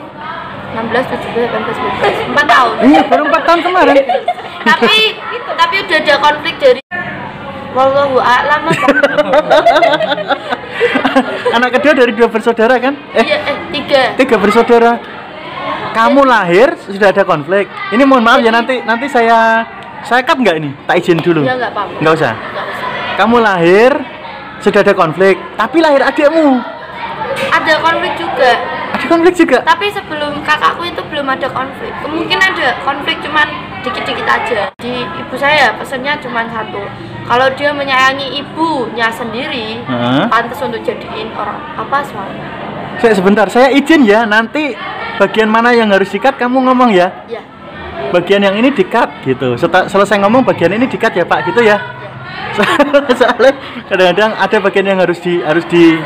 16, 0.78 1.10
17, 1.10 1.48
18, 1.50 2.36
19, 2.36 2.36
4 2.36 2.54
tahun. 2.54 2.74
Iya, 2.92 3.02
baru 3.08 3.24
4 3.32 3.48
tahun 3.48 3.62
kemarin. 3.64 3.96
tapi 4.70 4.98
tapi 5.58 5.76
udah 5.88 5.98
ada 6.04 6.16
konflik 6.20 6.56
dari 6.60 6.82
Wallahu 7.72 8.18
a'lam? 8.18 8.62
Anak 11.56 11.70
kedua 11.78 11.94
dari 11.94 12.12
dua 12.14 12.26
bersaudara 12.26 12.76
kan? 12.82 12.98
Eh, 13.14 13.22
Iya, 13.22 13.38
eh 13.46 13.58
tiga. 13.70 14.02
tiga 14.18 14.36
bersaudara. 14.42 14.98
Kamu 15.94 16.26
lahir 16.26 16.74
sudah 16.90 17.10
ada 17.14 17.22
konflik. 17.22 17.70
Ini 17.94 18.02
mohon 18.06 18.26
maaf 18.26 18.42
ya 18.42 18.50
nanti 18.50 18.82
nanti 18.82 19.06
saya 19.10 19.62
saya 20.08 20.24
cut 20.24 20.40
nggak 20.40 20.56
ini? 20.64 20.72
Tak 20.88 20.96
izin 21.04 21.20
dulu. 21.20 21.44
Ya 21.44 21.60
nggak 21.60 21.72
apa-apa. 21.76 22.00
Nggak 22.00 22.14
usah. 22.16 22.34
Nggak 22.34 22.66
usah. 22.72 22.88
Kamu 23.20 23.36
lahir 23.44 23.92
sudah 24.64 24.80
ada 24.82 24.94
konflik, 24.96 25.36
tapi 25.60 25.78
lahir 25.84 26.02
adikmu. 26.02 26.64
Ada 27.54 27.74
konflik 27.84 28.14
juga. 28.18 28.52
Ada 28.96 29.06
konflik 29.12 29.34
juga. 29.36 29.58
Tapi 29.62 29.86
sebelum 29.94 30.42
kakakku 30.42 30.84
itu 30.88 31.02
belum 31.12 31.28
ada 31.28 31.48
konflik. 31.52 31.92
Kemungkinan 32.02 32.56
ada 32.56 32.68
konflik 32.82 33.20
cuman 33.22 33.48
dikit-dikit 33.86 34.26
aja. 34.26 34.62
Di 34.80 35.06
ibu 35.06 35.36
saya 35.38 35.76
pesannya 35.78 36.18
cuma 36.24 36.48
satu. 36.50 36.82
Kalau 37.28 37.48
dia 37.60 37.76
menyayangi 37.76 38.40
ibunya 38.40 39.12
sendiri, 39.12 39.84
Heeh. 39.84 40.24
pantas 40.32 40.60
untuk 40.64 40.80
jadiin 40.82 41.30
orang 41.36 41.60
apa 41.76 42.00
suami. 42.08 42.40
Saya 42.98 43.14
sebentar, 43.14 43.46
saya 43.52 43.68
izin 43.70 44.08
ya. 44.08 44.24
Nanti 44.26 44.74
bagian 45.20 45.52
mana 45.52 45.76
yang 45.76 45.92
harus 45.92 46.10
dikat 46.10 46.40
kamu 46.40 46.64
ngomong 46.72 46.96
ya. 46.96 47.12
Ya. 47.28 47.44
Bagian 48.08 48.40
yang 48.40 48.56
ini 48.56 48.72
dikat 48.72 49.24
gitu. 49.24 49.56
Seta- 49.60 49.86
selesai 49.86 50.18
ngomong 50.22 50.42
bagian 50.42 50.72
ini 50.72 50.86
dikat 50.86 51.14
ya 51.14 51.24
Pak 51.24 51.48
gitu 51.48 51.62
ya. 51.62 51.78
Soalnya 53.20 53.54
kadang-kadang 53.88 54.32
ada 54.34 54.58
bagian 54.60 54.86
yang 54.88 55.00
harus 55.00 55.20
di 55.20 55.40
harus 55.42 55.64
di 55.68 55.98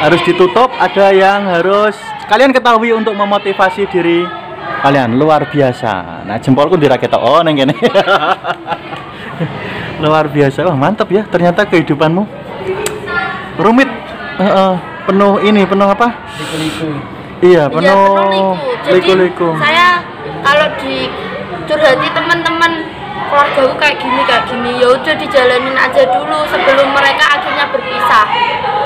harus 0.00 0.20
ditutup, 0.24 0.72
ada 0.76 1.12
yang 1.12 1.46
harus 1.46 1.94
kalian 2.26 2.50
ketahui 2.50 2.90
untuk 2.90 3.14
memotivasi 3.14 3.86
diri 3.88 4.26
kalian 4.82 5.16
luar 5.16 5.46
biasa. 5.46 6.24
Nah 6.26 6.36
jempolku 6.36 6.76
diraket 6.76 7.14
oh 7.14 7.40
neng 7.40 7.56
kene. 7.56 7.74
luar 10.02 10.28
biasa, 10.28 10.66
wah 10.66 10.76
mantap 10.76 11.08
ya. 11.08 11.24
Ternyata 11.24 11.64
kehidupanmu 11.64 12.22
rumit, 13.56 13.88
Eh, 14.36 14.44
eh, 14.44 14.74
penuh 15.08 15.40
ini, 15.40 15.64
penuh 15.64 15.88
apa? 15.88 16.12
liku-liku 16.36 16.88
Iya, 17.40 17.40
Iya, 17.40 17.62
penuh 17.72 18.04
liku. 18.28 18.44
Jadi 18.84 18.92
liku-liku. 19.00 19.48
saya 19.56 20.04
kalau 20.44 20.68
di 20.76 21.08
curhati 21.66 22.08
teman-teman 22.14 22.72
keluargaku 23.26 23.74
kayak 23.82 23.98
gini 23.98 24.22
kayak 24.22 24.44
gini 24.46 24.70
ya 24.78 24.86
udah 24.94 25.14
dijalanin 25.18 25.74
aja 25.74 26.02
dulu 26.14 26.46
sebelum 26.46 26.88
mereka 26.94 27.24
akhirnya 27.26 27.66
berpisah. 27.74 28.26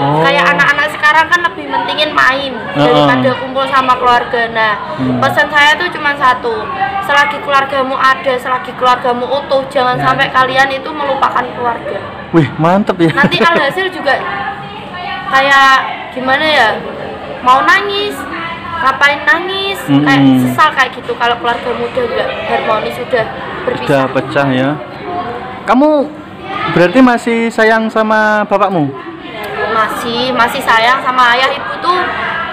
Oh. 0.01 0.25
Kayak 0.25 0.57
anak-anak 0.57 0.89
sekarang 0.97 1.27
kan 1.29 1.41
lebih 1.45 1.69
mentingin 1.69 2.11
main 2.17 2.57
Heeh. 2.57 2.81
daripada 2.81 3.31
kumpul 3.37 3.69
sama 3.69 3.93
keluarga. 4.01 4.49
Nah, 4.49 4.73
Hmm. 4.97 5.21
pesan 5.21 5.49
saya 5.53 5.77
tuh 5.77 5.93
cuma 5.93 6.17
satu. 6.17 6.65
Selagi 7.05 7.37
keluargamu 7.45 8.01
ada, 8.01 8.33
selagi 8.41 8.73
keluargamu 8.81 9.29
utuh, 9.29 9.61
jangan 9.69 10.01
Nah. 10.01 10.05
sampai 10.09 10.33
kalian 10.33 10.73
itu 10.73 10.89
melupakan 10.89 11.45
keluarga. 11.53 12.01
Wih, 12.33 12.49
mantep 12.57 12.97
ya. 12.97 13.13
Nanti 13.13 13.37
alhasil 13.45 13.93
juga 13.93 14.15
kayak 15.29 15.75
gimana 16.17 16.47
ya? 16.49 16.69
Mau 17.45 17.61
nangis, 17.65 18.17
ngapain 18.81 19.21
nangis? 19.23 19.79
Mm-mm. 19.85 20.03
Kayak 20.03 20.23
sesal 20.43 20.69
kayak 20.73 20.91
gitu 20.95 21.13
kalau 21.15 21.37
keluargamu 21.37 21.85
udah 21.87 22.05
nggak 22.07 22.29
harmonis, 22.47 22.95
sudah 22.97 23.25
Udah 23.25 23.65
berpisah. 23.67 24.05
pecah 24.11 24.49
ya. 24.51 24.71
Kamu 25.63 25.89
berarti 26.73 27.01
masih 27.01 27.39
sayang 27.49 27.87
sama 27.87 28.43
bapakmu? 28.45 28.89
Masih, 29.71 30.33
masih 30.33 30.61
sayang 30.61 30.99
sama 31.01 31.37
ayah 31.37 31.51
ibu 31.51 31.73
tuh 31.79 31.99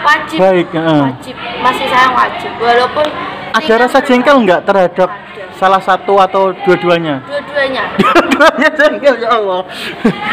wajib. 0.01 0.37
Baik, 0.37 0.67
heeh. 0.69 1.03
Wajib, 1.09 1.35
masih 1.59 1.85
sayang 1.87 2.13
wajib. 2.13 2.51
Walaupun 2.57 3.05
Ada 3.49 3.73
rasa 3.79 3.97
jengkel 3.99 4.37
nggak 4.45 4.61
terhadap 4.63 5.09
Ada. 5.09 5.49
salah 5.57 5.81
satu 5.81 6.21
atau 6.21 6.53
dua-duanya? 6.61 7.25
Dua-duanya. 7.25 7.83
Dua-duanya 7.97 8.69
jengkel 8.69 9.15
ya 9.17 9.29
Allah. 9.33 9.61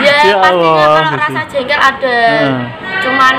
Ya, 0.04 0.12
pastinya 0.12 0.36
kalau 0.44 0.74
Gusti. 0.76 1.16
rasa 1.24 1.40
jengkel 1.48 1.80
ada. 1.80 2.18
Heeh. 2.20 2.58
Cuman 3.00 3.34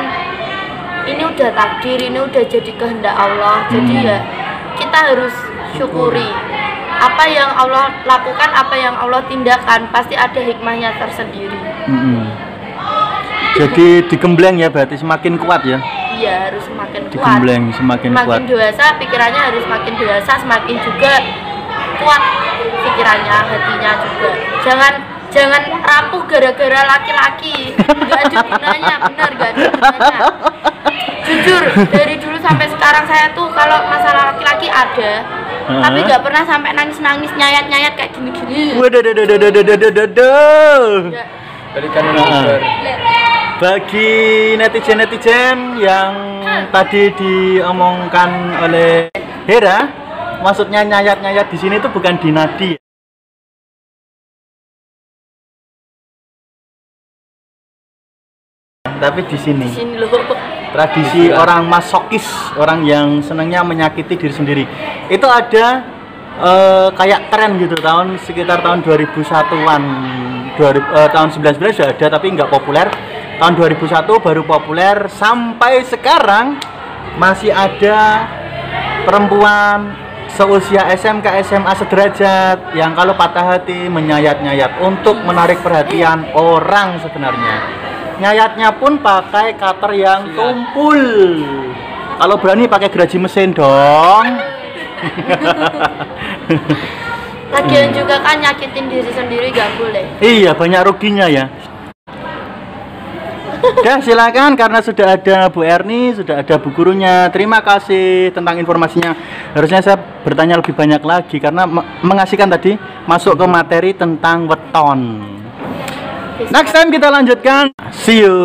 ini 1.05 1.23
udah 1.25 1.49
takdir, 1.53 1.99
ini 2.01 2.19
udah 2.19 2.43
jadi 2.45 2.71
kehendak 2.75 3.15
Allah. 3.15 3.65
Jadi 3.69 3.93
Hmm. 3.93 4.05
ya 4.05 4.17
kita 4.75 4.97
harus 5.13 5.35
syukuri. 5.77 6.29
Apa 6.95 7.27
yang 7.27 7.51
Allah 7.51 7.91
lakukan, 8.07 8.49
apa 8.55 8.75
yang 8.79 8.95
Allah 8.95 9.19
tindakan, 9.27 9.91
pasti 9.91 10.15
ada 10.15 10.39
hikmahnya 10.39 10.95
tersendiri. 10.95 11.59
Mm-mm. 11.91 12.23
Jadi 13.59 14.07
digembleng 14.07 14.59
ya 14.59 14.71
berarti 14.71 14.95
semakin 14.95 15.35
kuat 15.35 15.67
ya. 15.67 15.79
Iya, 16.15 16.47
harus 16.47 16.63
semakin 16.63 17.01
kuat. 17.07 17.11
Digembleng 17.11 17.63
semakin 17.75 18.09
kuat. 18.15 18.23
Semakin 18.23 18.43
dewasa, 18.47 18.85
pikirannya 18.95 19.41
harus 19.43 19.61
semakin 19.67 19.93
dewasa, 19.99 20.31
semakin 20.39 20.75
juga 20.87 21.13
kuat 21.99 22.23
pikirannya, 22.87 23.37
hatinya 23.43 23.91
juga. 23.99 24.31
Jangan 24.63 24.93
jangan 25.35 25.61
rapuh 25.83 26.23
gara-gara 26.31 26.81
laki-laki. 26.87 27.75
Gak 27.75 28.21
ada 28.31 28.37
gunanya, 28.47 28.95
benar 29.11 29.29
gak 29.35 29.49
ada 29.51 29.63
gunanya. 29.67 30.19
Jujur, 31.27 31.63
dari 31.91 32.15
dulu 32.21 32.37
sampai 32.39 32.71
sekarang 32.71 33.03
saya 33.09 33.27
tuh 33.35 33.51
kalau 33.51 33.83
masalah 33.91 34.31
laki-laki 34.31 34.71
ada, 34.71 35.25
tapi 35.65 35.99
nggak 36.05 36.21
pernah 36.21 36.43
sampai 36.45 36.71
nangis-nangis 36.77 37.33
nyayat-nyayat 37.33 37.93
kayak 37.97 38.13
gini-gini. 38.13 38.77
Waduh, 38.77 39.01
waduh, 39.03 39.13
waduh, 39.25 39.37
waduh, 39.41 39.51
waduh, 39.51 39.75
waduh, 39.75 39.91
waduh. 39.91 40.91
Nggak. 41.11 41.27
Tadi 41.75 41.87
kan 41.91 42.03
Heeh. 42.07 42.15
udah 42.15 42.57
Bagi 43.59 44.11
netizen-netizen 44.55 45.57
yang 45.81 46.13
tadi 46.71 47.11
diomongkan 47.17 48.63
oleh 48.63 49.11
Hera, 49.49 49.89
maksudnya 50.39 50.87
nyayat-nyayat 50.87 51.51
di 51.51 51.57
sini 51.59 51.81
itu 51.81 51.89
bukan 51.91 52.15
di 52.21 52.29
nadi. 52.31 52.71
Tapi 59.05 59.21
di 59.29 59.37
sini. 59.37 59.69
Di 59.69 59.77
sini 59.77 59.95
loh. 60.01 60.09
tradisi 60.75 61.31
orang 61.31 61.71
masokis 61.71 62.27
orang 62.59 62.83
yang 62.83 63.23
senangnya 63.23 63.63
menyakiti 63.63 64.19
diri 64.19 64.33
sendiri. 64.35 64.63
Itu 65.07 65.23
ada 65.23 65.85
eh, 66.35 66.87
kayak 66.91 67.31
tren 67.31 67.55
gitu 67.61 67.79
tahun 67.79 68.19
sekitar 68.19 68.59
tahun 68.59 68.83
2001-an 68.83 69.81
2000, 70.59 70.83
eh, 70.83 71.09
tahun 71.15 71.29
19 71.31 71.79
sudah 71.79 71.95
ada 71.95 72.07
tapi 72.19 72.27
nggak 72.33 72.49
populer. 72.51 72.91
Tahun 73.39 73.53
2001 73.55 74.19
baru 74.19 74.43
populer. 74.43 75.07
Sampai 75.07 75.85
sekarang 75.87 76.59
masih 77.15 77.55
ada 77.55 78.27
perempuan 79.07 79.95
seusia 80.35 80.91
SMK 80.91 81.39
SMA 81.47 81.73
sederajat 81.79 82.75
yang 82.75 82.91
kalau 82.91 83.15
patah 83.15 83.55
hati 83.55 83.87
menyayat-nyayat 83.87 84.83
untuk 84.83 85.15
menarik 85.23 85.63
perhatian 85.63 86.27
orang 86.35 86.99
sebenarnya 86.99 87.85
nyayatnya 88.17 88.69
pun 88.75 88.97
pakai 88.97 89.55
cutter 89.55 89.91
yang 89.93 90.21
Siap. 90.25 90.35
tumpul 90.35 90.99
kalau 92.15 92.35
berani 92.39 92.65
pakai 92.65 92.87
geraji 92.87 93.17
mesin 93.19 93.51
dong 93.51 94.25
Lagian 97.51 97.93
juga 97.93 98.19
kan 98.19 98.35
nyakitin 98.37 98.85
diri 98.87 99.11
sendiri 99.11 99.47
gak 99.49 99.69
boleh. 99.77 100.03
iya 100.19 100.51
banyak 100.51 100.81
ruginya 100.83 101.27
ya 101.27 101.45
Oke, 103.65 104.05
silakan 104.05 104.53
karena 104.53 104.77
sudah 104.77 105.17
ada 105.17 105.49
Bu 105.49 105.65
Erni, 105.65 106.13
sudah 106.13 106.45
ada 106.45 106.61
Bu 106.61 106.69
gurunya. 106.69 107.33
Terima 107.33 107.65
kasih 107.65 108.29
tentang 108.29 108.61
informasinya. 108.61 109.17
Harusnya 109.57 109.81
saya 109.81 109.97
bertanya 109.97 110.61
lebih 110.61 110.77
banyak 110.77 111.01
lagi 111.01 111.41
karena 111.41 111.65
me- 111.65 111.81
mengasihkan 112.05 112.45
tadi 112.45 112.77
masuk 113.09 113.33
ke 113.33 113.45
materi 113.49 113.97
tentang 113.97 114.45
weton. 114.45 115.01
Next 116.35 116.75
time 116.75 116.91
kita 116.91 117.07
lanjutkan. 117.07 117.71
See 117.95 118.19
you. 118.19 118.35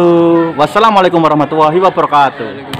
Wassalamualaikum 0.54 1.18
warahmatullahi 1.18 1.74
wabarakatuh. 1.82 2.78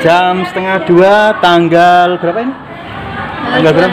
Jam 0.00 0.48
setengah 0.48 0.88
dua 0.88 1.36
tanggal 1.44 2.16
berapa 2.16 2.40
ini? 2.40 2.54
Tanggal 3.52 3.72
berapa? 3.76 3.92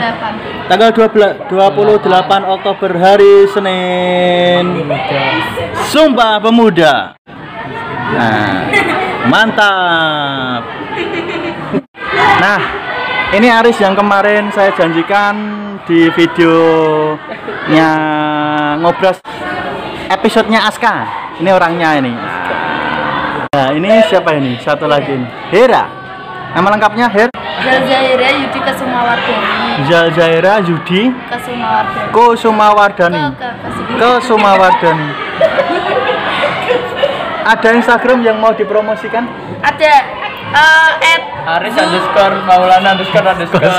Tanggal 0.66 0.90
12, 0.96 1.52
28 1.52 2.54
Oktober 2.56 2.90
hari 2.96 3.44
Senin. 3.52 4.88
Sumpah 5.92 6.40
Pemuda. 6.40 7.12
Nah, 8.16 8.70
mantap. 9.28 10.62
Nah, 12.40 12.85
ini 13.34 13.50
Aris 13.50 13.74
yang 13.82 13.98
kemarin 13.98 14.54
saya 14.54 14.70
janjikan 14.78 15.34
di 15.82 16.06
videonya 16.14 17.90
ngobras 18.78 19.18
episodenya 20.06 20.70
Aska. 20.70 21.10
Ini 21.42 21.50
orangnya 21.50 21.98
ini. 21.98 22.14
Nah, 23.50 23.74
ini 23.74 23.90
siapa 24.06 24.30
ini? 24.38 24.54
Satu 24.62 24.86
lagi 24.86 25.10
ini. 25.10 25.26
Hera. 25.50 25.90
Nama 26.54 26.78
lengkapnya 26.78 27.10
Her 27.10 27.26
Zalzaira 27.66 28.30
Yudi 28.30 28.62
Kesumawardani. 28.62 29.90
Zal 29.90 30.06
Zaira 30.14 30.62
Yudi 30.62 31.10
Kesumawardani. 31.26 32.14
Kusumawardani. 32.14 33.22
Ke 33.34 33.50
ke 33.98 34.08
Kesumawardani. 34.22 35.06
Ada 37.52 37.68
Instagram 37.78 38.26
yang 38.26 38.42
mau 38.42 38.50
dipromosikan? 38.54 39.26
Ada 39.62 39.90
eh 40.54 40.90
at 41.14 41.22
Aris 41.58 41.74
underscore 41.74 42.36
Maulana 42.46 42.94
underscore 42.94 43.26
underscore 43.26 43.64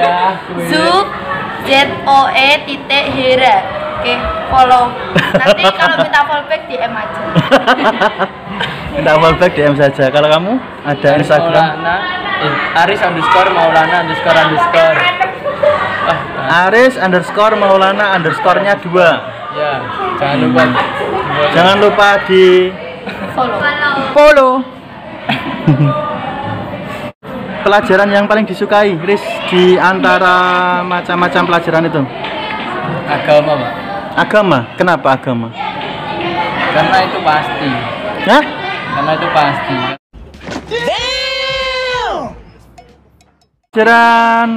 ya 0.00 0.36
Zub 0.70 1.06
Z 1.66 1.70
O 2.08 2.18
E 2.32 2.48
titik 2.64 3.04
Hera. 3.12 3.56
Oke, 3.98 4.14
follow. 4.46 4.94
Nanti 5.34 5.62
kalau 5.74 5.98
minta 5.98 6.22
fallback 6.22 6.70
DM 6.70 6.92
aja. 6.94 7.20
Minta 8.94 9.12
fallback 9.18 9.52
DM 9.58 9.74
saja. 9.74 10.06
Kalau 10.08 10.30
kamu 10.30 10.52
ada 10.86 11.08
Instagram? 11.18 11.82
Maulana 11.82 11.94
eh, 12.46 12.80
Aris 12.86 13.00
underscore 13.02 13.50
Maulana 13.50 13.96
underscore 14.06 14.38
underscore 14.38 14.96
ah, 16.06 16.18
Aris 16.70 16.94
underscore 16.94 17.54
Maulana 17.58 18.04
underscore-nya 18.14 18.78
dua. 18.78 19.10
ya 19.58 19.82
jangan 20.22 20.38
lupa 20.46 20.62
Jangan 21.50 21.76
lupa 21.82 22.08
di 22.30 22.70
Follow. 23.34 23.58
follow. 24.14 24.52
pelajaran 27.64 28.08
yang 28.08 28.24
paling 28.24 28.48
disukai, 28.48 28.96
Riz, 29.04 29.20
di 29.52 29.76
antara 29.76 30.80
macam-macam 30.84 31.42
pelajaran 31.44 31.84
itu? 31.88 32.02
agama 33.08 33.52
pak 33.56 33.72
Agama. 34.18 34.58
Kenapa 34.76 35.08
agama? 35.14 35.48
karena 36.68 36.96
itu 37.00 37.18
pasti 37.24 37.70
Hah? 38.28 38.44
karena 38.92 39.12
itu 39.16 39.28
pasti 39.32 39.76
Pelajaran 43.68 44.48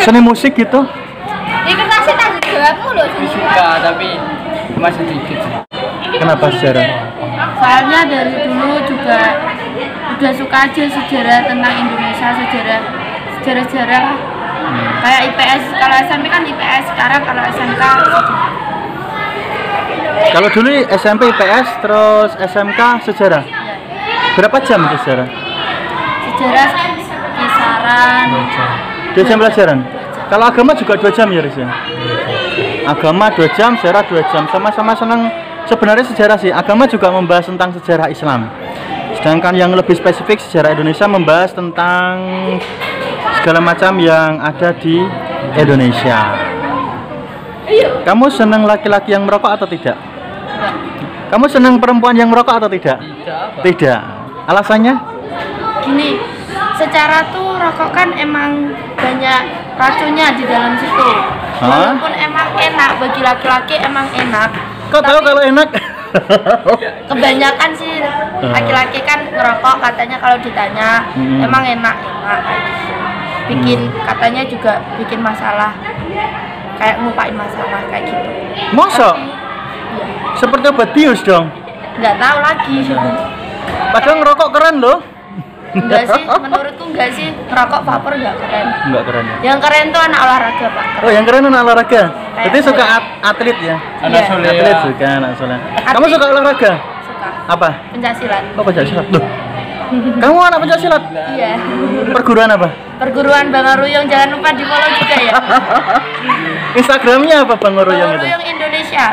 seni 0.00 0.20
musik 0.22 0.56
gitu? 0.56 0.80
Ini 1.68 1.74
kertasnya 1.74 2.14
tanggung 2.16 2.44
jawabmu 2.48 2.88
loh. 2.96 3.06
suka 3.28 3.68
tapi 3.82 4.08
masih 4.78 5.04
sedikit 5.04 5.38
Kenapa 6.14 6.46
sejarah? 6.48 6.86
Soalnya 7.58 8.00
dari 8.06 8.34
dulu 8.46 8.78
juga 9.04 9.20
udah 10.16 10.32
suka 10.32 10.56
aja 10.64 10.84
sejarah 10.88 11.38
tentang 11.44 11.74
Indonesia, 11.76 12.28
sejarah 12.40 12.80
sejarah-sejarah 13.40 14.00
lah. 14.00 14.18
Kayak 15.04 15.20
IPS, 15.28 15.62
kalau 15.76 15.96
SMP 16.08 16.24
kan 16.32 16.42
IPS, 16.48 16.84
sekarang 16.96 17.20
kalau 17.20 17.42
SMK 17.52 17.82
sejarah. 17.84 18.24
Kalau 20.32 20.48
dulu 20.48 20.70
SMP 20.96 21.22
IPS 21.28 21.68
terus 21.84 22.30
SMK 22.40 22.80
sejarah. 23.04 23.44
Berapa 24.40 24.56
jam 24.64 24.80
sejarah? 24.88 25.28
Sejarah 26.24 26.68
kisaran 27.34 28.26
Dua 29.14 29.22
jam 29.22 29.36
pelajaran. 29.38 29.78
Kalau 30.26 30.44
agama 30.48 30.72
juga 30.74 30.98
dua 30.98 31.12
jam 31.12 31.28
ya 31.30 31.44
Riz 31.44 31.54
ya? 31.54 31.68
Agama 32.88 33.30
dua 33.30 33.46
jam, 33.54 33.76
sejarah 33.78 34.02
dua 34.08 34.24
jam. 34.32 34.48
Sama-sama 34.50 34.96
senang. 34.96 35.28
Sebenarnya 35.64 36.04
sejarah 36.04 36.36
sih. 36.40 36.50
Agama 36.50 36.84
juga 36.90 37.08
membahas 37.14 37.46
tentang 37.46 37.70
sejarah 37.78 38.10
Islam. 38.10 38.50
Sedangkan 39.24 39.56
yang 39.56 39.72
lebih 39.72 39.96
spesifik 39.96 40.36
sejarah 40.36 40.76
Indonesia 40.76 41.08
membahas 41.08 41.56
tentang 41.56 42.12
segala 43.40 43.64
macam 43.64 43.96
yang 43.96 44.36
ada 44.36 44.76
di 44.76 45.00
Indonesia. 45.56 46.20
Kamu 48.04 48.28
senang 48.28 48.68
laki-laki 48.68 49.16
yang 49.16 49.24
merokok 49.24 49.56
atau 49.56 49.64
tidak? 49.64 49.96
Kamu 51.32 51.48
senang 51.48 51.80
perempuan 51.80 52.12
yang 52.12 52.28
merokok 52.28 52.60
atau 52.60 52.68
tidak? 52.68 53.00
Tidak 53.00 53.32
apa? 53.32 53.60
Tidak. 53.64 54.00
Alasannya? 54.44 55.14
gini 55.84 56.16
secara 56.80 57.28
tuh 57.30 57.60
rokok 57.60 57.90
kan 57.92 58.08
emang 58.16 58.72
banyak 58.96 59.40
racunnya 59.76 60.32
di 60.34 60.44
dalam 60.48 60.72
situ 60.80 61.08
Hah? 61.60 61.68
walaupun 61.68 62.12
emang 62.16 62.48
enak 62.56 62.90
bagi 62.98 63.20
laki-laki 63.20 63.76
emang 63.78 64.08
enak 64.16 64.50
Kau 64.88 65.02
tahu 65.02 65.20
kalau 65.20 65.42
enak? 65.42 65.68
Kebanyakan 67.06 67.70
sih 67.72 67.98
laki-laki 68.44 69.00
kan 69.02 69.20
ngerokok 69.26 69.76
katanya 69.80 70.16
kalau 70.18 70.36
ditanya 70.38 70.88
Hmm. 71.12 71.42
emang 71.42 71.62
enak 71.62 71.96
enak 71.96 72.40
kayak 72.40 72.60
gitu. 72.62 72.92
bikin 73.44 73.80
katanya 74.02 74.42
juga 74.44 74.72
bikin 74.96 75.20
masalah 75.20 75.72
kayak 76.74 76.96
ngupain 76.98 77.34
masalah 77.34 77.80
kayak 77.88 78.04
gitu 78.08 78.30
Masa? 78.70 79.10
Tapi, 79.12 79.26
ya, 79.26 79.34
Seperti 80.34 80.64
obat 80.68 80.90
bius 80.92 81.20
dong. 81.22 81.46
nggak 81.96 82.16
tahu 82.16 82.36
lagi 82.40 82.76
Padahal 83.90 84.16
ngerokok 84.18 84.48
keren 84.50 84.76
loh. 84.78 84.98
Enggak 85.74 86.02
sih 86.06 86.22
menurutku 86.24 86.84
enggak 86.86 87.08
sih 87.10 87.26
ngerokok 87.44 87.80
vapor 87.82 88.12
enggak 88.14 88.36
keren 88.38 88.66
Enggak 88.84 89.02
keren 89.04 89.24
ya. 89.24 89.36
yang 89.42 89.58
keren 89.58 89.84
tuh 89.88 90.00
anak 90.00 90.20
olahraga 90.20 90.66
pak 90.68 90.84
Oh, 91.00 91.10
yang 91.10 91.24
keren 91.24 91.42
anak 91.44 91.60
olahraga. 91.62 92.02
Berarti 92.34 92.58
suka 92.60 92.84
at- 92.84 93.10
atlet 93.24 93.58
ya? 93.58 93.76
Anak 94.00 94.10
Iya. 94.16 94.26
soleh. 94.26 94.48
Atlet 94.50 94.76
suka 94.80 95.06
anak 95.08 95.30
soleh. 95.34 95.58
Kamu 95.58 95.86
Atlet. 96.00 96.10
suka 96.10 96.24
olahraga? 96.28 96.72
suka 97.00 97.28
Apa? 97.46 97.68
pencaksilat 97.90 98.42
Oh, 98.54 98.62
pencak 98.62 98.84
silat. 98.84 99.06
Loh. 99.08 99.24
Kamu 99.94 100.38
anak 100.40 100.58
pencak 100.60 100.78
silat? 100.80 101.02
iya 101.32 101.54
Perguruan 102.10 102.50
apa? 102.50 102.68
perguruan 102.94 103.50
Bang 103.50 103.66
Aruyong 103.68 104.06
jangan 104.06 104.28
lupa 104.32 104.48
di 104.50 104.62
follow 104.62 104.90
juga 104.94 105.16
ya 105.20 105.34
Instagramnya 106.78 107.36
apa 107.42 107.54
Bang 107.54 107.74
Bang 107.74 107.84
Uroyong 107.84 108.10
itu? 108.12 108.22
Aruyong 108.22 108.44
Indonesia 108.48 109.04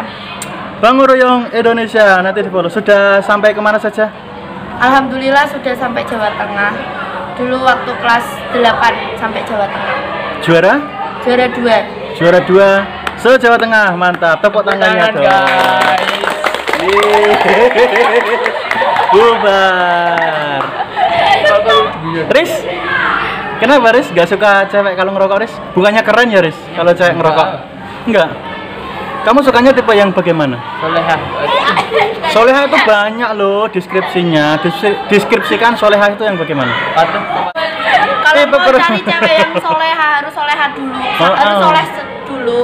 Bang 0.77 0.95
Uroyong 0.97 1.41
Indonesia 1.51 2.05
nanti 2.19 2.39
di 2.39 2.49
follow. 2.49 2.65
Sudah 2.67 3.19
sampai 3.19 3.51
ke 3.51 3.59
mana 3.59 3.77
saja? 3.77 4.09
Alhamdulillah 4.79 5.45
sudah 5.49 5.73
sampai 5.75 6.05
Jawa 6.05 6.31
Tengah 6.33 6.73
dulu 7.35 7.57
waktu 7.59 7.91
kelas 7.97 8.25
8 8.53 9.17
sampai 9.17 9.41
Jawa 9.43 9.65
Tengah 9.65 9.97
Juara? 10.41 10.75
juara 11.21 11.45
2 11.47 12.17
Juara 12.17 12.39
dua 12.41 12.69
se 13.15 13.29
Jawa 13.37 13.53
Tengah. 13.55 13.93
Mantap. 13.93 14.41
Tepuk 14.41 14.65
tangannya 14.65 15.05
Tangan 15.05 15.13
dong. 15.13 15.25
guys. 15.25 16.09
Bubar. 19.11 20.61
Riz, 22.33 22.51
kenapa 23.57 23.87
Riz? 23.93 24.07
Gak 24.11 24.25
suka 24.25 24.65
cewek 24.67 24.93
kalau 24.95 25.13
ngerokok 25.13 25.37
Riz? 25.39 25.53
Bukannya 25.71 26.01
keren 26.01 26.33
ya 26.33 26.41
Riz? 26.41 26.57
Kalau 26.73 26.91
cewek 26.91 27.13
ngerokok? 27.13 27.47
Enggak. 28.09 28.29
Kamu 29.21 29.39
sukanya 29.45 29.69
tipe 29.69 29.93
yang 29.93 30.09
bagaimana? 30.09 30.57
Soleha. 30.81 31.15
Soleha 32.33 32.61
itu 32.65 32.77
banyak 32.89 33.29
loh 33.37 33.69
deskripsinya. 33.69 34.57
Deskripsikan 35.13 35.77
soleha 35.77 36.09
itu 36.09 36.25
yang 36.25 36.37
bagaimana? 36.41 36.73
Kalau 38.31 38.47
mau 38.47 38.71
cari 38.79 38.99
cewek 39.03 39.35
yang 39.37 39.53
soleha 39.59 40.07
harus 40.23 40.33
soleha 40.33 40.65
dulu 40.71 40.95
Oh, 41.19 41.33
harus 41.35 41.55
oh. 41.59 41.61
soleh 41.67 41.85
dulu 42.23 42.59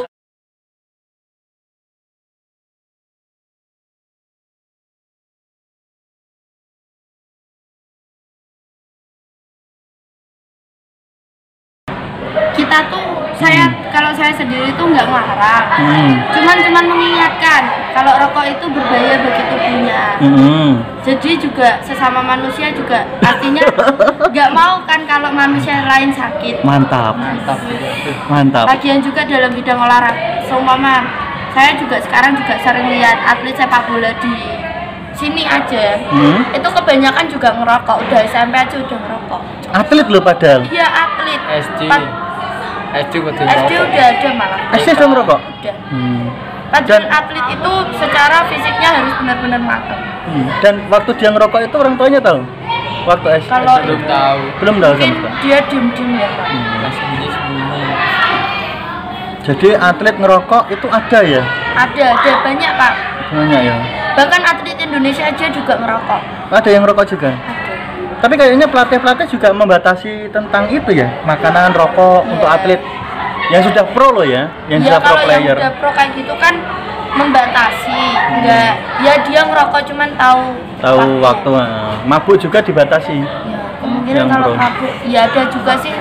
kita 12.56 12.80
tuh 12.90 13.17
saya 13.38 13.64
kalau 13.88 14.10
saya 14.12 14.34
sendiri 14.34 14.66
tuh 14.74 14.86
nggak 14.88 15.06
ngelarang 15.06 15.66
Hmm. 15.78 16.12
cuman 16.32 16.58
cuman 16.60 16.86
mengingatkan 16.88 17.62
kalau 17.92 18.14
rokok 18.18 18.46
itu 18.48 18.66
berbahaya 18.68 19.16
bagi 19.20 19.44
tubuhnya 19.46 20.02
Hmm. 20.18 20.72
jadi 21.02 21.32
juga 21.38 21.70
sesama 21.80 22.20
manusia 22.20 22.70
juga 22.72 23.06
artinya 23.20 23.62
nggak 24.34 24.50
mau 24.52 24.82
kan 24.84 25.06
kalau 25.06 25.30
manusia 25.30 25.82
lain 25.84 26.10
sakit 26.10 26.62
Mantap. 26.62 27.14
Mantap. 27.16 27.58
Mantap. 28.28 28.66
Lagian 28.68 29.00
juga 29.00 29.22
dalam 29.24 29.52
bidang 29.52 29.78
olahraga 29.78 30.42
seumpama 30.44 31.06
saya 31.52 31.74
juga 31.74 31.98
sekarang 32.00 32.34
juga 32.34 32.54
sering 32.60 32.90
lihat 32.92 33.18
atlet 33.24 33.54
sepak 33.54 33.86
bola 33.86 34.12
di 34.18 34.34
sini 35.12 35.44
aja 35.44 35.98
Hmm. 36.08 36.42
itu 36.52 36.68
kebanyakan 36.68 37.26
juga 37.26 37.50
ngerokok 37.52 37.98
udah 38.00 38.20
SMP 38.24 38.54
aja 38.56 38.78
udah 38.78 38.98
ngerokok 38.98 39.42
Atlet 39.70 40.08
loh 40.08 40.22
padahal. 40.22 40.62
iya 40.70 40.88
atlet 40.88 41.42
SD. 41.60 41.82
Pat- 41.86 42.27
SD 42.90 43.14
udah 43.20 43.36
ada 44.08 44.30
malah 44.34 44.60
SD 44.74 44.90
sudah 44.94 45.08
ngerokok? 45.10 45.40
udah 45.40 45.76
Hmm. 45.88 46.24
Padahal 46.68 47.00
Dan- 47.00 47.08
atlet 47.10 47.46
itu 47.50 47.72
secara 47.96 48.38
fisiknya 48.46 48.90
harus 48.94 49.14
benar-benar 49.16 49.62
matang 49.62 50.02
Hmm. 50.28 50.44
Dan 50.60 50.84
waktu 50.88 51.16
dia 51.16 51.30
ngerokok 51.30 51.60
itu 51.62 51.76
orang 51.78 51.96
tuanya 51.96 52.20
tahu? 52.20 52.44
Waktu 53.06 53.28
SD? 53.40 53.48
Kalau 53.50 53.76
Belum 53.80 54.02
tahu. 54.04 54.40
Belum 54.60 54.76
tahu 54.78 54.92
sama 54.94 55.08
sekali. 55.08 55.36
dia 55.40 55.58
diem-diem 55.64 56.12
ya 56.14 56.28
pak 56.30 56.48
sembunyi. 56.90 57.28
Jadi 59.40 59.70
atlet 59.74 60.16
ngerokok 60.18 60.64
itu 60.70 60.88
ada 60.90 61.20
ya? 61.22 61.42
ada 61.74 62.04
ada 62.12 62.32
banyak 62.42 62.72
pak 62.74 62.94
Banyak 63.30 63.62
ya. 63.62 63.76
bahkan 64.14 64.42
atlet 64.42 64.76
Indonesia 64.78 65.24
aja 65.24 65.46
juga 65.48 65.74
ngerokok 65.78 66.22
Ada 66.50 66.68
yang 66.68 66.82
ngerokok 66.84 67.06
juga. 67.08 67.32
ada 67.32 67.67
Tapi 68.18 68.34
kayaknya 68.34 68.66
pelatih-pelatih 68.66 69.28
juga 69.30 69.54
membatasi 69.54 70.34
tentang 70.34 70.66
itu 70.68 70.90
ya, 70.90 71.06
makanan, 71.24 71.70
rokok 71.72 72.26
Iya. 72.26 72.32
untuk 72.34 72.50
atlet 72.50 72.82
yang 73.48 73.62
sudah 73.64 73.84
pro 73.94 74.10
loh 74.12 74.26
ya, 74.26 74.50
yang 74.68 74.82
ya 74.82 74.98
sudah 74.98 75.00
pro 75.00 75.14
kalau 75.14 75.22
yang 75.30 75.44
player. 75.46 75.56
udah 75.56 75.72
pro 75.78 75.90
kayak 75.94 76.12
gitu 76.18 76.34
kan 76.36 76.54
membatasi 77.08 78.02
enggak 78.30 78.74
ya 79.00 79.14
dia 79.24 79.42
ngerokok 79.42 79.82
cuman 79.88 80.10
tahu 80.20 80.44
Tahu 80.78 81.06
waktu 81.24 81.50
eh, 81.56 81.94
mabuk 82.06 82.36
juga 82.38 82.60
dibatasi. 82.60 83.16
ya 83.24 83.62
kemungkinan 83.80 84.18
Yang 84.20 84.30
kalau 84.30 84.46
pro. 84.46 84.60
mabuk 84.60 84.92
ya 85.06 85.20
ada 85.24 85.42
juga 85.48 85.74
sih 85.80 85.94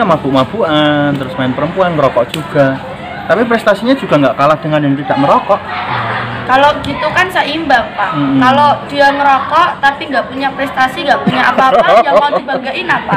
mabuk-mabukan, 0.00 1.12
terus 1.14 1.34
main 1.36 1.52
perempuan, 1.52 1.92
ngerokok 1.94 2.24
juga. 2.32 2.78
Tapi 3.28 3.46
prestasinya 3.46 3.94
juga 3.94 4.18
nggak 4.18 4.34
kalah 4.34 4.58
dengan 4.58 4.80
yang 4.82 4.94
tidak 4.96 5.16
merokok. 5.20 5.60
Kalau 6.50 6.74
gitu 6.82 7.06
kan 7.14 7.30
seimbang 7.30 7.86
pak 7.94 8.10
Mm-mm. 8.10 8.42
kalau 8.42 8.74
dia 8.90 9.06
ngerokok 9.14 9.78
tapi 9.78 10.02
nggak 10.10 10.26
punya 10.26 10.50
prestasi 10.50 11.06
nggak 11.06 11.22
punya 11.22 11.42
apa-apa 11.54 11.86
yang 12.06 12.18
mau 12.18 12.30
dibanggain 12.34 12.88
apa 12.90 13.16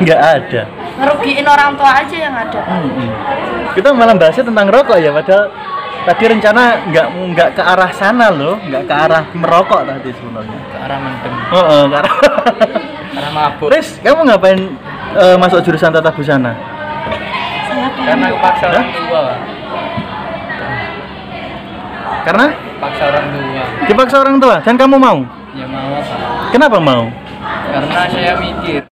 Nggak 0.00 0.20
ada. 0.40 0.62
ngerugiin 0.96 1.44
orang 1.44 1.76
tua 1.76 1.90
aja 2.00 2.16
yang 2.16 2.32
ada 2.32 2.60
Mm-mm. 2.64 3.08
Kita 3.76 3.94
malah 3.94 4.16
bahasnya 4.18 4.44
tentang 4.50 4.66
rokok 4.66 4.98
ya, 4.98 5.14
padahal 5.14 5.46
tadi 6.08 6.24
rencana 6.26 6.62
nggak 6.90 7.06
nggak 7.36 7.48
ke 7.54 7.62
arah 7.62 7.90
sana 7.94 8.26
loh, 8.32 8.58
nggak 8.66 8.82
ke 8.82 8.94
arah 8.94 9.22
merokok 9.30 9.86
tadi 9.86 10.10
sebenarnya. 10.10 10.58
Ke 10.74 10.76
arah 10.82 10.98
mendem. 10.98 11.34
Oh, 11.54 11.62
oh, 11.62 11.82
ke 11.86 11.96
arah. 12.02 12.14
Arah 13.20 13.30
mabuk. 13.34 13.74
Riz, 13.74 13.98
kamu 14.02 14.22
ngapain 14.22 14.58
eh, 15.18 15.36
masuk 15.38 15.66
jurusan 15.66 15.90
tata 15.90 16.14
busana? 16.14 16.54
Karena 18.06 18.26
paksa 18.38 18.64
orang 18.70 18.86
tua. 18.90 19.20
Pak. 19.22 19.38
Karena 22.26 22.46
Paksa 22.80 23.04
orang 23.06 23.26
tua. 23.28 23.64
dipaksa 23.84 24.16
orang 24.18 24.36
tua 24.38 24.56
dan 24.58 24.74
kamu 24.74 24.96
mau. 24.96 25.18
Ya 25.52 25.66
mau 25.66 25.90
apa? 25.92 26.14
Kenapa 26.48 26.78
mau? 26.80 27.04
Karena 27.68 28.00
saya 28.08 28.32
mikir. 28.36 28.82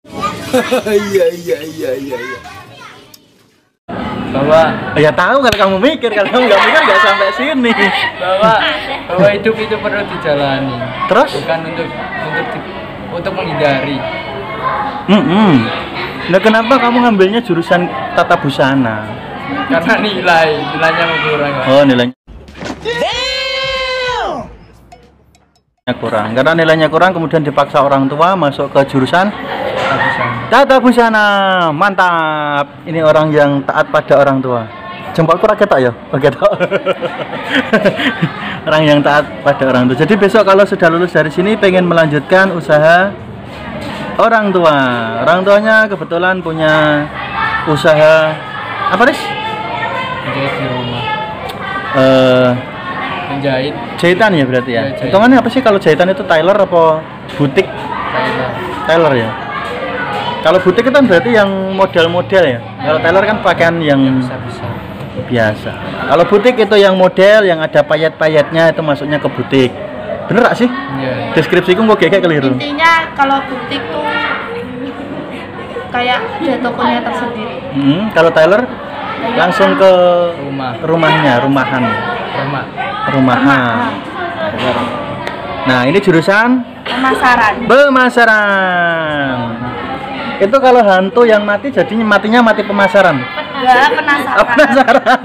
Iya 0.85 1.25
iya 1.33 1.57
iya 1.65 1.89
iya. 1.97 2.13
iya. 2.15 2.37
bahwa 4.29 4.61
Ya 4.95 5.09
tahu 5.09 5.41
kalau 5.41 5.57
kamu 5.59 5.75
mikir, 5.79 6.09
kalau 6.09 6.29
kamu 6.29 6.45
nggak 6.45 6.61
mikir 6.63 6.81
nggak 6.83 7.01
sampai 7.01 7.29
sini. 7.33 7.71
bahwa 8.17 8.53
bahwa 9.09 9.27
hidup 9.29 9.55
itu 9.55 9.75
perlu 9.75 10.01
dijalani 10.07 10.77
Terus? 11.05 11.29
bukan 11.37 11.59
untuk 11.67 11.87
untuk 12.23 12.45
di- 12.49 12.65
untuk 13.09 13.33
menghindari 13.33 13.97
Hmm. 15.03 15.67
Nah 16.29 16.39
kenapa 16.39 16.79
kamu 16.79 17.03
ngambilnya 17.03 17.43
jurusan 17.43 17.83
tata 18.15 18.39
busana? 18.39 19.03
karena 19.67 19.93
nilai 19.99 20.49
nilainya 20.71 21.05
kurang 21.19 21.51
Pak. 21.53 21.65
Oh 21.67 21.83
nilainya. 21.83 22.15
Nilainya 25.83 25.99
kurang. 25.99 26.27
Karena 26.31 26.51
nilainya 26.55 26.87
kurang 26.87 27.11
kemudian 27.11 27.43
dipaksa 27.43 27.83
orang 27.83 28.07
tua 28.07 28.39
masuk 28.39 28.71
ke 28.71 28.87
jurusan 28.87 29.27
tata 30.47 30.79
busana. 30.79 31.75
Mantap. 31.75 32.87
Ini 32.87 33.03
orang 33.03 33.27
yang 33.35 33.59
taat 33.67 33.91
pada 33.91 34.23
orang 34.23 34.39
tua. 34.39 34.63
Jempolku 35.11 35.43
rakyat 35.43 35.67
tak 35.67 35.79
ya? 35.83 35.91
Rakyat 35.91 36.39
orang 38.71 38.83
yang 38.87 38.99
taat 39.03 39.27
pada 39.43 39.63
orang 39.67 39.91
tua. 39.91 39.99
Jadi 39.99 40.15
besok 40.15 40.47
kalau 40.47 40.63
sudah 40.63 40.87
lulus 40.87 41.11
dari 41.11 41.27
sini 41.27 41.59
pengen 41.59 41.83
melanjutkan 41.83 42.55
usaha 42.55 43.11
orang 44.23 44.55
tua. 44.55 44.79
Orang 45.19 45.43
tuanya 45.43 45.83
kebetulan 45.91 46.39
punya 46.39 47.03
usaha 47.67 48.31
apa 48.87 49.03
nih? 49.03 49.19
Di 50.31 50.63
rumah. 50.63 51.03
Eh, 51.91 52.72
Menjahit 53.33 53.73
jahitan 53.97 54.29
ya 54.31 54.45
berarti 54.45 54.71
ya. 54.71 54.75
Iya, 54.75 54.83
jahitan. 54.91 55.05
Hitungannya 55.09 55.37
apa 55.39 55.49
sih 55.49 55.61
kalau 55.61 55.77
jahitan 55.77 56.07
itu 56.09 56.23
tailor 56.23 56.57
apa 56.57 56.81
butik? 57.33 57.65
Tailor. 57.65 58.49
Tailor 58.85 59.13
ya. 59.15 59.29
Kalau 60.43 60.59
butik 60.59 60.83
itu 60.83 60.91
kan 60.91 61.05
berarti 61.07 61.29
yang 61.31 61.49
model-model 61.71 62.43
ya. 62.43 62.59
Kalau 62.59 62.99
tailor 62.99 63.23
kan 63.23 63.37
pakaian 63.39 63.75
yang 63.79 64.01
Bisa-bisa. 64.19 64.65
biasa. 65.23 65.71
Kalau 66.09 66.23
butik 66.25 66.55
itu 66.57 66.75
yang 66.75 66.93
model 66.93 67.39
yang 67.43 67.59
ada 67.59 67.79
payet-payetnya 67.79 68.69
itu 68.69 68.81
masuknya 68.81 69.17
ke 69.17 69.29
butik. 69.29 69.71
Bener 70.27 70.43
gak 70.43 70.55
sih? 70.55 70.67
Iya. 70.67 71.31
Deskripsiku 71.33 71.83
kok 71.85 71.97
kayak 71.97 72.19
keliru. 72.19 72.55
intinya 72.55 73.07
kalau 73.13 73.39
butik 73.43 73.79
tuh 73.87 74.03
kayak 75.91 76.19
ada 76.41 76.57
tokonya 76.59 76.99
tersendiri 77.03 77.55
Hmm, 77.73 78.09
kalau 78.09 78.29
tailor 78.29 78.61
langsung 79.33 79.73
ke 79.73 79.91
Rumah. 80.37 80.73
rumahnya, 80.81 81.33
rumahan, 81.41 81.83
Rumah. 82.33 82.65
rumahan. 83.05 83.77
Nah, 85.63 85.81
ini 85.85 85.97
jurusan 85.97 86.49
pemasaran 86.83 87.53
pemasaran. 87.63 89.37
Itu 90.37 90.57
kalau 90.57 90.81
hantu 90.81 91.23
yang 91.23 91.45
mati 91.45 91.69
jadinya 91.69 92.03
matinya 92.03 92.41
mati 92.41 92.61
pemasaran. 92.61 93.15
enggak 93.53 93.89
penasaran 93.95 94.35
Oh, 94.35 94.45
penasaran. 94.49 95.21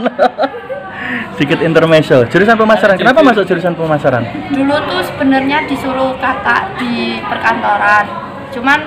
Sedikit 1.35 1.59
intermezzo. 1.63 2.27
Jurusan 2.29 2.55
pemasaran. 2.55 2.95
Kenapa 2.99 3.23
masuk 3.25 3.47
jurusan 3.47 3.73
pemasaran? 3.73 4.23
dulu 4.53 4.75
tuh 4.85 5.01
sebenarnya 5.03 5.65
disuruh 5.65 6.13
kakak 6.19 6.77
di 6.77 7.19
perkantoran 7.25 8.05
cuman 8.49 8.81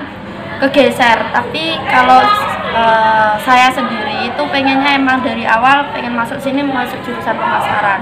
kegeser 0.62 1.18
tapi 1.28 1.74
kalau 1.84 2.22
eh, 2.70 3.32
saya 3.38 3.68
sendiri 3.68 4.00
itu 4.24 4.42
pengennya 4.46 4.94
emang 4.94 5.18
dari 5.18 5.42
awal 5.42 5.90
pengen 5.90 6.14
masuk 6.14 6.38
sini 6.38 6.62
masuk 6.62 6.98
jurusan 7.02 7.34
pemasaran 7.34 8.00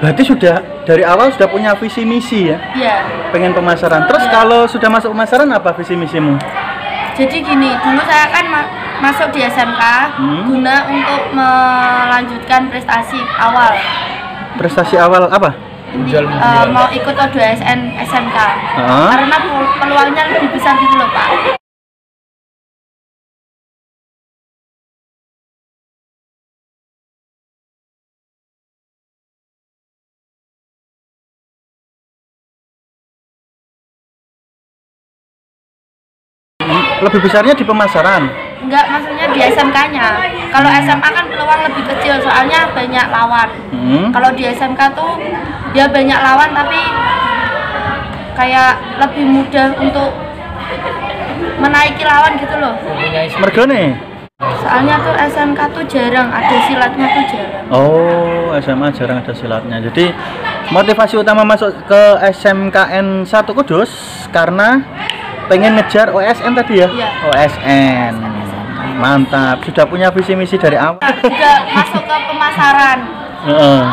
Berarti 0.00 0.24
sudah 0.24 0.56
dari 0.82 1.04
awal 1.04 1.28
sudah 1.28 1.44
punya 1.44 1.76
visi 1.76 2.08
misi 2.08 2.48
ya, 2.48 2.56
iya 2.72 3.04
pengen 3.28 3.52
pemasaran. 3.52 4.08
Terus 4.08 4.24
Iya. 4.24 4.32
kalau 4.32 4.64
sudah 4.64 4.88
masuk 4.88 5.12
pemasaran 5.12 5.44
apa 5.46 5.76
visi 5.76 5.92
misimu? 5.92 6.40
jadi 7.12 7.36
gini 7.36 7.76
dulu 7.76 8.00
saya 8.00 8.32
kan 8.32 8.48
ma- 8.48 8.70
masuk 8.98 9.28
di 9.28 9.44
SMK 9.44 9.82
Hmm. 10.16 10.40
guna 10.46 10.88
untuk 10.88 11.20
melanjutkan 11.30 12.72
prestasi 12.72 13.20
awal 13.36 13.76
Prestasi 14.56 14.96
awal 14.96 15.28
apa? 15.28 15.52
Menjual 15.90 16.24
menjual. 16.24 16.66
mau 16.70 16.86
ikut 16.88 17.14
O2SN 17.16 17.80
SMK 18.00 18.36
Heeh. 18.78 19.08
karena 19.10 19.36
pel- 19.42 19.72
peluangnya 19.76 20.24
lebih 20.30 20.50
besar 20.54 20.74
gitu 20.78 20.94
loh 20.94 21.10
pak 21.10 21.58
Lebih 37.00 37.20
besarnya 37.24 37.56
di 37.56 37.64
pemasaran. 37.64 38.49
Enggak, 38.60 38.84
maksudnya 38.92 39.26
di 39.32 39.40
SMK-nya. 39.40 40.06
Kalau 40.52 40.68
SMA 40.84 41.08
kan 41.08 41.24
peluang 41.32 41.60
lebih 41.64 41.82
kecil, 41.88 42.14
soalnya 42.20 42.68
banyak 42.76 43.06
lawan. 43.08 43.48
Hmm. 43.72 44.04
Kalau 44.12 44.30
di 44.36 44.44
SMK 44.44 44.80
tuh 44.92 45.16
dia 45.72 45.88
banyak 45.88 46.18
lawan 46.20 46.50
tapi 46.52 46.80
kayak 48.36 48.72
lebih 49.00 49.24
mudah 49.24 49.68
untuk 49.80 50.10
menaiki 51.60 52.04
lawan 52.04 52.36
gitu 52.36 52.56
loh. 52.60 52.74
Mergone. 53.40 53.96
Soalnya 54.40 54.96
tuh 55.04 55.14
SMK 55.16 55.60
tuh 55.76 55.84
jarang 55.84 56.28
ada 56.32 56.56
silatnya 56.64 57.06
tuh 57.12 57.24
jarang. 57.28 57.64
Oh, 57.68 58.56
SMA 58.60 58.88
jarang 58.96 59.20
ada 59.20 59.32
silatnya. 59.36 59.76
Jadi 59.84 60.12
motivasi 60.72 61.20
utama 61.20 61.44
masuk 61.44 61.76
ke 61.84 62.02
SMKN 62.32 63.28
1 63.28 63.56
Kudus 63.56 64.24
karena 64.32 64.80
pengen 65.52 65.76
ngejar 65.76 66.08
OSN 66.14 66.56
tadi 66.56 66.80
ya? 66.80 66.88
Iya. 66.88 67.08
OSN. 67.28 68.39
Mantap. 68.96 69.62
Sudah 69.62 69.84
punya 69.84 70.08
visi 70.10 70.32
misi 70.34 70.56
dari 70.56 70.74
awal. 70.74 70.98
Juga 71.20 71.52
masuk 71.70 72.02
ke 72.02 72.16
pemasaran. 72.26 72.98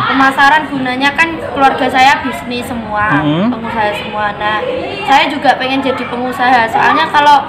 Pemasaran 0.08 0.68
gunanya 0.68 1.16
kan 1.16 1.32
keluarga 1.56 1.88
saya 1.88 2.20
bisnis 2.20 2.68
semua, 2.68 3.24
Mhm. 3.24 3.48
pengusaha 3.48 3.92
semua. 3.96 4.26
Nah, 4.36 4.60
saya 5.08 5.32
juga 5.32 5.56
pengen 5.56 5.80
jadi 5.80 6.04
pengusaha. 6.04 6.68
Soalnya 6.68 7.08
kalau 7.08 7.48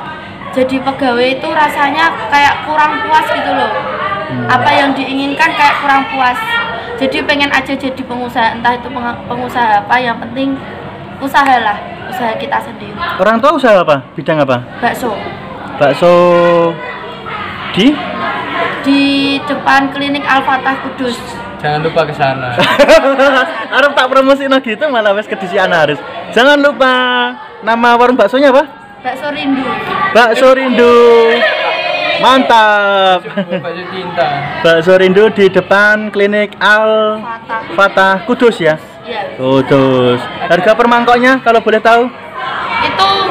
jadi 0.54 0.78
pegawai 0.78 1.28
itu 1.34 1.48
rasanya 1.50 2.06
kayak 2.30 2.62
kurang 2.62 3.02
puas 3.02 3.26
gitu 3.26 3.50
loh. 3.50 3.72
Apa 4.46 4.70
yang 4.70 4.94
diinginkan 4.94 5.50
kayak 5.52 5.82
kurang 5.82 6.06
puas. 6.08 6.38
Jadi 6.98 7.22
pengen 7.22 7.50
aja 7.50 7.74
jadi 7.74 8.02
pengusaha, 8.02 8.58
entah 8.58 8.74
itu 8.74 8.86
peng- 8.86 9.22
pengusaha 9.26 9.82
apa, 9.82 9.94
yang 9.98 10.18
penting 10.18 10.54
usahalah, 11.18 11.78
usaha 12.06 12.34
kita 12.34 12.58
sendiri. 12.58 12.94
Orang 13.18 13.38
tua 13.38 13.54
usaha 13.54 13.82
apa? 13.82 14.02
Bidang 14.14 14.38
apa? 14.38 14.62
Bakso 14.78 15.14
Bakso 15.78 16.10
di 17.78 17.94
di 18.82 19.02
depan 19.46 19.94
klinik 19.94 20.26
Al-Fatah 20.26 20.82
Kudus. 20.82 21.14
Jangan 21.62 21.80
lupa 21.86 22.06
ke 22.06 22.14
sana. 22.14 22.58
Arep 23.78 23.92
tak 23.94 24.06
promosiin 24.10 24.50
gitu 24.62 24.84
malah 24.90 25.14
wes 25.14 25.30
kedisian 25.30 25.70
Haris. 25.70 25.98
Jangan 26.34 26.58
lupa 26.58 26.90
nama 27.62 27.94
warung 27.94 28.18
baksonya 28.18 28.50
apa? 28.50 28.66
Bakso 28.98 29.30
Rindu. 29.30 29.62
Bakso 30.10 30.48
Rindu. 30.54 30.94
Mantap. 32.18 33.22
Cinta. 33.94 34.26
Bakso 34.62 34.94
Rindu 34.98 35.30
di 35.34 35.46
depan 35.46 36.10
klinik 36.10 36.58
Al 36.58 37.22
Fatah. 37.22 37.62
Fatah 37.74 38.14
Kudus 38.26 38.58
ya. 38.58 38.74
Iya. 39.06 39.38
Kudus. 39.38 40.18
Harga 40.50 40.74
per 40.74 40.86
mangkoknya 40.90 41.42
kalau 41.46 41.62
boleh 41.62 41.78
tahu? 41.78 42.10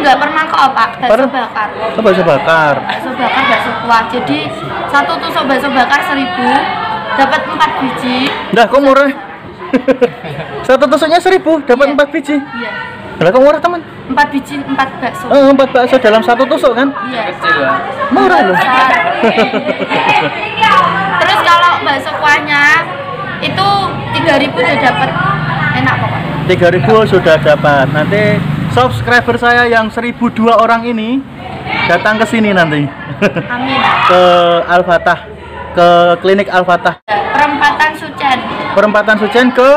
Nggak 0.07 0.19
pernah 0.23 0.43
kok 0.47 0.59
Pak, 0.71 0.89
bakso 0.97 1.11
Per- 1.11 1.31
bakar. 1.35 1.67
Oh, 1.75 1.99
bakso 1.99 2.23
bakar. 2.23 2.73
Bakso 2.79 3.09
bakar, 3.11 3.43
bakso 3.43 3.71
kuah. 3.83 4.03
Jadi 4.07 4.39
satu 4.87 5.13
tusuk 5.19 5.43
bakso 5.43 5.67
bakar 5.67 5.99
seribu, 6.07 6.47
dapat 7.19 7.41
empat 7.43 7.71
biji. 7.83 8.31
Dah, 8.55 8.65
kok 8.65 8.79
murah? 8.79 9.11
Satu 10.67 10.87
tusuknya 10.87 11.19
seribu, 11.19 11.59
dapat 11.59 11.91
Iya. 11.91 11.93
empat 11.93 12.07
biji. 12.07 12.39
Iya. 12.39 12.71
Lah 13.19 13.29
kok 13.29 13.43
murah 13.43 13.59
teman? 13.59 13.83
Empat 14.07 14.27
biji, 14.31 14.55
empat 14.63 14.87
bakso. 14.97 15.27
Oh, 15.27 15.51
empat 15.51 15.75
bakso 15.75 15.99
dalam 15.99 16.23
satu 16.23 16.47
tusuk 16.47 16.71
kan? 16.71 16.87
Iya. 17.03 17.35
Kecil 17.35 17.55
lah. 17.59 17.79
Murah 18.07 18.39
loh. 18.47 18.55
Terus 21.19 21.39
kalau 21.43 21.71
bakso 21.83 22.11
kuahnya 22.15 22.63
itu 23.39 23.67
3000 24.15 24.55
udah 24.55 24.75
dapat 24.79 25.09
enak 25.75 25.95
pokoknya. 25.99 26.31
3000 26.47 27.11
sudah 27.11 27.35
dapat. 27.37 27.85
Nanti 27.91 28.23
subscriber 28.77 29.35
saya 29.41 29.65
yang 29.65 29.89
1002 29.89 30.53
orang 30.53 30.85
ini 30.85 31.17
datang 31.89 32.21
ke 32.21 32.25
sini 32.29 32.53
nanti. 32.53 32.85
Amin. 33.49 33.79
ke 34.13 34.23
Al-Fatah, 34.69 35.19
ke 35.73 35.87
klinik 36.21 36.45
Al-Fatah. 36.45 37.01
Perempatan 37.09 37.91
Sucen 37.97 38.37
Perempatan 38.77 39.15
Sujen 39.17 39.49
ke 39.49 39.69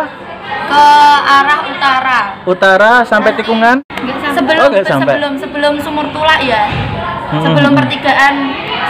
ke 0.68 0.84
arah 1.24 1.60
utara. 1.64 2.20
utara 2.44 2.92
sampai 3.08 3.32
tikungan. 3.40 3.80
Sebelum 4.36 4.60
Oh, 4.60 4.84
sampai. 4.84 5.16
sebelum 5.16 5.32
sebelum 5.40 5.74
Sumur 5.80 6.06
Tula 6.12 6.36
ya. 6.44 6.68
Hmm. 7.32 7.40
Sebelum 7.40 7.72
pertigaan 7.72 8.34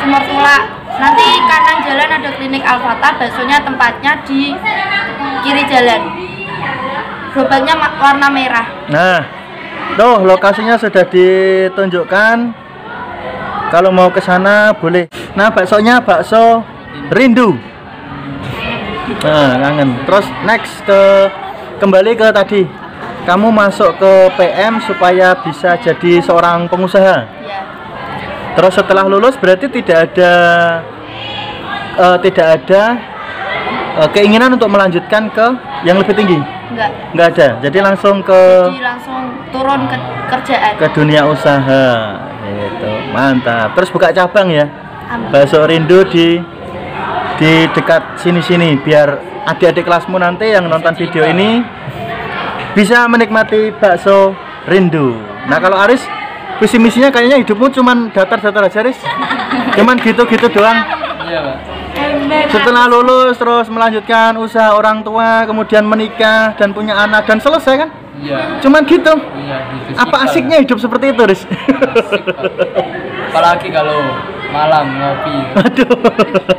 Sumur 0.03 0.23
Tula. 0.27 0.59
Nanti 1.01 1.27
kanan 1.47 1.79
jalan 1.87 2.11
ada 2.19 2.31
klinik 2.35 2.67
Al-Fatah, 2.67 3.15
baksonya 3.15 3.63
tempatnya 3.63 4.13
di 4.27 4.59
kiri 5.47 5.63
jalan. 5.71 6.03
Gerobaknya 7.31 7.75
warna 7.79 8.29
merah. 8.29 8.67
Nah, 8.91 9.39
tuh 9.97 10.26
lokasinya 10.26 10.74
sudah 10.76 11.05
ditunjukkan. 11.07 12.36
Kalau 13.70 13.91
mau 13.95 14.11
ke 14.11 14.18
sana 14.18 14.74
boleh. 14.74 15.07
Nah, 15.38 15.55
baksonya 15.55 16.03
bakso 16.03 16.66
rindu. 17.14 17.55
Nah, 19.22 19.59
kangen. 19.62 20.03
Terus 20.07 20.26
next 20.43 20.82
ke 20.82 21.01
kembali 21.78 22.18
ke 22.18 22.28
tadi. 22.34 22.62
Kamu 23.20 23.53
masuk 23.53 24.01
ke 24.01 24.12
PM 24.34 24.82
supaya 24.82 25.38
bisa 25.38 25.78
jadi 25.78 26.18
seorang 26.24 26.66
pengusaha. 26.66 27.18
Ya. 27.47 27.61
Terus 28.59 28.74
setelah 28.74 29.07
lulus 29.07 29.38
berarti 29.38 29.70
tidak 29.70 30.11
ada 30.11 30.34
eh, 31.95 32.16
tidak 32.26 32.47
ada 32.59 32.82
eh, 34.01 34.09
keinginan 34.11 34.57
untuk 34.57 34.72
melanjutkan 34.72 35.28
ke 35.30 35.46
yang 35.84 36.01
lebih 36.01 36.16
tinggi. 36.16 36.38
Enggak. 36.70 36.90
Nggak 37.12 37.26
ada. 37.36 37.48
Jadi 37.61 37.78
langsung 37.82 38.16
ke 38.24 38.40
Jadi 38.72 38.82
langsung 38.82 39.20
turun 39.51 39.80
ke 39.90 39.96
kerjaan. 40.30 40.72
ke 40.78 40.86
dunia 40.96 41.22
usaha. 41.26 41.86
Gitu. 42.40 42.90
Mantap. 43.12 43.76
Terus 43.76 43.90
buka 43.92 44.09
cabang 44.11 44.48
ya. 44.48 44.66
Amin. 45.11 45.28
Bakso 45.34 45.66
rindu 45.66 46.07
di 46.09 46.38
di 47.36 47.53
dekat 47.72 48.20
sini-sini 48.20 48.76
biar 48.80 49.16
adik-adik 49.48 49.88
kelasmu 49.88 50.20
nanti 50.20 50.53
yang 50.53 50.68
nonton 50.68 50.92
video 50.94 51.24
ini 51.24 51.64
bisa 52.76 53.09
menikmati 53.11 53.74
bakso 53.74 54.36
rindu. 54.68 55.18
Nah 55.51 55.59
kalau 55.59 55.74
Aris 55.80 56.05
visi 56.61 56.76
misinya 56.78 57.11
kayaknya 57.11 57.40
hidupmu 57.42 57.72
cuman 57.72 58.12
datar-datar 58.14 58.68
aja 58.70 58.80
Aris. 58.84 58.98
Cuman 59.76 59.96
gitu-gitu 60.03 60.51
doang. 60.51 60.76
Iya, 61.24 61.40
Pak. 61.46 61.57
Setelah 62.51 62.85
lulus 62.87 63.35
terus 63.37 63.66
melanjutkan 63.66 64.39
usaha 64.39 64.74
orang 64.74 65.03
tua, 65.03 65.45
kemudian 65.45 65.83
menikah 65.87 66.55
dan 66.55 66.70
punya 66.70 66.95
anak 66.95 67.26
dan 67.26 67.43
selesai 67.43 67.87
kan? 67.87 67.91
Iya. 68.20 68.61
Cuman 68.61 68.85
gitu. 68.85 69.12
Iya, 69.16 69.57
gitu 69.72 69.97
Apa 69.97 70.16
asiknya 70.28 70.61
hidup 70.61 70.78
seperti 70.78 71.16
itu, 71.16 71.22
Riz? 71.24 71.43
Apalagi 73.31 73.68
kalau 73.72 73.99
malam 74.53 74.87
ngopi. 74.99 75.37
Aduh. 75.57 75.95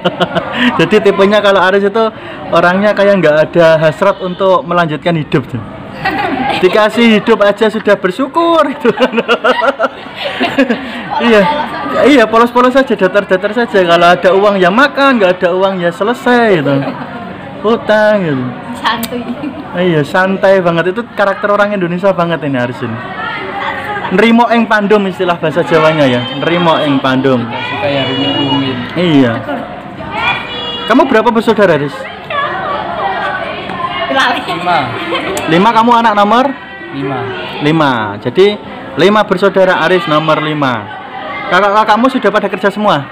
Jadi 0.80 0.96
tipenya 1.04 1.40
kalau 1.40 1.60
Aris 1.64 1.86
itu 1.88 2.04
orangnya 2.52 2.92
kayak 2.96 3.20
nggak 3.24 3.36
ada 3.50 3.68
hasrat 3.80 4.20
untuk 4.24 4.64
melanjutkan 4.64 5.16
hidup 5.16 5.44
tuh. 5.48 5.62
Dikasih 6.62 7.18
hidup 7.18 7.42
aja 7.42 7.72
sudah 7.74 7.98
bersyukur 7.98 8.62
itu. 8.70 8.90
iya. 11.26 11.42
Iya, 12.06 12.24
polos-polos 12.30 12.72
saja, 12.72 12.94
datar-datar 12.94 13.52
saja. 13.52 13.80
Kalau 13.84 14.08
ada 14.08 14.30
uang 14.32 14.56
ya 14.62 14.70
makan, 14.70 15.20
nggak 15.20 15.42
ada 15.42 15.50
uang 15.58 15.82
ya 15.82 15.90
selesai 15.92 16.62
gitu. 16.62 16.74
Hutang 17.62 18.16
gitu. 18.26 18.44
santuy 18.82 19.22
Iya, 19.78 20.02
santai 20.02 20.60
banget 20.60 20.98
itu 20.98 21.02
karakter 21.14 21.50
orang 21.54 21.78
Indonesia 21.78 22.10
banget 22.12 22.42
ini 22.44 22.58
Aris 22.58 22.82
ini. 22.82 22.98
Nerimo 24.12 24.44
ing 24.52 24.68
pandum 24.68 25.08
istilah 25.08 25.40
bahasa 25.40 25.64
Jawanya 25.64 26.04
ya. 26.04 26.22
Nerimo 26.42 26.76
ing 26.84 27.00
pandum. 27.00 27.48
Rumit-rumit. 27.48 28.78
Iya. 29.00 29.40
Kamu 30.92 31.08
berapa 31.08 31.32
bersaudara, 31.32 31.80
Riz? 31.80 31.96
Lima. 34.12 34.78
Lima 35.48 35.70
kamu 35.72 35.92
anak 36.04 36.14
nomor 36.20 36.46
Lima. 36.92 37.20
lima. 37.64 37.92
Jadi 38.20 38.60
lima 39.00 39.24
bersaudara 39.24 39.80
Aris 39.88 40.04
nomor 40.12 40.44
lima. 40.44 41.00
Kakak-kakakmu 41.48 42.08
sudah 42.12 42.32
pada 42.32 42.48
kerja 42.52 42.68
semua? 42.68 43.08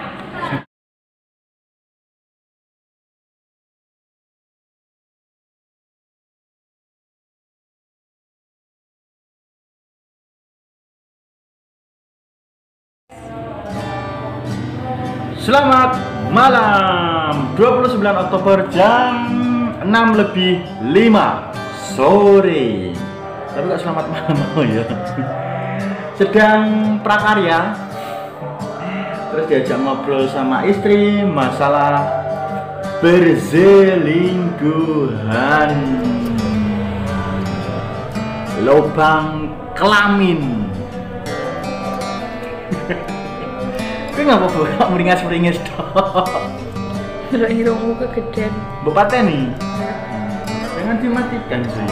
Selamat 15.39 15.97
malam 16.29 17.57
29 17.57 17.97
Oktober 18.05 18.69
jam 18.69 19.38
6 19.83 20.15
lebih 20.19 20.59
5 20.83 21.95
sore 21.95 22.91
Tapi 23.55 23.65
kok 23.71 23.79
selamat 23.79 24.05
malam? 24.11 24.35
Oh 24.57 24.63
ya 24.67 24.83
Sedang 26.19 26.99
prakarya 26.99 27.79
Terus 29.29 29.45
diajak 29.47 29.77
ngobrol 29.79 30.27
sama 30.27 30.67
istri 30.67 31.23
masalah 31.23 32.03
berzelingkuhan 32.99 35.71
Lobang 38.59 39.55
kelamin. 39.71 40.67
Tapi 44.11 44.21
nggak 44.27 44.35
apa-apa, 44.35 44.67
kok 44.75 44.91
meringas-meringis 44.91 45.63
dong 45.63 46.58
Delok 47.29 47.53
hirungmu 47.53 47.93
kegedean. 48.01 48.49
Bupati 48.81 49.21
nih. 49.21 49.53
Jangan 50.73 50.97
dimatikan 50.97 51.61
sih. 51.61 51.89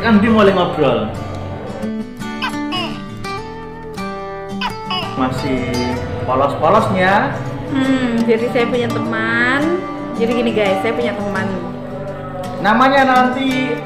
Kan 0.00 0.24
dia 0.24 0.30
mulai 0.32 0.56
ngobrol. 0.56 1.12
Masih 5.20 5.68
polos-polosnya. 6.24 7.36
Hmm, 7.76 8.24
jadi 8.24 8.46
saya 8.56 8.64
punya 8.64 8.88
teman. 8.88 9.84
Jadi 10.16 10.32
gini 10.32 10.56
guys, 10.56 10.80
saya 10.80 10.96
punya 10.96 11.12
teman. 11.12 11.44
Namanya 12.64 13.04
nanti 13.04 13.76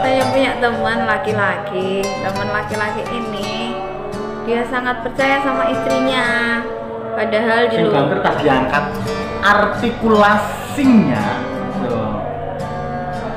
Saya 0.00 0.22
punya 0.32 0.56
teman 0.56 1.04
laki-laki. 1.04 2.00
Teman 2.00 2.48
laki-laki 2.48 3.04
ini 3.12 3.69
dia 4.48 4.60
sangat 4.68 5.04
percaya 5.04 5.42
sama 5.44 5.68
istrinya. 5.68 6.60
Padahal 7.16 7.68
di 7.68 7.76
luar 7.84 7.92
banter 8.06 8.18
tak 8.24 8.34
diangkat 8.40 8.84
artikulasinya. 9.44 11.24
So, 11.80 11.96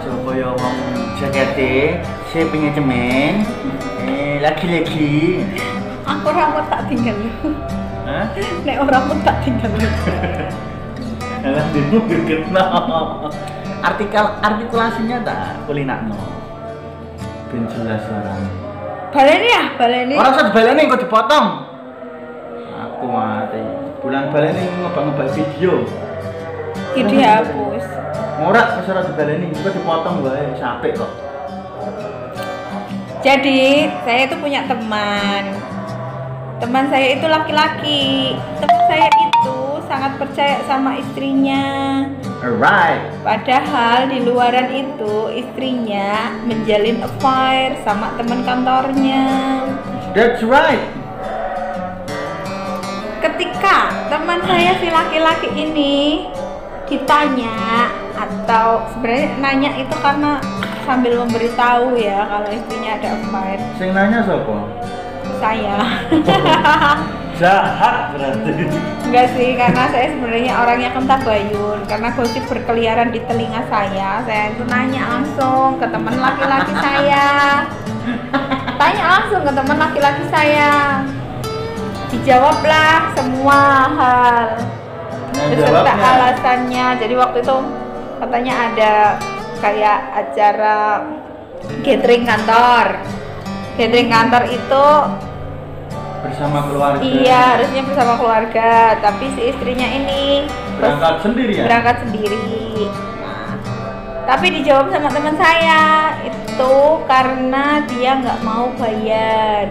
coba 0.08 0.32
ya 0.38 0.49
wong 0.56 0.78
jakete, 1.20 1.99
saya 2.32 2.45
punya 2.47 2.70
temen, 2.72 3.43
eh 4.08 4.39
laki-laki. 4.39 5.43
aku 6.04 6.28
rambut 6.32 6.68
tak 6.72 6.88
tinggal. 6.88 7.16
Hah? 8.04 8.26
Nek 8.68 8.78
orang 8.84 9.04
pun 9.08 9.18
tak 9.24 9.36
tinggal. 9.43 9.72
Alah 11.47 11.66
demo 11.76 11.99
gergetno. 12.08 12.66
Artikel 13.84 14.26
artikulasinya 14.39 15.18
tak 15.28 15.60
kulinakno. 15.68 16.16
Ben 17.51 17.68
jelas 17.68 17.99
suaranya. 18.08 18.62
Baleni 19.14 19.45
ya, 19.45 19.64
baleni. 19.78 20.18
Ora 20.18 20.34
usah 20.34 20.49
dibaleni 20.49 20.89
kok 20.89 21.01
dipotong. 21.05 21.45
Aku 22.82 23.05
mati. 23.05 23.61
Bulan 24.01 24.34
baleni 24.34 24.66
ngebang-ngebang 24.82 25.30
video. 25.38 25.86
Iki 26.97 27.01
dihapus. 27.14 27.86
Ora 28.41 28.61
wis 28.82 28.89
ora 28.89 29.05
dibaleni, 29.05 29.53
kok 29.53 29.70
dipotong 29.70 30.26
wae 30.26 30.57
sampe 30.57 30.97
kok. 30.97 31.11
Jadi 33.22 33.88
saya 34.01 34.22
itu 34.26 34.36
punya 34.41 34.66
teman. 34.66 35.61
Teman 36.57 36.89
saya 36.89 37.14
itu 37.14 37.26
laki-laki. 37.30 38.34
Teman 38.57 38.82
saya 38.89 39.07
itu 39.14 39.32
sangat 40.04 40.20
percaya 40.20 40.58
sama 40.68 40.99
istrinya. 40.99 41.64
Alright. 42.43 42.99
Padahal 43.24 44.12
di 44.12 44.20
luaran 44.28 44.68
itu 44.75 45.32
istrinya 45.32 46.43
menjalin 46.43 47.00
affair 47.08 47.80
sama 47.88 48.12
teman 48.20 48.43
kantornya. 48.43 49.24
That's 50.12 50.43
right. 50.43 50.84
Ketika 53.24 54.12
teman 54.12 54.43
saya 54.43 54.75
si 54.84 54.92
laki-laki 54.92 55.47
ini 55.55 56.28
ditanya 56.92 57.88
atau 58.20 58.84
sebenarnya 58.92 59.39
nanya 59.39 59.71
itu 59.80 59.96
karena 60.04 60.43
sambil 60.84 61.24
memberitahu 61.24 61.96
ya 61.96 62.28
kalau 62.28 62.51
istrinya 62.51 63.00
ada 63.00 63.08
affair 63.24 63.58
Sing 63.80 63.96
nanya 63.96 64.20
sapa? 64.28 64.67
saya 65.39 65.80
Jahat 67.43 68.15
berarti. 68.15 68.51
enggak 69.03 69.28
sih 69.36 69.59
karena 69.59 69.83
saya 69.91 70.15
sebenarnya 70.15 70.53
orangnya 70.63 70.89
kentabayun 70.95 71.79
karena 71.91 72.07
gosip 72.15 72.43
berkeliaran 72.47 73.11
di 73.11 73.20
telinga 73.28 73.67
saya 73.67 74.24
saya 74.24 74.55
itu 74.55 74.63
nanya 74.63 75.03
langsung 75.11 75.75
ke 75.75 75.83
teman 75.91 76.15
laki-laki 76.24 76.71
saya. 76.79 77.28
Tanya 78.79 79.03
langsung 79.03 79.43
ke 79.43 79.51
teman 79.51 79.75
laki-laki 79.75 80.24
saya. 80.32 80.71
Dijawablah 82.15 83.11
semua 83.11 83.59
hal. 83.91 84.47
Nah, 85.36 85.45
beserta 85.51 85.93
alasannya. 85.99 86.86
Jadi 86.95 87.13
waktu 87.20 87.37
itu 87.43 87.57
katanya 88.24 88.53
ada 88.71 88.93
kayak 89.59 89.99
acara 90.15 90.79
gathering 91.83 92.24
kantor. 92.24 92.86
Gathering 93.75 94.09
kantor 94.11 94.43
itu 94.47 94.86
bersama 96.24 96.63
keluarga. 96.63 97.04
iya 97.04 97.41
harusnya 97.54 97.82
bersama 97.83 98.13
keluarga 98.16 98.71
tapi 98.97 99.25
si 99.36 99.41
istrinya 99.45 99.86
ini 99.86 100.47
Berangkat 100.74 101.16
sendiri 101.21 101.54
ya? 101.54 101.66
berangkat 101.67 101.97
sendiri 102.01 102.47
Nah, 103.20 103.54
tapi 104.25 104.45
dijawab 104.54 104.87
sama 104.87 105.09
teman 105.12 105.36
saya 105.36 105.83
itu 106.24 106.75
karena 107.05 107.66
dia 107.86 108.12
nggak 108.17 108.39
mau 108.41 108.71
bayar 108.74 109.67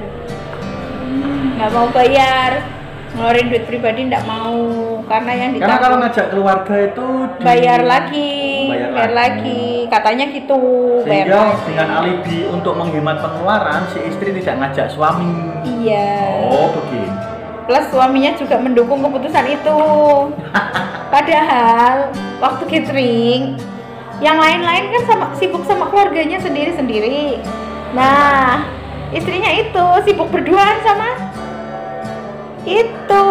Hmm. 1.03 1.57
nggak 1.57 1.70
mau 1.70 1.89
bayar 1.91 2.51
ngeluarin 3.13 3.47
duit 3.47 3.65
pribadi 3.65 4.01
nggak 4.05 4.25
mau 4.25 4.57
karena 5.05 5.33
yang 5.35 5.51
Karena 5.53 5.77
kalau 5.77 5.77
ditanggung 5.77 6.01
ngajak 6.01 6.27
keluarga 6.29 6.75
itu 6.83 7.07
di- 7.31 7.45
bayar 7.45 7.81
lagi 7.83 8.33
Bayar 8.65 8.91
bayar, 8.91 9.11
lagi. 9.11 9.43
lagi. 9.43 9.65
katanya 9.87 10.25
gitu 10.31 10.61
Sehingga 11.05 11.41
dengan 11.63 11.89
alibi 11.95 12.39
untuk 12.49 12.73
menghemat 12.73 13.17
pengeluaran 13.19 13.85
si 13.87 13.99
istri 14.03 14.33
tidak 14.33 14.57
ngajak 14.59 14.87
suami. 14.89 15.29
iya 15.79 16.41
Oh 16.49 16.73
begitu. 16.73 17.13
plus 17.63 17.87
suaminya 17.89 18.33
juga 18.35 18.57
mendukung 18.57 18.99
keputusan 19.01 19.47
itu 19.47 19.79
padahal 21.15 22.11
waktu 22.39 22.65
catering 22.67 23.43
yang 24.19 24.35
lain-lain 24.37 24.89
kan 24.89 25.03
sama 25.05 25.27
sibuk 25.35 25.63
sama 25.63 25.87
keluarganya 25.87 26.39
sendiri-sendiri 26.39 27.39
nah 27.93 28.65
istrinya 29.11 29.53
itu 29.53 29.85
sibuk 30.03 30.27
berduaan 30.27 30.81
sama 30.81 31.13
itu 32.63 33.23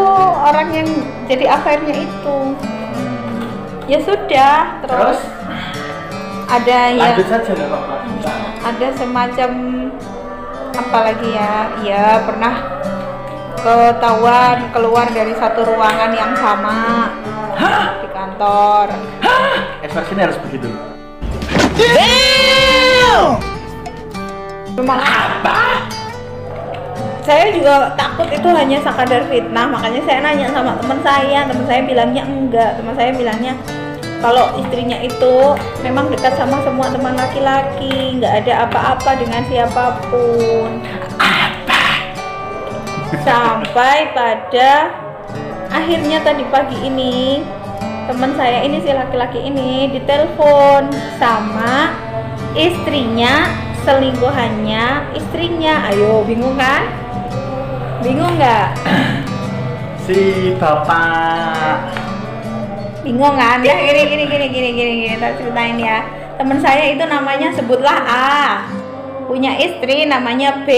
orang 0.43 0.67
yang 0.75 0.89
jadi 1.27 1.45
affairnya 1.55 1.95
itu. 1.95 2.37
Ya 3.89 3.99
sudah 4.03 4.79
terus, 4.85 5.19
Terus? 5.19 5.21
ada 6.47 6.79
ya 6.95 7.11
saja 7.27 7.53
ada 8.61 8.87
semacam 8.95 9.51
apa 10.71 10.97
lagi 11.11 11.29
ya? 11.35 11.55
Ya 11.83 12.05
pernah 12.23 12.55
ketahuan 13.59 14.71
keluar 14.71 15.07
dari 15.11 15.35
satu 15.35 15.67
ruangan 15.67 16.11
yang 16.15 16.31
sama 16.37 17.11
di 17.99 18.07
kantor. 18.15 18.87
Ekspresinya 19.83 20.23
harus 20.29 20.39
begitu. 20.47 20.69
memang 24.71 25.03
apa 25.03 25.83
saya 27.21 27.53
juga 27.53 27.93
takut 27.93 28.27
itu 28.33 28.47
hanya 28.49 28.77
sekadar 28.81 29.21
fitnah 29.29 29.69
makanya 29.69 30.01
saya 30.05 30.19
nanya 30.25 30.47
sama 30.49 30.73
teman 30.81 30.99
saya. 31.05 31.39
Teman 31.45 31.65
saya 31.69 31.81
bilangnya 31.85 32.23
enggak. 32.25 32.71
Teman 32.81 32.93
saya 32.97 33.11
bilangnya 33.13 33.53
kalau 34.21 34.53
istrinya 34.61 34.97
itu 35.01 35.35
memang 35.81 36.09
dekat 36.13 36.37
sama 36.37 36.61
semua 36.61 36.93
teman 36.93 37.17
laki-laki 37.17 38.21
nggak 38.21 38.45
ada 38.45 38.69
apa-apa 38.69 39.17
dengan 39.17 39.41
siapa 39.49 39.97
pun. 40.09 40.81
Sampai 43.21 44.13
pada 44.17 44.93
akhirnya 45.69 46.21
tadi 46.25 46.41
pagi 46.49 46.77
ini 46.85 47.45
teman 48.09 48.33
saya 48.33 48.65
ini 48.65 48.81
si 48.81 48.89
laki-laki 48.89 49.45
ini 49.45 49.93
ditelepon 49.93 50.89
sama 51.21 51.93
istrinya 52.57 53.45
selingkuhannya 53.85 55.17
istrinya. 55.17 55.89
Ayo 55.89 56.25
bingung 56.25 56.57
kan 56.57 56.85
bingung 58.01 58.33
nggak? 58.35 58.67
Si 60.03 60.51
bapak. 60.57 61.93
Bingung 63.05 63.37
kan? 63.37 63.61
Ya 63.61 63.77
gini 63.77 64.01
gini 64.09 64.23
gini 64.25 64.47
gini 64.49 64.69
gini 64.73 64.91
gini 65.05 65.15
tak 65.21 65.37
ceritain 65.37 65.77
ya. 65.77 66.05
Teman 66.41 66.57
saya 66.57 66.89
itu 66.89 67.05
namanya 67.05 67.53
sebutlah 67.53 67.97
A. 68.09 68.65
Punya 69.29 69.55
istri 69.61 70.09
namanya 70.09 70.65
B. 70.65 70.69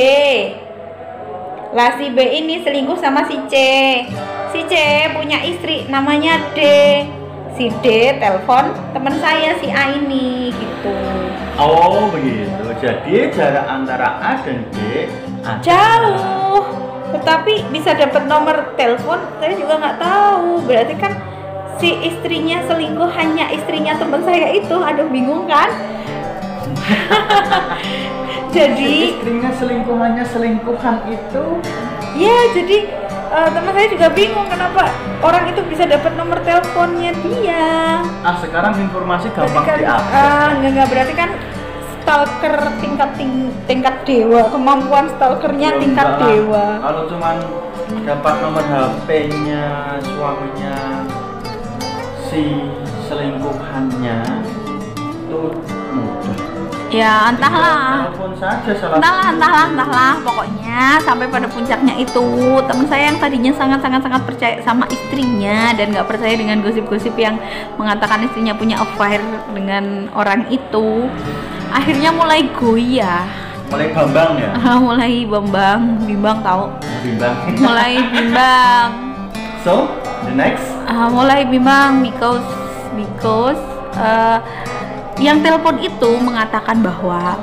Lah 1.73 1.97
si 1.97 2.11
B 2.11 2.19
ini 2.21 2.61
selingkuh 2.61 2.99
sama 2.99 3.25
si 3.25 3.39
C. 3.47 3.55
Si 4.51 4.59
C 4.67 4.73
punya 5.15 5.41
istri 5.41 5.87
namanya 5.87 6.37
D. 6.53 6.59
Si 7.55 7.71
D 7.81 8.19
telepon 8.19 8.75
teman 8.91 9.15
saya 9.23 9.55
si 9.63 9.71
A 9.71 9.95
ini 9.95 10.51
gitu. 10.51 10.95
Oh 11.55 12.11
begitu. 12.11 12.63
Jadi 12.83 13.31
jarak 13.31 13.65
antara 13.71 14.19
A 14.19 14.31
dan 14.43 14.67
ada. 15.43 15.59
jauh 15.63 16.92
tetapi 17.13 17.69
bisa 17.69 17.93
dapat 17.93 18.25
nomor 18.25 18.73
telepon 18.73 19.21
saya 19.37 19.53
juga 19.53 19.77
nggak 19.77 19.97
tahu. 20.01 20.65
Berarti 20.65 20.93
kan 20.97 21.13
si 21.77 21.93
istrinya 22.01 22.65
selingkuh 22.65 23.09
hanya 23.13 23.53
istrinya 23.53 23.93
teman 23.95 24.25
saya 24.25 24.49
itu. 24.57 24.73
Aduh 24.73 25.07
bingung 25.13 25.45
kan? 25.45 25.69
Jadi 28.57 29.17
istrinya 29.17 29.49
selingkuhannya 29.53 30.25
selingkuhan 30.25 30.97
itu? 31.09 31.45
Ya 32.13 32.53
jadi 32.53 32.85
eh, 33.33 33.49
teman 33.49 33.73
saya 33.73 33.89
juga 33.89 34.07
bingung 34.13 34.45
kenapa 34.45 34.93
orang 35.25 35.49
itu 35.49 35.65
bisa 35.65 35.89
dapat 35.89 36.13
nomor 36.13 36.37
teleponnya 36.45 37.09
dia. 37.25 37.97
Ah 38.21 38.37
sekarang 38.37 38.77
informasi 38.77 39.33
gampang 39.33 39.65
diakses. 39.65 40.13
ah, 40.13 40.53
nggak 40.61 40.71
nggak 40.77 40.87
berarti 40.93 41.13
kan 41.17 41.29
stalker 42.03 42.55
tingkat 42.77 43.15
ting- 43.15 43.55
tingkat 43.63 44.03
dewa 44.03 44.51
kemampuan 44.51 45.07
stalkernya 45.09 45.69
Ya, 45.71 45.79
tingkat 45.79 46.03
enggak 46.05 46.19
lah. 46.19 46.27
dewa 46.27 46.65
Kalau 46.83 47.01
cuman 47.07 47.35
dapat 48.03 48.33
nomor 48.43 48.63
HP-nya 48.63 49.65
suaminya 50.03 50.77
si 52.21 52.43
selingkuhannya 53.07 54.19
itu 54.99 55.39
mudah. 55.89 56.42
Ya 56.93 57.33
entahlah. 57.33 58.07
Entahlah 58.93 59.27
entahlah 59.33 59.65
entahlah. 59.73 60.13
Pokoknya 60.21 61.01
sampai 61.01 61.25
pada 61.27 61.49
puncaknya 61.49 61.93
itu 61.97 62.25
teman 62.69 62.85
saya 62.85 63.09
yang 63.09 63.17
tadinya 63.17 63.51
sangat 63.57 63.79
sangat 63.81 64.01
sangat 64.05 64.21
percaya 64.23 64.55
sama 64.61 64.85
istrinya 64.93 65.73
dan 65.73 65.89
nggak 65.91 66.05
percaya 66.05 66.37
dengan 66.37 66.61
gosip-gosip 66.61 67.17
yang 67.17 67.41
mengatakan 67.81 68.23
istrinya 68.23 68.53
punya 68.53 68.77
affair 68.79 69.19
dengan 69.51 70.07
orang 70.13 70.45
itu 70.53 71.09
akhirnya 71.73 72.13
mulai 72.13 72.45
goyah. 72.53 73.25
Mulai 73.73 73.89
Bambang 73.89 74.37
ya, 74.37 74.51
mulai 74.85 75.13
bimbang 75.25 75.81
bimbang 76.05 76.37
tahu 76.45 76.69
bimbang. 77.05 77.35
mulai 77.57 77.93
bimbang. 78.13 78.89
So, 79.65 79.89
the 80.29 80.33
next? 80.37 80.67
Ah, 80.85 81.09
mulai 81.09 81.41
bimbang 81.47 82.05
because 82.05 82.45
because 82.93 83.57
eh, 83.97 84.37
yang 85.21 85.41
telepon 85.45 85.77
itu 85.81 86.11
mengatakan 86.21 86.81
bahwa 86.81 87.37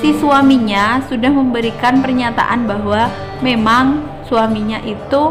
si 0.00 0.16
suaminya 0.16 1.04
sudah 1.04 1.28
memberikan 1.28 2.00
pernyataan 2.00 2.64
bahwa 2.64 3.12
memang 3.44 4.00
suaminya 4.24 4.80
itu 4.80 5.22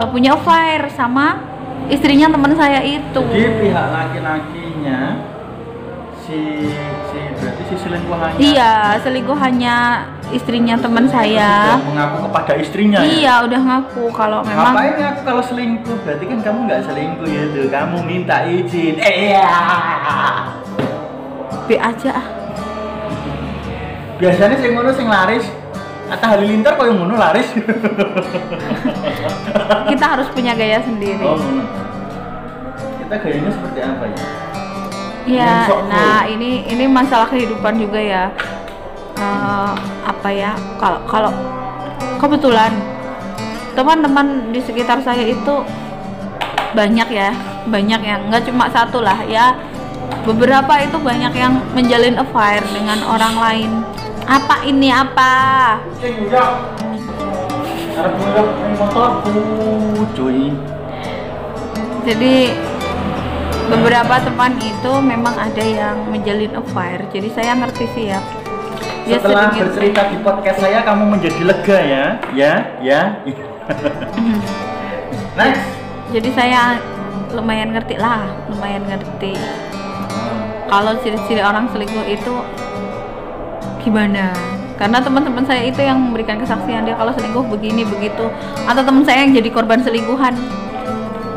eh, 0.00 0.08
punya 0.10 0.34
affair 0.34 0.90
sama 0.90 1.38
istrinya 1.86 2.28
teman 2.28 2.52
saya 2.58 2.82
itu. 2.82 3.22
Jadi 3.22 3.50
pihak 3.62 3.86
laki-lakinya 3.94 5.00
si 6.26 6.68
si 7.08 7.18
berarti 7.40 7.62
si 7.64 7.74
selingkuhannya 7.78 8.38
Iya, 8.42 9.00
selingkuhannya 9.00 9.76
istrinya 10.28 10.76
teman 10.76 11.08
saya. 11.08 11.78
sudah 11.78 11.88
mengaku 11.88 12.16
kepada 12.28 12.52
istrinya. 12.60 12.98
ya? 13.00 13.08
Iya, 13.08 13.34
udah 13.48 13.60
ngaku 13.64 14.04
kalau 14.12 14.40
memang 14.44 14.76
Ngapain 14.76 14.94
aku 15.00 15.20
kalau 15.24 15.42
selingkuh? 15.42 15.96
Berarti 16.04 16.24
kan 16.28 16.38
kamu 16.44 16.58
nggak 16.68 16.80
selingkuh 16.84 17.28
ya 17.28 17.42
tuh. 17.52 17.66
Kamu 17.72 17.96
minta 18.04 18.36
izin. 18.44 18.94
Eh 19.00 19.36
ya. 19.36 19.48
B 21.68 21.76
aja 21.76 22.10
ah. 22.16 22.26
Biasanya 24.18 24.56
sing 24.58 24.72
ngono 24.74 24.90
sing 24.92 25.08
laris. 25.08 25.46
Atta 26.08 26.32
Halilintar 26.32 26.72
kok 26.80 26.88
yang 26.88 27.04
ngono 27.04 27.20
laris. 27.20 27.48
Kita 29.92 30.04
harus 30.16 30.28
punya 30.32 30.56
gaya 30.56 30.80
sendiri. 30.80 31.20
oh, 31.20 31.36
ngono. 31.36 31.62
Kita 33.04 33.14
gayanya 33.20 33.50
seperti 33.52 33.80
apa 33.84 34.04
ya? 34.08 34.16
Iya, 35.28 35.68
nah 35.92 36.24
ini 36.24 36.64
ini 36.72 36.88
masalah 36.88 37.28
kehidupan 37.28 37.76
juga 37.76 38.00
ya. 38.00 38.32
Eh, 39.18 39.72
apa 40.06 40.28
ya? 40.30 40.54
Kalau 40.78 41.02
kalau 41.10 41.32
kebetulan 42.22 42.70
teman-teman 43.74 44.54
di 44.54 44.62
sekitar 44.62 45.02
saya 45.02 45.26
itu 45.26 45.54
banyak 46.74 47.08
ya, 47.10 47.34
banyak 47.66 48.00
yang 48.02 48.20
nggak 48.30 48.46
cuma 48.46 48.70
satu 48.70 49.02
lah 49.02 49.18
ya. 49.26 49.58
Beberapa 50.22 50.78
itu 50.80 50.96
banyak 51.02 51.34
yang 51.34 51.58
menjalin 51.74 52.14
affair 52.14 52.62
dengan 52.70 53.02
orang 53.10 53.34
lain. 53.34 53.70
Apa 54.28 54.62
ini 54.68 54.92
apa? 54.92 55.34
Jadi 62.06 62.34
beberapa 63.68 64.14
teman 64.22 64.52
itu 64.62 64.92
memang 65.02 65.34
ada 65.34 65.64
yang 65.64 66.06
menjalin 66.06 66.54
affair. 66.54 67.04
Jadi 67.10 67.28
saya 67.34 67.52
ngerti 67.58 67.84
sih 67.96 68.06
ya. 68.14 68.20
Ya, 69.08 69.16
Setelah 69.16 69.48
sedikit- 69.48 69.72
bercerita 69.72 70.00
di 70.12 70.16
podcast 70.20 70.58
saya, 70.60 70.78
kamu 70.84 71.04
menjadi 71.16 71.40
lega 71.40 71.78
ya, 71.80 72.04
ya, 72.36 72.52
ya. 72.84 73.00
Next. 75.38 75.64
jadi 76.12 76.28
saya 76.36 76.62
lumayan 77.32 77.72
ngerti 77.72 77.96
lah 77.96 78.28
lumayan 78.52 78.84
ngerti. 78.84 79.32
Kalau 80.68 80.92
ciri-ciri 81.00 81.40
orang 81.40 81.72
selingkuh 81.72 82.04
itu 82.04 82.34
gimana? 83.80 84.36
Karena 84.76 85.00
teman-teman 85.00 85.42
saya 85.48 85.64
itu 85.64 85.80
yang 85.80 85.96
memberikan 85.96 86.36
kesaksian 86.36 86.84
dia 86.84 86.92
kalau 86.92 87.10
selingkuh 87.16 87.48
begini 87.48 87.88
begitu. 87.88 88.28
Atau 88.68 88.84
teman 88.84 89.08
saya 89.08 89.24
yang 89.24 89.32
jadi 89.32 89.48
korban 89.48 89.80
selingkuhan. 89.80 90.36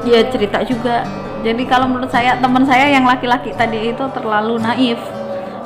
Dia 0.03 0.27
cerita 0.27 0.59
juga. 0.67 1.07
Jadi 1.41 1.63
kalau 1.65 1.87
menurut 1.87 2.11
saya 2.11 2.35
teman 2.37 2.67
saya 2.67 2.91
yang 2.91 3.07
laki-laki 3.07 3.55
tadi 3.55 3.95
itu 3.95 4.03
terlalu 4.11 4.59
naif 4.59 4.99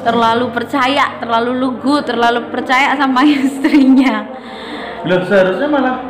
terlalu 0.06 0.53
percaya 0.53 1.18
terlalu 1.18 1.52
lugu 1.57 2.06
terlalu 2.06 2.45
percaya 2.53 2.94
sama 2.94 3.26
istrinya 3.27 4.30
Loh, 5.06 5.22
seharusnya 5.22 5.69
malah 5.69 6.02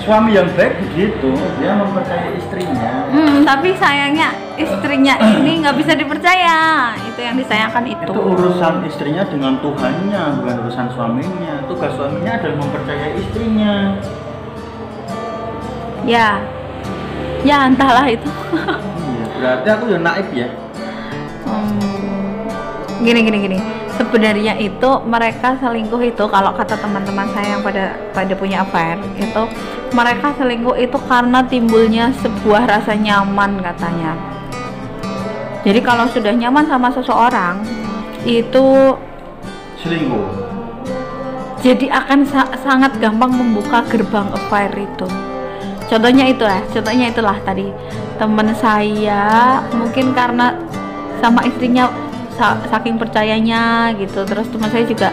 suami 0.00 0.32
yang 0.32 0.48
baik 0.56 0.80
begitu, 0.80 1.36
dia 1.60 1.76
mempercayai 1.76 2.40
istrinya. 2.40 3.12
Hmm, 3.12 3.44
tapi 3.44 3.76
sayangnya 3.76 4.32
istrinya 4.56 5.14
ini 5.20 5.60
nggak 5.60 5.76
bisa 5.76 5.92
dipercaya. 5.92 6.96
Itu 6.96 7.20
yang 7.20 7.36
disayangkan 7.36 7.84
itu. 7.84 8.08
Itu 8.08 8.22
urusan 8.32 8.88
istrinya 8.88 9.28
dengan 9.28 9.60
Tuhannya, 9.60 10.40
bukan 10.40 10.56
urusan 10.64 10.86
suaminya. 10.96 11.68
Tugas 11.68 11.92
suaminya 11.92 12.32
adalah 12.40 12.56
mempercayai 12.64 13.12
istrinya. 13.20 13.74
Ya, 16.08 16.40
ya 17.44 17.68
entahlah 17.68 18.08
itu. 18.08 18.30
Iya, 18.56 19.24
berarti 19.36 19.68
aku 19.68 19.84
ya 19.92 19.98
naif 20.00 20.28
ya. 20.32 20.48
Hmm, 21.44 21.91
gini 23.02 23.20
gini 23.26 23.38
gini. 23.42 23.58
sebenarnya 23.92 24.56
itu 24.56 24.90
mereka 25.04 25.58
selingkuh 25.60 26.00
itu 26.00 26.24
kalau 26.30 26.54
kata 26.56 26.80
teman-teman 26.80 27.28
saya 27.36 27.58
yang 27.58 27.62
pada 27.62 27.98
pada 28.16 28.32
punya 28.32 28.64
affair 28.64 28.96
itu 29.20 29.42
mereka 29.92 30.32
selingkuh 30.40 30.76
itu 30.80 30.96
karena 31.04 31.44
timbulnya 31.44 32.08
sebuah 32.24 32.64
rasa 32.64 32.96
nyaman 32.96 33.60
katanya. 33.60 34.16
Jadi 35.62 35.80
kalau 35.84 36.08
sudah 36.08 36.32
nyaman 36.32 36.64
sama 36.66 36.88
seseorang 36.90 37.60
itu 38.24 38.96
selingkuh. 39.84 40.26
Jadi 41.62 41.86
akan 41.86 42.26
sa- 42.26 42.50
sangat 42.58 42.98
gampang 42.98 43.30
membuka 43.30 43.86
gerbang 43.86 44.26
affair 44.34 44.72
itu. 44.74 45.06
Contohnya 45.86 46.24
itu 46.26 46.42
ya 46.42 46.64
contohnya 46.72 47.06
itulah 47.12 47.38
tadi. 47.44 47.70
Teman 48.16 48.50
saya 48.56 49.60
mungkin 49.70 50.10
karena 50.16 50.56
sama 51.22 51.46
istrinya 51.46 51.86
saking 52.38 52.96
percayanya 52.96 53.92
gitu. 53.96 54.24
Terus 54.24 54.46
teman 54.48 54.70
saya 54.70 54.84
juga 54.86 55.08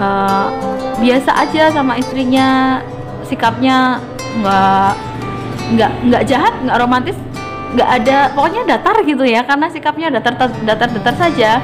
eh, 0.00 0.46
biasa 1.00 1.30
aja 1.46 1.70
sama 1.72 2.00
istrinya 2.00 2.80
sikapnya 3.26 4.00
nggak 4.40 4.92
nggak 5.66 5.92
nggak 6.06 6.22
jahat 6.30 6.54
nggak 6.62 6.78
romantis 6.78 7.16
nggak 7.74 7.90
ada 8.02 8.30
pokoknya 8.32 8.62
datar 8.64 8.96
gitu 9.02 9.24
ya 9.26 9.42
karena 9.42 9.66
sikapnya 9.68 10.08
datar 10.08 10.34
datar 10.64 10.88
datar 10.88 11.14
saja. 11.16 11.60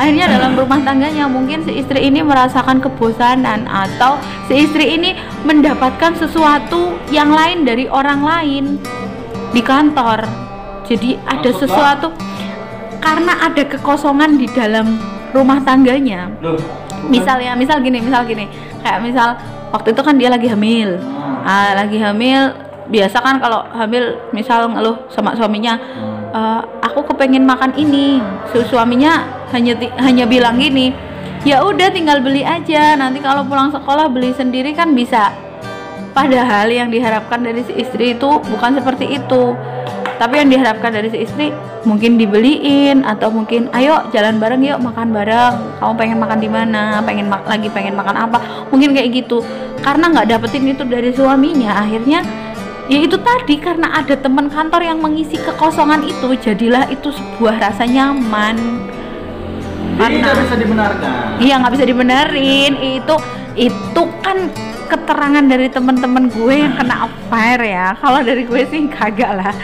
Akhirnya 0.00 0.32
dalam 0.32 0.56
rumah 0.56 0.80
tangganya 0.80 1.28
mungkin 1.28 1.60
si 1.60 1.76
istri 1.76 2.08
ini 2.08 2.24
merasakan 2.24 2.80
kebosanan 2.80 3.68
atau 3.68 4.16
si 4.48 4.64
istri 4.64 4.96
ini 4.96 5.12
mendapatkan 5.44 6.16
sesuatu 6.16 6.96
yang 7.12 7.28
lain 7.28 7.68
dari 7.68 7.84
orang 7.84 8.24
lain 8.24 8.64
di 9.52 9.60
kantor. 9.60 10.24
Jadi 10.88 11.20
ada 11.28 11.50
sesuatu 11.52 12.16
karena 13.00 13.32
ada 13.40 13.62
kekosongan 13.64 14.36
di 14.36 14.46
dalam 14.52 15.00
rumah 15.32 15.58
tangganya. 15.64 16.30
Loh 16.40 16.60
misal 17.08 17.40
ya 17.40 17.56
misal 17.56 17.80
gini 17.80 17.98
misal 17.98 18.28
gini. 18.28 18.44
Kayak 18.84 19.00
misal 19.00 19.28
waktu 19.72 19.96
itu 19.96 20.00
kan 20.04 20.14
dia 20.20 20.28
lagi 20.28 20.46
hamil. 20.46 21.00
Ah, 21.42 21.72
lagi 21.72 21.96
hamil 21.96 22.52
biasa 22.90 23.22
kan 23.22 23.40
kalau 23.40 23.64
hamil 23.72 24.18
misal 24.30 24.68
ngeluh 24.68 25.08
sama 25.08 25.32
suaminya 25.32 25.78
"Eh, 26.30 26.60
aku 26.84 27.00
kepengen 27.08 27.48
makan 27.48 27.72
ini. 27.74 28.20
Su- 28.52 28.66
suaminya 28.68 29.24
hanya 29.50 29.74
hanya 29.98 30.28
bilang 30.28 30.60
gini 30.60 30.92
ya 31.42 31.64
udah 31.64 31.88
tinggal 31.88 32.20
beli 32.20 32.44
aja. 32.44 32.94
Nanti 33.00 33.24
kalau 33.24 33.48
pulang 33.48 33.72
sekolah 33.72 34.12
beli 34.12 34.36
sendiri 34.36 34.76
kan 34.76 34.92
bisa. 34.92 35.32
Padahal 36.10 36.66
yang 36.68 36.90
diharapkan 36.90 37.38
dari 37.40 37.62
si 37.62 37.72
istri 37.78 38.18
itu 38.18 38.28
bukan 38.42 38.76
seperti 38.76 39.14
itu 39.14 39.54
tapi 40.20 40.36
yang 40.36 40.52
diharapkan 40.52 40.92
dari 40.92 41.08
si 41.08 41.24
istri 41.24 41.48
mungkin 41.88 42.20
dibeliin 42.20 43.08
atau 43.08 43.32
mungkin 43.32 43.72
ayo 43.72 44.04
jalan 44.12 44.36
bareng 44.36 44.60
yuk 44.60 44.76
makan 44.76 45.16
bareng. 45.16 45.80
Kamu 45.80 45.96
pengen 45.96 46.20
makan 46.20 46.38
di 46.44 46.48
mana? 46.52 47.00
Pengen 47.00 47.32
mak- 47.32 47.48
lagi 47.48 47.72
pengen 47.72 47.96
makan 47.96 48.28
apa? 48.28 48.68
Mungkin 48.68 48.92
kayak 48.92 49.16
gitu. 49.16 49.40
Karena 49.80 50.12
nggak 50.12 50.28
dapetin 50.28 50.68
itu 50.68 50.84
dari 50.84 51.08
suaminya 51.16 51.72
akhirnya 51.72 52.20
ya 52.92 53.00
itu 53.00 53.16
tadi 53.16 53.56
karena 53.56 53.96
ada 53.96 54.12
teman 54.12 54.52
kantor 54.52 54.84
yang 54.84 55.00
mengisi 55.00 55.40
kekosongan 55.40 56.04
itu 56.04 56.36
jadilah 56.36 56.84
itu 56.92 57.08
sebuah 57.16 57.56
rasa 57.56 57.88
nyaman. 57.88 58.60
Karena- 59.96 60.20
nggak 60.20 60.36
bisa 60.44 60.56
dibenarkan? 60.60 61.10
Iya 61.40 61.54
nggak 61.64 61.72
bisa 61.80 61.84
dibenerin. 61.88 62.72
Itu 62.76 63.16
itu 63.56 64.02
kan 64.20 64.52
keterangan 64.90 65.44
dari 65.46 65.70
teman-teman 65.72 66.28
gue 66.28 66.54
yang 66.60 66.76
kena 66.76 67.08
affair 67.08 67.56
ya. 67.64 67.96
Kalau 67.96 68.20
dari 68.20 68.44
gue 68.44 68.62
sih 68.68 68.84
kagak 68.90 69.32
lah. 69.32 69.54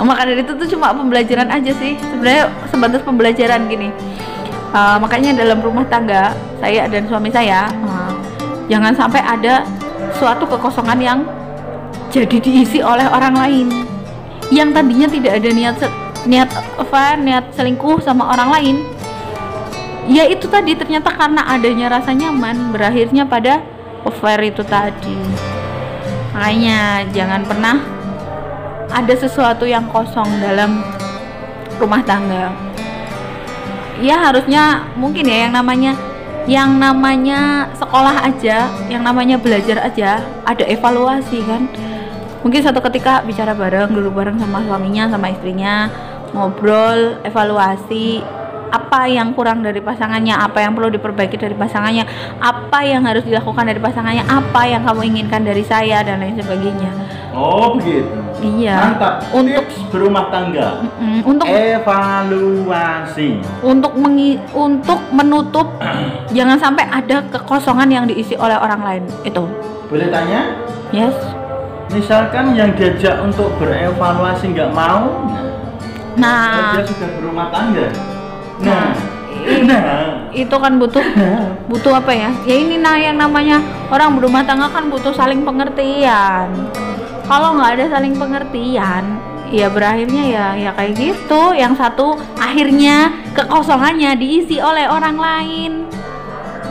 Maka 0.00 0.24
dari 0.24 0.40
itu 0.40 0.52
tuh 0.56 0.68
cuma 0.72 0.94
pembelajaran 0.96 1.48
aja 1.52 1.72
sih. 1.76 1.98
Sebenarnya 2.00 2.48
sebatas 2.72 3.02
pembelajaran 3.04 3.68
gini. 3.68 3.92
Uh, 4.72 4.96
makanya 4.96 5.36
dalam 5.36 5.60
rumah 5.60 5.84
tangga 5.84 6.32
saya 6.56 6.88
dan 6.88 7.04
suami 7.04 7.28
saya 7.28 7.68
uh, 7.84 8.08
jangan 8.72 8.96
sampai 8.96 9.20
ada 9.20 9.68
suatu 10.16 10.48
kekosongan 10.48 10.96
yang 10.96 11.18
jadi 12.08 12.40
diisi 12.40 12.80
oleh 12.80 13.04
orang 13.04 13.36
lain 13.36 13.68
yang 14.48 14.72
tadinya 14.72 15.08
tidak 15.12 15.44
ada 15.44 15.50
niat 15.52 15.76
niat 16.24 16.48
apa 16.80 17.20
niat 17.20 17.44
selingkuh 17.52 18.00
sama 18.00 18.32
orang 18.32 18.48
lain 18.48 18.76
ya 20.08 20.28
itu 20.28 20.48
tadi 20.48 20.76
ternyata 20.76 21.08
karena 21.12 21.44
adanya 21.52 21.98
rasa 21.98 22.16
nyaman 22.16 22.70
berakhirnya 22.70 23.28
pada 23.28 23.64
affair 24.08 24.40
itu 24.44 24.64
tadi 24.64 25.18
makanya 26.32 27.06
jangan 27.12 27.44
pernah 27.44 27.76
ada 28.92 29.14
sesuatu 29.16 29.64
yang 29.64 29.88
kosong 29.88 30.28
dalam 30.38 30.84
rumah 31.80 32.04
tangga. 32.04 32.52
Ya 33.98 34.20
harusnya 34.20 34.84
mungkin 34.94 35.24
ya 35.26 35.48
yang 35.48 35.52
namanya 35.56 35.92
yang 36.44 36.74
namanya 36.76 37.70
sekolah 37.78 38.26
aja 38.26 38.66
yang 38.90 39.06
namanya 39.06 39.38
belajar 39.38 39.80
aja 39.80 40.20
ada 40.44 40.64
evaluasi 40.68 41.40
kan. 41.48 41.66
Mungkin 42.42 42.60
satu 42.60 42.82
ketika 42.90 43.22
bicara 43.22 43.54
bareng 43.54 43.94
duduk 43.94 44.18
bareng 44.18 44.36
sama 44.36 44.60
suaminya 44.66 45.06
sama 45.06 45.30
istrinya 45.30 45.86
ngobrol 46.34 47.22
evaluasi 47.22 48.18
apa 48.72 49.04
yang 49.04 49.36
kurang 49.36 49.60
dari 49.60 49.84
pasangannya 49.84 50.32
apa 50.32 50.64
yang 50.64 50.72
perlu 50.72 50.88
diperbaiki 50.88 51.36
dari 51.36 51.52
pasangannya 51.52 52.08
apa 52.40 52.80
yang 52.88 53.04
harus 53.04 53.20
dilakukan 53.28 53.68
dari 53.68 53.76
pasangannya 53.76 54.24
apa 54.24 54.62
yang 54.64 54.80
kamu 54.88 55.12
inginkan 55.12 55.44
dari 55.44 55.60
saya 55.60 56.00
dan 56.00 56.24
lain 56.24 56.40
sebagainya. 56.40 56.90
Oh 57.36 57.76
begitu. 57.76 58.08
Iya. 58.42 58.76
Mantap. 58.92 59.24
Untuk 59.32 59.64
tips 59.64 59.76
berumah 59.88 60.28
tangga. 60.28 60.84
Mm, 61.00 61.20
untuk 61.24 61.46
evaluasi. 61.48 63.28
Untuk 63.64 63.92
mengi, 63.96 64.36
untuk 64.52 65.00
menutup 65.12 65.68
jangan 66.36 66.56
sampai 66.60 66.84
ada 66.88 67.24
kekosongan 67.32 67.88
yang 67.88 68.04
diisi 68.04 68.36
oleh 68.36 68.56
orang 68.56 68.80
lain. 68.84 69.02
Itu. 69.24 69.48
Boleh 69.88 70.08
tanya? 70.12 70.60
Yes. 70.92 71.16
Misalkan 71.92 72.56
yang 72.56 72.72
diajak 72.76 73.20
untuk 73.20 73.52
berevaluasi 73.60 74.52
nggak 74.52 74.72
mau? 74.72 75.24
Nah. 76.16 76.76
Dia 76.76 76.84
sudah 76.84 77.08
berumah 77.16 77.48
tangga 77.48 78.11
Nah, 78.62 78.70
nah 78.70 78.90
i- 79.42 79.64
nah. 79.66 79.82
itu 80.30 80.56
kan 80.56 80.78
butuh 80.78 81.02
butuh 81.66 81.92
apa 81.98 82.12
ya? 82.14 82.30
Ya 82.46 82.54
ini 82.56 82.78
nah 82.78 82.94
yang 82.94 83.18
namanya 83.18 83.58
orang 83.90 84.14
berumah 84.14 84.46
tangga 84.46 84.70
kan 84.70 84.86
butuh 84.86 85.10
saling 85.10 85.42
pengertian. 85.42 86.46
Kalau 87.26 87.58
nggak 87.58 87.70
ada 87.78 87.84
saling 87.98 88.14
pengertian 88.14 89.18
ya 89.52 89.68
berakhirnya 89.68 90.22
ya 90.24 90.46
ya 90.56 90.70
kayak 90.78 90.94
gitu. 90.96 91.42
Yang 91.58 91.82
satu 91.82 92.16
akhirnya 92.38 93.12
kekosongannya 93.34 94.14
diisi 94.16 94.62
oleh 94.62 94.86
orang 94.86 95.16
lain. 95.18 95.72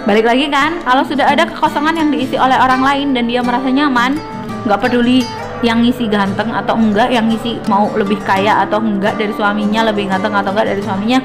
Balik 0.01 0.25
lagi 0.25 0.49
kan 0.49 0.81
kalau 0.81 1.05
sudah 1.05 1.29
ada 1.29 1.45
kekosongan 1.45 1.93
yang 1.93 2.09
diisi 2.09 2.33
oleh 2.33 2.57
orang 2.57 2.81
lain 2.81 3.13
dan 3.13 3.29
dia 3.29 3.45
merasa 3.45 3.69
nyaman 3.69 4.17
nggak 4.65 4.81
peduli 4.81 5.21
yang 5.61 5.85
ngisi 5.85 6.09
ganteng 6.09 6.49
atau 6.49 6.73
enggak 6.73 7.13
yang 7.13 7.29
ngisi 7.29 7.61
mau 7.69 7.85
lebih 7.93 8.17
kaya 8.25 8.65
atau 8.65 8.81
enggak 8.81 9.13
dari 9.21 9.29
suaminya 9.29 9.93
lebih 9.93 10.09
ganteng 10.09 10.33
atau 10.33 10.49
enggak 10.57 10.73
dari 10.73 10.81
suaminya 10.81 11.21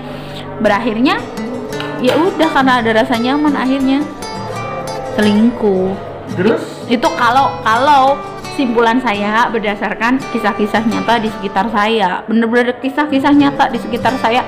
berakhirnya 0.60 1.20
ya 2.00 2.16
udah 2.16 2.48
karena 2.52 2.72
ada 2.80 2.90
rasa 3.02 3.14
nyaman 3.16 3.54
akhirnya. 3.56 4.00
Selingkuh. 5.16 5.96
Terus? 6.36 6.62
Itu 6.86 7.08
kalau 7.16 7.56
kalau 7.64 8.20
simpulan 8.56 9.00
saya 9.00 9.48
berdasarkan 9.52 10.20
kisah-kisah 10.32 10.84
nyata 10.88 11.20
di 11.20 11.28
sekitar 11.32 11.68
saya. 11.72 12.24
Bener-bener 12.24 12.76
kisah-kisah 12.80 13.32
nyata 13.32 13.72
di 13.72 13.78
sekitar 13.80 14.16
saya. 14.20 14.44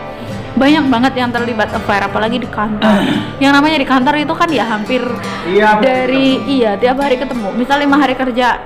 Banyak 0.58 0.90
banget 0.90 1.12
yang 1.14 1.30
terlibat 1.30 1.70
affair 1.70 2.02
apalagi 2.02 2.40
di 2.42 2.48
kantor. 2.50 3.04
Yang 3.42 3.52
namanya 3.54 3.78
di 3.78 3.86
kantor 3.86 4.14
itu 4.18 4.34
kan 4.34 4.48
ya 4.50 4.64
hampir 4.66 5.06
iya 5.46 5.78
dari 5.78 6.42
iya 6.50 6.74
tiap 6.74 6.98
hari 6.98 7.14
ketemu. 7.14 7.54
Misal 7.54 7.78
lima 7.78 7.94
hari 7.94 8.18
kerja 8.18 8.58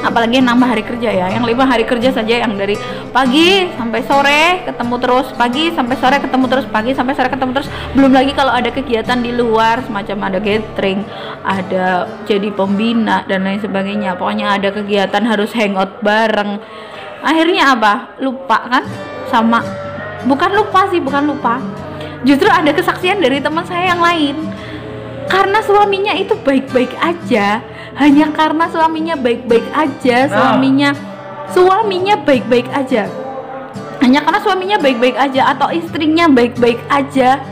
apalagi 0.00 0.40
yang 0.40 0.48
nambah 0.48 0.68
hari 0.68 0.82
kerja 0.84 1.10
ya. 1.12 1.26
Yang 1.30 1.44
lima 1.54 1.64
hari 1.68 1.84
kerja 1.84 2.10
saja 2.12 2.34
yang 2.42 2.56
dari 2.56 2.76
pagi 3.12 3.68
sampai 3.76 4.00
sore 4.04 4.42
ketemu 4.64 4.94
terus 5.00 5.26
pagi 5.36 5.64
sampai 5.72 5.96
sore 6.00 6.16
ketemu 6.18 6.44
terus 6.48 6.66
pagi 6.68 6.90
sampai 6.96 7.12
sore 7.16 7.28
ketemu 7.28 7.50
terus. 7.56 7.68
Belum 7.92 8.12
lagi 8.12 8.32
kalau 8.32 8.52
ada 8.52 8.70
kegiatan 8.72 9.18
di 9.20 9.32
luar 9.32 9.84
semacam 9.84 10.32
ada 10.32 10.38
gathering 10.40 11.00
ada 11.44 12.08
jadi 12.24 12.48
pembina 12.52 13.24
dan 13.28 13.44
lain 13.44 13.60
sebagainya. 13.60 14.16
Pokoknya 14.16 14.56
ada 14.56 14.68
kegiatan 14.72 15.22
harus 15.24 15.52
hangout 15.52 16.00
bareng. 16.00 16.60
Akhirnya 17.20 17.76
apa? 17.76 18.16
Lupa 18.20 18.58
kan? 18.68 18.84
Sama. 19.28 19.60
Bukan 20.24 20.50
lupa 20.52 20.88
sih 20.88 21.00
bukan 21.00 21.28
lupa. 21.28 21.60
Justru 22.24 22.48
ada 22.52 22.68
kesaksian 22.72 23.20
dari 23.20 23.40
teman 23.40 23.64
saya 23.64 23.96
yang 23.96 24.00
lain. 24.00 24.36
Karena 25.30 25.62
suaminya 25.62 26.10
itu 26.18 26.34
baik-baik 26.42 26.90
aja 26.98 27.62
hanya 27.92 28.30
karena 28.30 28.64
suaminya 28.66 29.14
baik-baik 29.14 29.66
aja 29.70 30.16
Nah. 30.22 30.30
suaminya 30.30 30.90
suaminya 31.50 32.14
baik-baik 32.16 32.68
aja. 32.70 33.10
Hanya 34.00 34.22
karena 34.22 34.40
suaminya 34.40 34.78
baik-baik 34.78 35.12
aja 35.12 35.50
atau 35.50 35.68
istrinya 35.68 36.24
baik-baik 36.26 36.80
aja. 36.88 37.42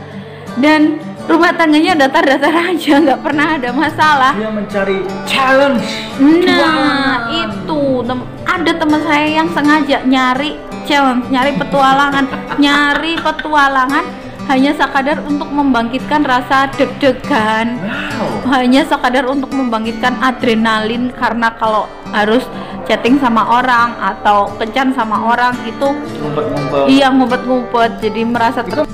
Dan 0.55 0.97
rumah 1.27 1.53
tangganya 1.53 1.93
datar-datar 1.95 2.49
aja 2.65 2.93
nggak 3.05 3.21
pernah 3.21 3.59
ada 3.59 3.69
masalah. 3.69 4.33
Dia 4.33 4.49
mencari 4.49 4.97
challenge 5.23 5.85
Nah, 6.17 7.29
itu. 7.29 7.81
Tem- 8.01 8.27
ada 8.41 8.71
teman 8.73 9.01
saya 9.03 9.27
yang 9.29 9.47
sengaja 9.49 10.01
nyari 10.03 10.57
challenge, 10.83 11.29
nyari 11.29 11.53
petualangan, 11.53 12.25
nyari 12.57 13.13
petualangan 13.15 14.03
hanya 14.49 14.73
sekadar 14.73 15.21
untuk 15.21 15.45
membangkitkan 15.47 16.21
rasa 16.23 16.65
deg-degan 16.73 17.77
Wow. 17.79 18.49
hanya 18.51 18.81
sekadar 18.83 19.23
untuk 19.25 19.49
membangkitkan 19.49 20.17
adrenalin 20.19 21.13
karena 21.13 21.53
kalau 21.53 21.85
harus 22.09 22.41
chatting 22.83 23.15
sama 23.15 23.45
orang 23.47 23.93
atau 23.95 24.49
kencan 24.57 24.89
sama 24.91 25.21
orang 25.23 25.53
itu 25.63 25.93
Ngumpet-ngumpet. 26.17 26.83
iya 26.89 27.07
ngumpet-ngumpet 27.07 27.91
jadi 27.99 28.21
merasa 28.25 28.59
ter 28.61 28.81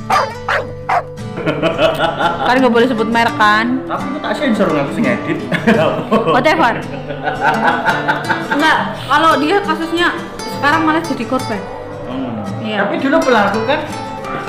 kan 2.45 2.55
nggak 2.57 2.73
boleh 2.73 2.85
sebut 2.85 3.07
merek 3.07 3.35
kan 3.35 3.79
Tapi 3.81 4.01
aku 4.03 4.17
tak 4.19 4.33
sensor 4.35 4.67
nggak 4.67 4.85
bisa 4.89 4.99
ngedit. 5.01 5.37
whatever 6.35 6.73
enggak 8.49 8.77
kalau 9.05 9.31
dia 9.37 9.57
kasusnya 9.61 10.07
sekarang 10.53 10.81
malah 10.83 10.99
jadi 11.01 11.23
korban 11.23 11.61
Hmm. 12.05 12.37
Iya. 12.61 12.85
Tapi 12.85 13.01
dulu 13.01 13.17
pelaku 13.19 13.65
kan 13.65 13.81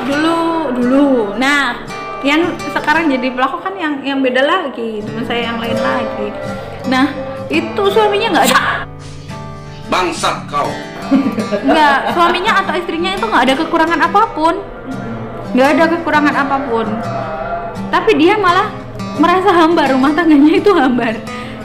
dulu 0.06 0.38
dulu. 0.72 1.08
Nah 1.36 1.82
yang 2.22 2.54
sekarang 2.72 3.10
jadi 3.10 3.28
pelaku 3.34 3.60
kan 3.60 3.74
yang 3.76 4.00
yang 4.02 4.18
beda 4.22 4.42
lagi 4.42 5.02
teman 5.02 5.24
saya 5.26 5.52
yang 5.52 5.58
lain 5.60 5.78
lagi. 5.78 6.28
Nah 6.88 7.06
itu 7.50 7.82
suaminya 7.90 8.28
nggak 8.38 8.46
ada. 8.50 8.60
Bangsat 9.90 10.36
kau. 10.50 10.70
nggak 11.62 11.98
suaminya 12.18 12.66
atau 12.66 12.74
istrinya 12.74 13.14
itu 13.14 13.26
nggak 13.26 13.44
ada 13.50 13.54
kekurangan 13.58 14.00
apa 14.00 14.22
pun. 14.34 14.54
Nggak 15.54 15.68
ada 15.78 15.84
kekurangan 15.98 16.34
apa 16.34 16.56
pun. 16.66 16.86
Tapi 17.90 18.10
dia 18.18 18.34
malah 18.34 18.66
merasa 19.16 19.50
hambar 19.54 19.94
rumah 19.94 20.10
tangganya 20.10 20.58
itu 20.58 20.70
hambar. 20.74 21.14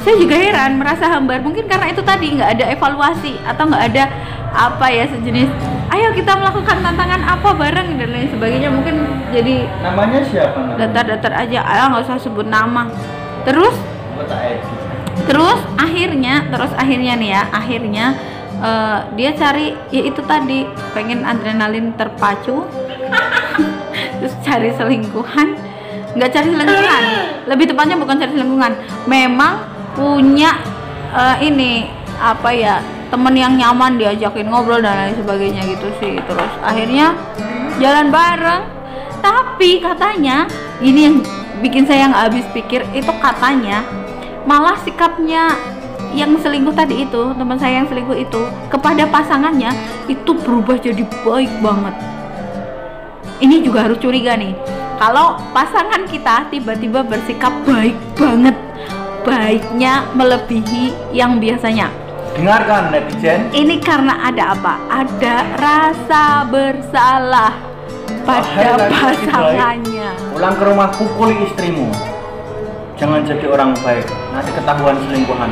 Saya 0.01 0.17
juga 0.17 0.33
heran 0.37 0.77
merasa 0.77 1.09
hambar. 1.09 1.41
Mungkin 1.41 1.65
karena 1.65 1.89
itu 1.89 2.01
tadi 2.05 2.37
nggak 2.37 2.49
ada 2.57 2.65
evaluasi 2.73 3.37
atau 3.45 3.63
nggak 3.69 3.83
ada 3.93 4.03
apa 4.51 4.87
ya 4.91 5.07
sejenis 5.07 5.80
ayo 5.91 6.07
kita 6.15 6.31
melakukan 6.39 6.77
tantangan 6.79 7.21
apa 7.27 7.49
bareng? 7.55 7.89
dan 7.99 8.09
lain 8.09 8.29
sebagainya. 8.31 8.69
Mungkin 8.71 8.95
jadi 9.35 9.67
namanya 9.83 10.19
siapa 10.25 10.79
datar-datar 10.79 11.33
aja. 11.35 11.59
Ah 11.61 11.91
nggak 11.91 12.03
usah 12.07 12.17
sebut 12.17 12.47
nama. 12.47 12.87
Terus? 13.43 13.75
Terus 15.27 15.59
akhirnya 15.77 16.49
terus 16.49 16.71
akhirnya 16.73 17.13
nih 17.19 17.29
ya 17.35 17.41
akhirnya 17.51 18.05
eh, 18.57 18.99
dia 19.19 19.31
cari 19.35 19.75
ya 19.93 20.01
itu 20.07 20.21
tadi 20.23 20.65
pengen 20.95 21.27
adrenalin 21.27 21.93
terpacu. 21.99 22.65
Terus 24.21 24.33
cari 24.45 24.69
selingkuhan. 24.73 25.57
Nggak 26.15 26.29
cari 26.31 26.47
selingkuhan. 26.53 27.03
Lebih 27.49 27.65
tepatnya 27.73 27.97
bukan 27.99 28.15
cari 28.17 28.31
selingkuhan. 28.33 28.73
Memang 29.05 29.61
punya 29.93 30.55
eh, 31.11 31.37
ini 31.45 31.89
apa 32.21 32.49
ya 32.53 32.79
temen 33.11 33.35
yang 33.35 33.53
nyaman 33.59 33.99
diajakin 33.99 34.47
ngobrol 34.47 34.79
dan 34.79 34.95
lain 34.95 35.15
sebagainya 35.19 35.67
gitu 35.67 35.91
sih. 35.99 36.15
Terus 36.23 36.51
akhirnya 36.63 37.13
jalan 37.77 38.07
bareng. 38.09 38.63
Tapi 39.21 39.83
katanya 39.83 40.49
ini 40.81 40.99
yang 41.05 41.15
bikin 41.61 41.85
saya 41.85 42.09
nggak 42.09 42.23
habis 42.31 42.47
pikir 42.57 42.81
itu 42.95 43.11
katanya 43.21 43.85
malah 44.49 44.73
sikapnya 44.81 45.53
yang 46.17 46.33
selingkuh 46.41 46.73
tadi 46.73 47.05
itu 47.05 47.21
teman 47.37 47.55
saya 47.61 47.83
yang 47.83 47.87
selingkuh 47.87 48.17
itu 48.17 48.41
kepada 48.67 49.05
pasangannya 49.07 49.69
itu 50.09 50.31
berubah 50.33 50.81
jadi 50.81 51.05
baik 51.21 51.51
banget. 51.61 51.95
Ini 53.41 53.61
juga 53.61 53.85
harus 53.85 54.01
curiga 54.01 54.33
nih. 54.33 54.57
Kalau 54.97 55.37
pasangan 55.53 56.05
kita 56.09 56.49
tiba-tiba 56.49 57.05
bersikap 57.05 57.53
baik 57.65 57.97
banget 58.17 58.53
baiknya 59.21 60.05
melebihi 60.17 61.13
yang 61.13 61.37
biasanya 61.37 62.00
Dengarkan 62.31 62.95
netizen. 62.95 63.51
ini 63.51 63.75
karena 63.83 64.15
ada 64.23 64.55
apa 64.55 64.73
ada 64.87 65.35
rasa 65.59 66.47
bersalah 66.47 67.51
pada 68.23 68.77
Oh, 68.77 68.87
pasangannya 68.87 70.09
Pulang 70.31 70.55
ke 70.55 70.63
rumah 70.63 70.89
pukuli 70.95 71.35
istrimu. 71.43 71.91
Jangan 72.95 73.25
jadi 73.25 73.45
orang 73.49 73.73
baik. 73.81 74.05
Nanti 74.31 74.51
ketahuan 74.53 74.95
selingkuhan. 75.09 75.51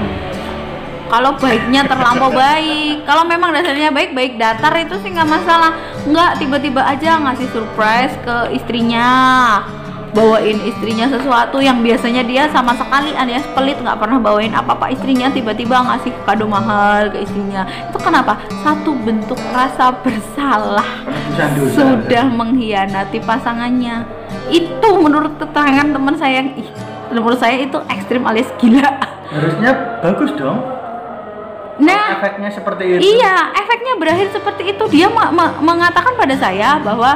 kalau 1.10 1.34
baiknya 1.42 1.90
terlampau 1.90 2.30
baik 2.46 3.02
kalau 3.02 3.26
memang 3.26 3.50
dasarnya 3.50 3.90
baik 3.90 4.14
baik 4.14 4.38
datar 4.38 4.70
itu 4.78 4.94
sih 5.02 5.10
nggak 5.10 5.26
masalah 5.26 5.74
nggak 6.06 6.38
tiba-tiba 6.38 6.86
aja 6.86 7.18
ngasih 7.18 7.50
surprise 7.50 8.14
ke 8.22 8.54
istrinya 8.54 9.10
bawain 10.10 10.57
istrinya 10.65 11.06
sesuatu 11.06 11.61
yang 11.61 11.80
biasanya 11.80 12.26
dia 12.26 12.49
sama 12.49 12.73
sekali 12.73 13.14
alias 13.14 13.45
pelit 13.53 13.77
nggak 13.77 13.98
pernah 13.98 14.18
bawain 14.18 14.52
apa-apa 14.52 14.90
istrinya 14.90 15.30
tiba-tiba 15.30 15.77
ngasih 15.80 16.11
kado 16.26 16.49
mahal 16.49 17.14
ke 17.14 17.22
istrinya 17.23 17.64
itu 17.64 17.98
kenapa 17.98 18.41
satu 18.61 18.98
bentuk 18.98 19.38
rasa 19.53 19.94
bersalah 20.02 20.86
dosa. 21.38 21.77
sudah 21.77 22.26
mengkhianati 22.26 23.22
pasangannya 23.22 24.06
itu 24.49 24.90
menurut 24.98 25.38
keterangan 25.38 25.88
teman 25.88 26.15
saya 26.18 26.41
yang 26.41 26.49
ih 26.57 26.68
menurut 27.10 27.38
saya 27.38 27.57
itu 27.57 27.77
ekstrim 27.90 28.22
alias 28.26 28.49
gila 28.57 28.90
Harusnya 29.30 30.02
bagus 30.02 30.34
dong. 30.34 30.57
nah 31.77 32.18
Efeknya 32.18 32.49
seperti 32.49 32.98
itu. 32.98 33.02
Iya, 33.14 33.53
efeknya 33.56 33.94
berakhir 34.02 34.34
seperti 34.34 34.73
itu. 34.73 34.84
Dia 34.90 35.06
ma- 35.06 35.30
ma- 35.30 35.53
mengatakan 35.61 36.18
pada 36.18 36.34
saya 36.34 36.81
bahwa 36.81 37.14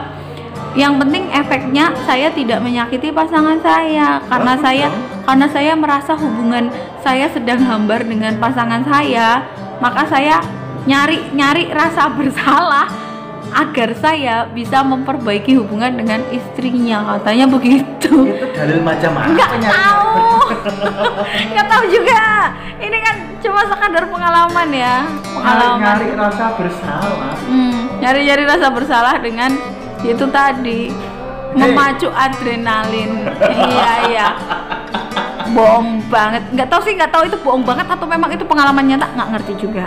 yang 0.74 0.98
penting 0.98 1.30
efeknya 1.30 1.94
saya 2.06 2.34
tidak 2.34 2.58
menyakiti 2.66 3.14
pasangan 3.14 3.62
saya 3.62 4.18
karena 4.26 4.54
saya 4.58 4.88
dong. 4.90 5.22
karena 5.30 5.48
saya 5.54 5.74
merasa 5.78 6.14
hubungan 6.18 6.66
saya 7.06 7.30
sedang 7.30 7.62
hambar 7.62 8.02
dengan 8.02 8.34
pasangan 8.42 8.82
saya, 8.82 9.46
maka 9.78 10.02
saya 10.10 10.42
nyari 10.90 11.30
nyari 11.38 11.70
rasa 11.70 12.10
bersalah 12.10 12.90
agar 13.54 13.94
saya 14.02 14.50
bisa 14.50 14.82
memperbaiki 14.82 15.54
hubungan 15.62 15.94
dengan 15.94 16.26
istrinya 16.34 17.06
katanya 17.16 17.46
begitu. 17.46 18.34
Itu 18.34 18.46
dalil 18.58 18.82
macam 18.82 19.14
apa? 19.14 19.30
Nggak 19.30 19.52
nyari? 19.62 19.74
tahu, 19.78 20.26
nggak 21.54 21.68
tahu 21.70 21.84
juga. 21.86 22.26
Ini 22.82 22.98
kan 22.98 23.16
cuma 23.46 23.62
sekadar 23.70 24.10
pengalaman 24.10 24.70
ya, 24.74 25.06
pengalaman. 25.38 25.86
Nyari 25.86 26.08
rasa 26.18 26.46
bersalah. 26.58 27.36
Hmm, 27.46 27.80
nyari-nyari 28.02 28.44
rasa 28.50 28.68
bersalah 28.74 29.16
dengan 29.22 29.54
itu 30.06 30.26
tadi 30.28 30.92
memacu 31.54 32.10
adrenalin. 32.10 33.12
iya 33.70 33.92
iya. 34.08 34.28
Bohong 35.50 36.02
banget. 36.08 36.42
Nggak 36.50 36.68
tahu 36.68 36.82
sih, 36.82 36.94
nggak 36.96 37.12
tahu 37.12 37.24
itu 37.28 37.38
bohong 37.40 37.62
banget 37.62 37.86
atau 37.86 38.06
memang 38.06 38.32
itu 38.32 38.44
pengalaman 38.44 38.86
nyata 38.86 39.08
nggak 39.12 39.30
ngerti 39.32 39.54
juga. 39.60 39.86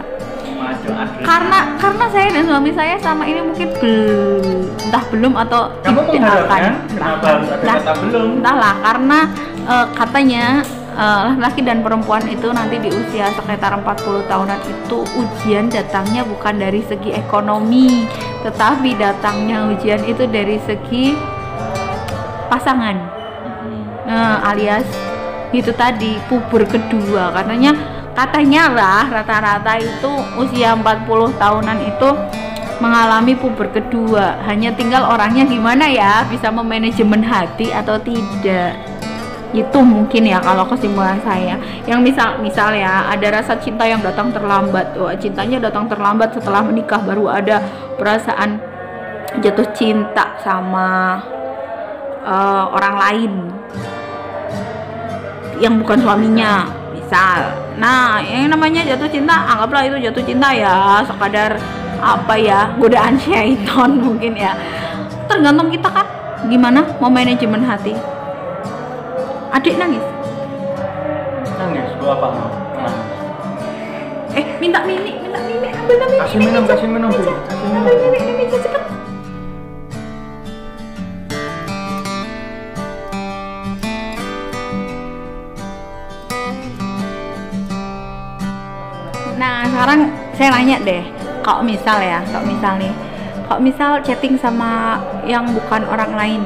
Adrenalin. 0.57 1.23
Karena 1.23 1.59
karena 1.77 2.05
saya 2.09 2.27
dan 2.33 2.45
suami 2.45 2.71
saya 2.71 2.95
sama 2.99 3.23
ini 3.23 3.41
mungkin 3.41 3.69
belum 3.79 4.45
entah 4.83 5.05
belum 5.11 5.33
atau 5.37 5.61
kamu 5.81 6.01
tidak 6.13 6.35
akan. 6.45 6.73
kenapa 6.89 7.25
harus 7.29 7.49
ada 7.51 7.63
Nah, 7.63 7.77
kata 7.77 7.93
belum? 8.01 8.27
entahlah 8.39 8.75
karena 8.81 9.19
eh, 9.63 9.87
katanya 9.95 10.45
eh, 10.97 11.21
laki-laki 11.37 11.61
dan 11.63 11.85
perempuan 11.85 12.25
itu 12.27 12.49
nanti 12.51 12.81
di 12.81 12.89
usia 12.89 13.29
sekitar 13.37 13.77
40 13.85 14.27
tahunan 14.27 14.61
itu 14.65 14.99
ujian 15.21 15.69
datangnya 15.69 16.25
bukan 16.25 16.57
dari 16.57 16.81
segi 16.89 17.13
ekonomi 17.13 18.09
tetapi 18.43 18.97
datangnya 18.97 19.69
ujian 19.71 20.03
itu 20.07 20.25
dari 20.27 20.57
segi 20.65 21.17
pasangan. 22.47 22.97
Nah, 24.07 24.39
alias 24.47 24.87
itu 25.51 25.75
tadi 25.75 26.15
puber 26.31 26.63
kedua. 26.63 27.35
Katanya 27.35 27.75
katanya 28.15 28.71
lah 28.71 29.05
rata-rata 29.11 29.83
itu 29.83 30.13
usia 30.39 30.79
40 30.79 31.35
tahunan 31.37 31.79
itu 31.83 32.09
mengalami 32.79 33.35
puber 33.35 33.73
kedua. 33.75 34.39
Hanya 34.47 34.71
tinggal 34.79 35.11
orangnya 35.11 35.43
gimana 35.43 35.91
ya? 35.91 36.23
Bisa 36.31 36.55
memanajemen 36.55 37.27
hati 37.27 37.75
atau 37.75 37.99
tidak 37.99 38.79
itu 39.57 39.79
mungkin 39.81 40.29
ya 40.29 40.39
kalau 40.45 40.69
kesimpulan 40.69 41.17
saya. 41.25 41.57
Yang 41.89 42.01
misal 42.13 42.29
misal 42.45 42.77
ya 42.77 43.09
ada 43.09 43.41
rasa 43.41 43.57
cinta 43.57 43.89
yang 43.89 44.05
datang 44.05 44.29
terlambat. 44.29 44.93
Wah 45.01 45.17
cintanya 45.17 45.57
datang 45.57 45.89
terlambat 45.89 46.37
setelah 46.37 46.61
menikah 46.61 47.01
baru 47.01 47.33
ada 47.33 47.65
perasaan 47.97 48.61
jatuh 49.41 49.65
cinta 49.73 50.37
sama 50.45 51.17
eh, 52.21 52.65
orang 52.69 52.95
lain. 53.01 53.33
Yang 55.57 55.75
bukan 55.81 55.99
suaminya 56.05 56.69
misal. 56.93 57.57
Nah 57.81 58.21
yang 58.21 58.53
namanya 58.53 58.85
jatuh 58.85 59.09
cinta 59.09 59.33
anggaplah 59.49 59.89
itu 59.89 59.97
jatuh 60.05 60.21
cinta 60.21 60.53
ya 60.53 61.01
sekadar 61.01 61.57
apa 61.97 62.37
ya 62.37 62.77
godaan 62.77 63.17
syaiton 63.17 63.97
mungkin 64.05 64.37
ya. 64.37 64.53
Tergantung 65.27 65.73
kita 65.73 65.89
kan 65.89 66.07
gimana 66.45 66.85
mau 67.01 67.09
manajemen 67.09 67.65
hati 67.65 68.16
adik 69.57 69.75
nangis 69.81 70.05
Nangis, 71.57 71.89
gua 71.97 72.13
apa? 72.21 72.29
Nangis. 72.77 73.05
eh 74.37 74.45
minta 74.61 74.85
mini 74.85 75.17
minta 75.25 75.41
mini 75.49 75.69
ambil 75.73 75.97
mini 75.97 76.17
Kasih 76.21 76.39
minum, 76.45 76.63
kasih 76.69 76.89
minum. 76.89 77.09
Kasih 77.09 77.33
minum. 77.65 77.81
ambil 77.81 77.97
mini 78.13 78.33
mini 78.37 78.45
cepet 78.53 78.83
Nah 89.37 89.69
sekarang 89.69 90.01
saya 90.37 90.49
nanya 90.57 90.77
deh, 90.81 91.05
kalau 91.45 91.61
misal 91.61 92.01
ya, 92.01 92.25
kalau 92.33 92.45
misal 92.49 92.73
nih, 92.81 92.93
kalau 93.47 93.61
misal 93.61 93.91
chatting 94.01 94.37
sama 94.41 94.97
yang 95.29 95.45
bukan 95.53 95.85
orang 95.85 96.13
lain, 96.17 96.41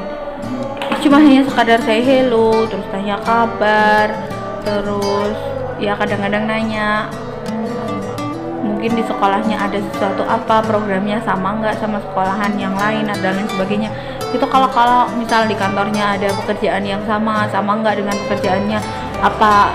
cuma 1.01 1.17
hanya 1.17 1.41
sekadar 1.41 1.81
saya 1.81 2.01
hello 2.05 2.69
terus 2.69 2.85
tanya 2.93 3.17
kabar 3.25 4.13
terus 4.61 5.37
ya 5.81 5.97
kadang-kadang 5.97 6.45
nanya 6.45 7.09
mungkin 8.61 8.93
di 8.97 9.03
sekolahnya 9.05 9.57
ada 9.57 9.77
sesuatu 9.81 10.21
apa 10.25 10.61
programnya 10.61 11.17
sama 11.25 11.57
nggak 11.57 11.81
sama 11.81 11.97
sekolahan 12.01 12.53
yang 12.57 12.77
lain 12.77 13.09
dan 13.09 13.33
lain 13.33 13.49
sebagainya. 13.49 13.89
Itu 14.33 14.45
kalau 14.49 14.69
kalau 14.69 15.09
misal 15.17 15.49
di 15.49 15.57
kantornya 15.57 16.17
ada 16.17 16.29
pekerjaan 16.33 16.85
yang 16.85 17.01
sama 17.09 17.49
sama 17.49 17.77
nggak 17.81 18.01
dengan 18.01 18.15
pekerjaannya 18.25 18.79
apa 19.21 19.73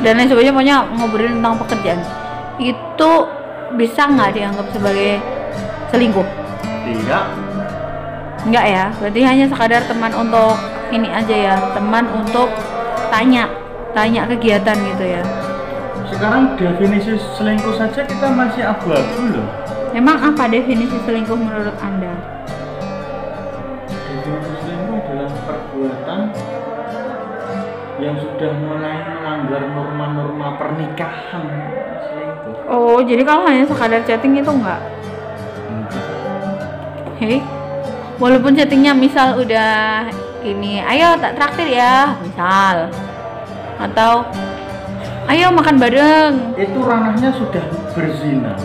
dan 0.00 0.20
lain 0.20 0.28
sebagainya 0.28 0.52
pokoknya 0.52 0.76
ngobrolin 0.96 1.40
tentang 1.40 1.56
pekerjaan. 1.64 2.00
Itu 2.60 3.12
bisa 3.76 4.08
nggak 4.08 4.36
dianggap 4.36 4.66
sebagai 4.72 5.20
selingkuh? 5.92 6.28
Tidak. 6.64 7.51
Enggak 8.42 8.66
ya, 8.66 8.84
berarti 8.98 9.20
hanya 9.22 9.46
sekadar 9.46 9.82
teman 9.86 10.10
untuk 10.18 10.58
ini 10.90 11.06
aja 11.06 11.36
ya, 11.36 11.56
teman 11.78 12.04
untuk 12.10 12.50
tanya, 13.06 13.46
tanya 13.94 14.26
kegiatan 14.26 14.74
gitu 14.74 15.04
ya. 15.06 15.22
Sekarang 16.10 16.58
definisi 16.58 17.14
selingkuh 17.38 17.78
saja 17.78 18.02
kita 18.02 18.26
masih 18.34 18.66
abu-abu 18.66 19.22
loh. 19.30 19.46
Emang 19.94 20.18
apa 20.18 20.50
definisi 20.50 20.98
selingkuh 21.06 21.38
menurut 21.38 21.76
Anda? 21.78 22.12
Definisi 23.86 24.52
selingkuh 24.66 24.98
adalah 24.98 25.30
perbuatan 25.46 26.20
yang 28.02 28.18
sudah 28.18 28.52
mulai 28.58 28.96
melanggar 29.06 29.62
norma-norma 29.70 30.58
pernikahan. 30.58 31.44
Selingkuh. 32.10 32.54
Oh, 32.66 32.98
jadi 32.98 33.22
kalau 33.22 33.46
hanya 33.46 33.64
sekadar 33.70 34.02
chatting 34.02 34.34
itu 34.34 34.50
enggak? 34.50 34.82
Hei, 37.22 37.38
walaupun 38.20 38.56
chattingnya 38.56 38.92
misal 38.92 39.38
udah 39.40 40.08
ini, 40.42 40.82
ayo 40.82 41.14
tak 41.22 41.38
traktir 41.38 41.70
ya, 41.70 42.18
misal, 42.18 42.90
atau 43.78 44.26
ayo 45.30 45.54
makan 45.54 45.76
bareng. 45.78 46.32
Itu 46.58 46.82
ranahnya 46.82 47.30
sudah 47.32 47.62
berzina. 47.94 48.58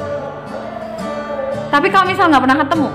Tapi 1.69 1.88
kalau 1.94 2.10
misal 2.10 2.32
nggak 2.32 2.44
pernah 2.44 2.60
ketemu, 2.65 2.90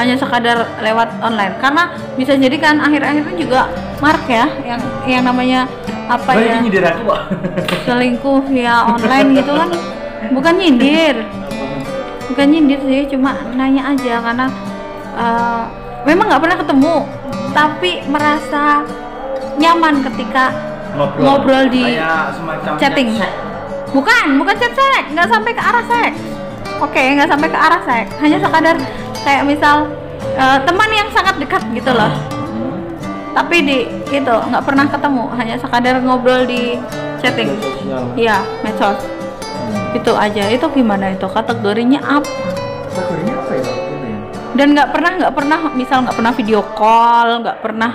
hanya 0.00 0.14
sekadar 0.16 0.58
lewat 0.80 1.08
online, 1.20 1.54
karena 1.60 1.92
bisa 2.16 2.32
jadi 2.38 2.56
kan 2.56 2.80
akhir-akhirnya 2.80 3.34
juga 3.36 3.68
mark 4.00 4.24
ya, 4.28 4.48
yang 4.64 4.80
yang 5.04 5.22
namanya 5.24 5.68
apa 6.06 6.38
Baik 6.38 6.46
ya? 6.46 6.56
nyindir 6.62 6.84
aku, 6.86 7.10
selingkuh 7.82 8.40
via 8.46 8.86
online 8.86 9.42
gitu 9.42 9.52
kan, 9.52 9.68
bukan 10.30 10.54
nyindir, 10.54 11.26
bukan 12.30 12.46
nyindir 12.46 12.80
sih, 12.86 13.10
cuma 13.10 13.34
nanya 13.58 13.90
aja. 13.90 14.22
Karena 14.22 14.46
eh, 15.16 15.62
memang 16.04 16.28
nggak 16.28 16.42
pernah 16.44 16.58
ketemu, 16.60 16.96
tapi 17.56 17.92
merasa 18.06 18.84
nyaman 19.56 20.04
ketika 20.04 20.52
Ngobrol. 20.96 21.24
Ngobrol 21.28 21.64
di 21.68 21.84
chatting. 22.80 23.08
chat. 23.20 23.32
Bukan, 23.92 24.26
bukan 24.40 24.54
chat 24.56 24.72
seks, 24.72 25.06
nggak 25.12 25.28
sampai 25.28 25.52
ke 25.52 25.62
arah 25.62 25.84
seks. 25.84 26.18
Oke, 26.80 27.02
nggak 27.16 27.28
sampai 27.28 27.48
ke 27.52 27.58
arah 27.58 27.80
seks. 27.84 28.10
Hanya 28.20 28.38
sekadar 28.40 28.76
kayak 29.20 29.42
misal 29.44 29.76
eh, 30.36 30.58
teman 30.64 30.90
yang 30.92 31.08
sangat 31.12 31.36
dekat 31.36 31.62
gitu 31.76 31.92
loh. 31.92 32.12
Tapi 33.36 33.56
di 33.60 33.78
itu 34.08 34.34
nggak 34.48 34.64
pernah 34.64 34.88
ketemu, 34.88 35.24
hanya 35.36 35.56
sekadar 35.60 36.00
ngobrol 36.00 36.48
di 36.48 36.80
chatting. 37.20 37.52
Iya, 38.16 38.40
medsos. 38.64 38.96
Itu 39.92 40.16
aja. 40.16 40.48
Itu 40.48 40.72
gimana 40.72 41.12
itu? 41.12 41.28
Kategorinya 41.28 42.00
apa? 42.00 42.32
Kategorinya 42.88 43.35
Dan 44.56 44.72
nggak 44.72 44.88
pernah 44.90 45.10
nggak 45.20 45.34
pernah 45.36 45.58
misal 45.76 46.02
nggak 46.02 46.16
pernah 46.16 46.32
video 46.32 46.60
call, 46.72 47.44
nggak 47.44 47.58
pernah 47.60 47.90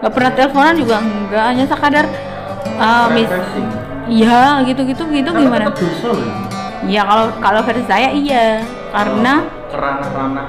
nggak 0.00 0.12
pernah 0.12 0.30
teleponan 0.32 0.74
juga 0.76 0.96
enggak, 1.00 1.44
hanya 1.52 1.64
sekadar 1.68 2.06
eh, 2.76 3.06
mis. 3.12 3.28
Iya, 4.06 4.62
gitu-gitu 4.64 5.02
gitu 5.10 5.30
Karena 5.34 5.42
gimana? 5.44 5.64
dosa 5.74 6.08
loh. 6.14 6.30
Iya 6.86 7.02
kalau 7.02 7.26
kalau 7.42 7.60
versi 7.66 7.84
saya 7.84 8.08
iya 8.14 8.62
karena 8.94 9.42
kerana-ranah 9.68 10.48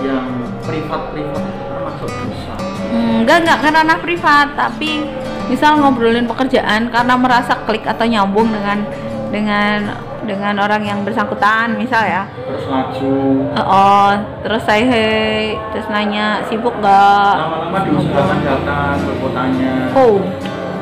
yang 0.00 0.26
privat-privat 0.62 1.44
termasuk 1.66 2.08
dosa. 2.12 2.54
mm, 2.94 3.26
enggak 3.26 3.36
enggak 3.42 3.58
karena 3.58 3.78
ranah 3.82 3.98
privat 3.98 4.48
tapi 4.54 5.02
misal 5.50 5.76
ngobrolin 5.82 6.24
pekerjaan 6.24 6.88
karena 6.88 7.14
merasa 7.18 7.58
klik 7.66 7.82
atau 7.82 8.06
nyambung 8.06 8.48
dengan 8.48 8.86
dengan 9.34 9.92
dengan 10.24 10.56
orang 10.58 10.82
yang 10.82 11.00
bersangkutan 11.04 11.76
misal 11.76 12.02
ya. 12.04 12.24
Terus 12.32 12.64
laju 12.66 13.14
Eh, 13.54 13.64
oh 13.64 14.10
terus 14.42 14.62
saya 14.66 14.84
hey, 14.84 15.54
terus 15.70 15.86
nanya 15.92 16.42
sibuk 16.48 16.74
nggak? 16.80 17.34
Lama-lama 17.38 17.78
diusahakan 17.86 18.38
datang 18.42 18.96
ke 18.98 19.12
kotanya. 19.20 19.72
oh 19.94 20.18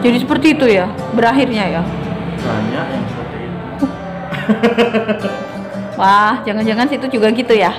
jadi 0.03 0.17
seperti 0.19 0.47
itu 0.57 0.67
ya 0.67 0.87
berakhirnya 1.13 1.65
ya? 1.69 1.83
Banyak 2.43 2.87
yang 2.91 3.05
seperti 3.07 3.37
itu. 3.47 3.87
wah 6.01 6.35
jangan-jangan 6.43 6.87
situ 6.89 7.07
juga 7.19 7.29
gitu 7.31 7.55
ya? 7.55 7.75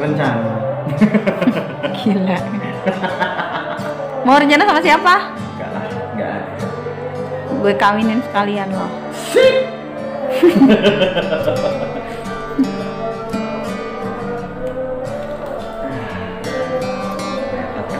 Rencana. 0.00 0.54
gila. 2.00 2.38
Mau 4.24 4.40
rencana 4.40 4.62
sama 4.64 4.80
siapa? 4.80 5.14
Enggak 5.30 5.70
lah, 5.70 5.84
enggak 6.14 6.38
gue 7.64 7.72
kawinin 7.80 8.20
sekalian 8.20 8.68
loh 8.76 8.92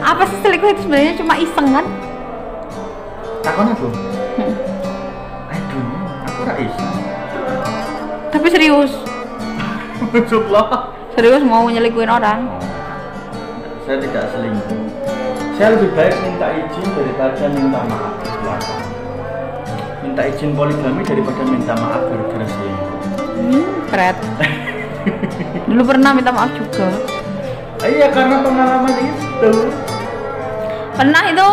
apa 0.04 0.22
sih 0.28 0.38
selingkuh 0.44 0.68
itu 0.74 0.80
sebenarnya 0.84 1.12
cuma 1.16 1.34
iseng 1.40 1.68
kan 1.72 1.86
Takon 3.44 3.76
aku. 3.76 3.92
Hmm. 4.40 4.56
Aduh, 5.52 5.84
aku 6.24 6.40
iso. 6.64 6.86
tapi 8.32 8.48
serius 8.48 8.92
Maksudlah. 10.10 10.96
serius 11.12 11.44
mau 11.44 11.68
nyelingkuhin 11.68 12.08
orang 12.08 12.48
Saya 13.84 14.00
tidak 14.00 14.32
selingkuh. 14.32 14.80
Saya 15.60 15.76
lebih 15.76 15.92
baik 15.92 16.16
minta 16.24 16.48
izin 16.56 16.88
daripada 16.96 17.44
minta 17.52 17.80
maaf 17.84 18.16
di 18.24 18.32
belakang. 18.42 18.93
Minta 20.14 20.30
izin 20.30 20.54
poligami 20.54 21.02
daripada 21.02 21.42
minta 21.42 21.74
maaf 21.74 22.06
gara-gara 22.06 22.46
selingkuh. 22.46 22.90
hmm, 23.34 23.66
keren 23.90 24.14
dulu 25.66 25.82
pernah 25.90 26.14
minta 26.14 26.30
maaf 26.30 26.54
juga 26.54 26.86
Iya 27.82 28.14
karena 28.14 28.38
pengalaman 28.38 28.94
itu. 28.94 29.52
pernah 30.94 31.22
itu 31.26 31.50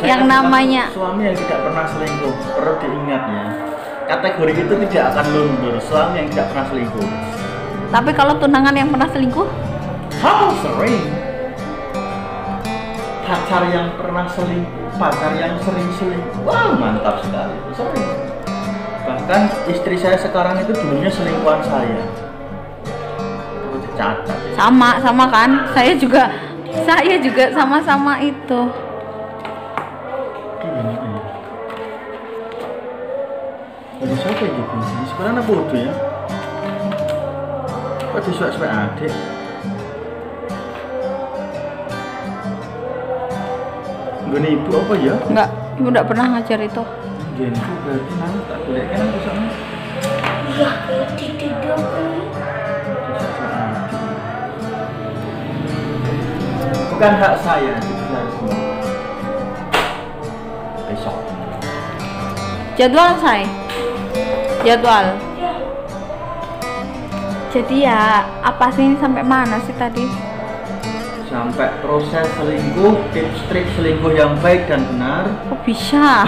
Saya 0.00 0.08
Yang 0.08 0.20
kan 0.24 0.28
namanya- 0.40 0.88
suami 0.88 1.22
yang 1.22 1.36
tidak 1.36 1.58
pernah 1.68 1.84
selingkuh 1.84 2.32
perlu 2.32 2.72
diingat 2.80 3.22
ya. 3.28 3.44
Kategori 4.08 4.52
itu 4.56 4.74
tidak 4.88 5.04
akan 5.12 5.26
luntur 5.36 5.74
suami 5.78 6.14
yang 6.16 6.28
tidak 6.32 6.46
pernah 6.48 6.64
selingkuh. 6.64 7.08
tapi 7.92 8.10
kalau 8.10 8.40
tunangan 8.40 8.72
yang 8.72 8.88
pernah 8.88 9.08
selingkuh 9.12 9.48
How 10.16 10.48
sering? 10.56 11.12
Pacar 13.20 13.68
yang 13.68 13.92
pernah 13.94 14.24
selingkuh, 14.24 14.83
pacar 14.98 15.32
yang 15.36 15.58
sering 15.62 15.90
selingkuh. 15.98 16.42
Wow, 16.46 16.78
mantap 16.78 17.20
sekali. 17.22 17.56
Sering. 17.74 18.10
Bahkan 19.04 19.42
istri 19.68 19.96
saya 20.00 20.16
sekarang 20.16 20.62
itu 20.64 20.72
dulunya 20.72 21.10
selingkuhan 21.12 21.60
saya. 21.66 22.02
Ya. 23.94 24.10
sama 24.58 24.98
sama 24.98 25.30
kan 25.30 25.70
saya 25.70 25.94
juga 25.94 26.26
saya 26.82 27.14
juga 27.22 27.54
sama-sama 27.54 28.18
itu. 28.18 28.60
Jadi 34.02 34.14
siapa 34.18 34.44
gitu? 34.44 34.74
Udah 35.14 35.78
ya? 35.78 35.94
Kok 38.10 38.20
disuak-suak 38.26 38.70
adik? 38.70 39.33
Gini 44.34 44.58
ibu 44.58 44.70
apa 44.74 44.94
ya? 44.98 45.14
enggak 45.30 45.48
ibu 45.78 45.88
enggak 45.94 46.06
pernah 46.10 46.26
ngajar 46.34 46.58
itu 46.58 46.82
Gini 47.38 47.54
ibu 47.54 47.74
berarti 47.86 48.12
nanti 48.18 48.40
tak 48.50 48.58
boleh 48.66 48.84
kan 48.90 48.98
aku 49.06 49.18
sama 49.22 49.46
Iya, 50.54 50.70
adik. 51.06 51.34
Bukan 56.94 57.12
hak 57.18 57.34
saya. 57.42 57.74
Besok. 60.86 61.16
jadwal 62.74 63.14
saya 63.22 63.46
jadwal 64.66 65.06
jadi 67.54 67.76
ya 67.86 68.26
apa 68.42 68.66
sih 68.74 68.82
ini 68.82 68.98
sampai 68.98 69.22
mana 69.22 69.62
sih 69.62 69.74
tadi 69.78 70.02
sampai 71.34 71.68
proses 71.82 72.26
selingkuh, 72.38 72.94
tips 73.10 73.38
trik 73.50 73.66
selingkuh 73.74 74.14
yang 74.14 74.38
baik 74.38 74.70
dan 74.70 74.86
benar. 74.86 75.26
kok 75.50 75.60
bisa. 75.66 76.22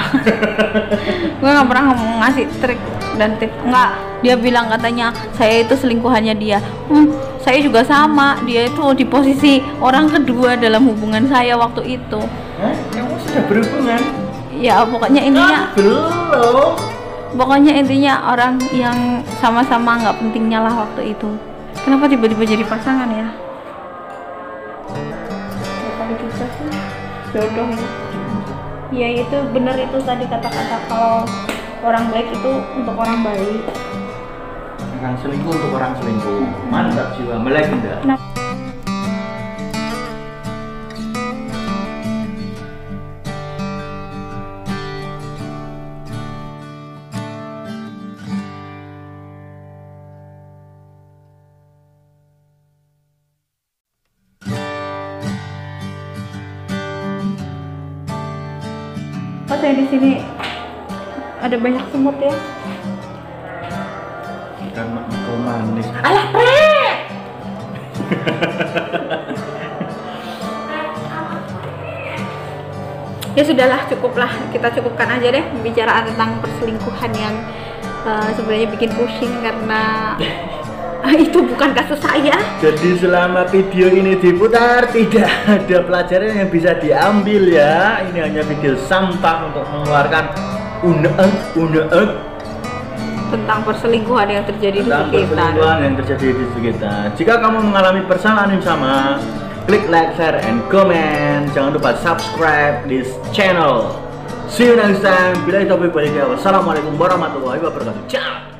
Gue 1.39 1.47
nggak 1.47 1.69
pernah 1.71 1.95
ngasih 2.27 2.47
trik 2.59 2.81
dan 3.15 3.39
tips 3.39 3.55
nggak. 3.63 3.91
Dia 4.27 4.35
bilang 4.35 4.67
katanya 4.67 5.15
saya 5.39 5.63
itu 5.63 5.79
selingkuhannya 5.79 6.35
dia. 6.35 6.59
Hmm, 6.91 7.15
saya 7.39 7.63
juga 7.63 7.87
sama. 7.87 8.43
Dia 8.43 8.67
itu 8.67 8.83
di 8.99 9.07
posisi 9.07 9.63
orang 9.79 10.11
kedua 10.11 10.59
dalam 10.59 10.83
hubungan 10.91 11.31
saya 11.31 11.55
waktu 11.55 12.03
itu. 12.03 12.19
Hah? 12.59 12.75
Kamu 12.91 13.15
sudah 13.23 13.43
berhubungan? 13.47 14.03
ya 14.57 14.81
pokoknya 14.89 15.21
intinya 15.21 15.69
Belum. 15.77 16.73
pokoknya 17.37 17.77
intinya 17.77 18.33
orang 18.33 18.57
yang 18.73 19.21
sama-sama 19.37 20.01
nggak 20.01 20.17
pentingnya 20.17 20.65
lah 20.67 20.75
waktu 20.83 21.15
itu. 21.15 21.31
Kenapa 21.85 22.11
tiba-tiba 22.11 22.43
jadi 22.43 22.65
pasangan 22.67 23.07
ya 23.13 23.46
Sih 26.37 26.69
jodoh 27.33 27.69
ya 28.93 29.09
itu 29.09 29.37
benar 29.57 29.77
itu 29.81 29.99
tadi 30.05 30.25
kata-kata 30.29 30.77
kalau 30.89 31.25
orang 31.81 32.13
baik 32.13 32.29
itu 32.33 32.53
untuk 32.77 32.97
orang 32.97 33.25
baik 33.25 33.65
Akan 34.97 35.13
selingkuh 35.21 35.53
untuk 35.53 35.77
orang 35.77 35.93
selingkuh. 36.01 36.73
Mantap 36.73 37.13
jiwa, 37.21 37.37
melegenda. 37.37 38.01
Nah. 38.09 38.36
Ada 61.47 61.57
banyak 61.63 61.85
semut 61.95 62.19
ya? 62.19 62.35
Karena 64.75 65.01
engkau 65.07 65.37
manis. 65.41 65.87
Alah, 66.03 66.27
prek! 66.35 66.97
ya 73.37 73.43
sudahlah 73.45 73.85
cukuplah 73.89 74.33
kita 74.49 74.69
cukupkan 74.81 75.21
aja 75.21 75.29
deh 75.29 75.45
pembicaraan 75.53 76.09
tentang 76.09 76.41
perselingkuhan 76.41 77.13
yang 77.13 77.35
eh, 78.05 78.29
sebenarnya 78.33 78.69
bikin 78.73 78.91
pusing 78.97 79.33
karena 79.45 80.17
itu 81.25 81.39
bukan 81.45 81.71
kasus 81.77 82.01
saya 82.03 82.35
Jadi 82.59 82.99
selama 82.99 83.47
video 83.47 83.93
ini 83.93 84.19
diputar 84.19 84.89
tidak 84.91 85.31
ada 85.47 85.79
pelajaran 85.85 86.33
yang 86.35 86.51
bisa 86.51 86.75
diambil 86.81 87.47
ya. 87.47 88.03
Ini 88.11 88.19
hanya 88.27 88.43
video 88.43 88.75
sampah 88.75 89.53
untuk 89.53 89.65
mengeluarkan 89.71 90.25
unek 90.85 91.17
unek 91.57 91.89
tentang 93.27 93.59
perselingkuhan 93.67 94.29
yang 94.31 94.45
terjadi 94.47 94.79
di 94.81 94.87
tentang 94.87 95.11
sekitar 95.11 95.27
perselingkuhan 95.27 95.79
yang 95.83 95.95
terjadi 95.99 96.29
di 96.31 96.45
sekitar. 96.55 97.03
Jika 97.19 97.35
kamu 97.43 97.59
mengalami 97.71 98.01
persalahan 98.07 98.55
yang 98.55 98.65
sama, 98.65 99.19
klik 99.67 99.85
like, 99.91 100.15
share, 100.15 100.39
and 100.47 100.63
comment. 100.71 101.51
Jangan 101.51 101.75
lupa 101.75 101.99
subscribe 101.99 102.87
this 102.87 103.11
channel. 103.35 103.99
See 104.47 104.71
you 104.71 104.79
next 104.79 105.03
time. 105.03 105.43
Bila 105.43 105.67
itu 105.67 105.75
Wassalamualaikum 106.31 106.95
warahmatullahi 106.95 107.59
wabarakatuh. 107.59 108.07
Ciao. 108.07 108.56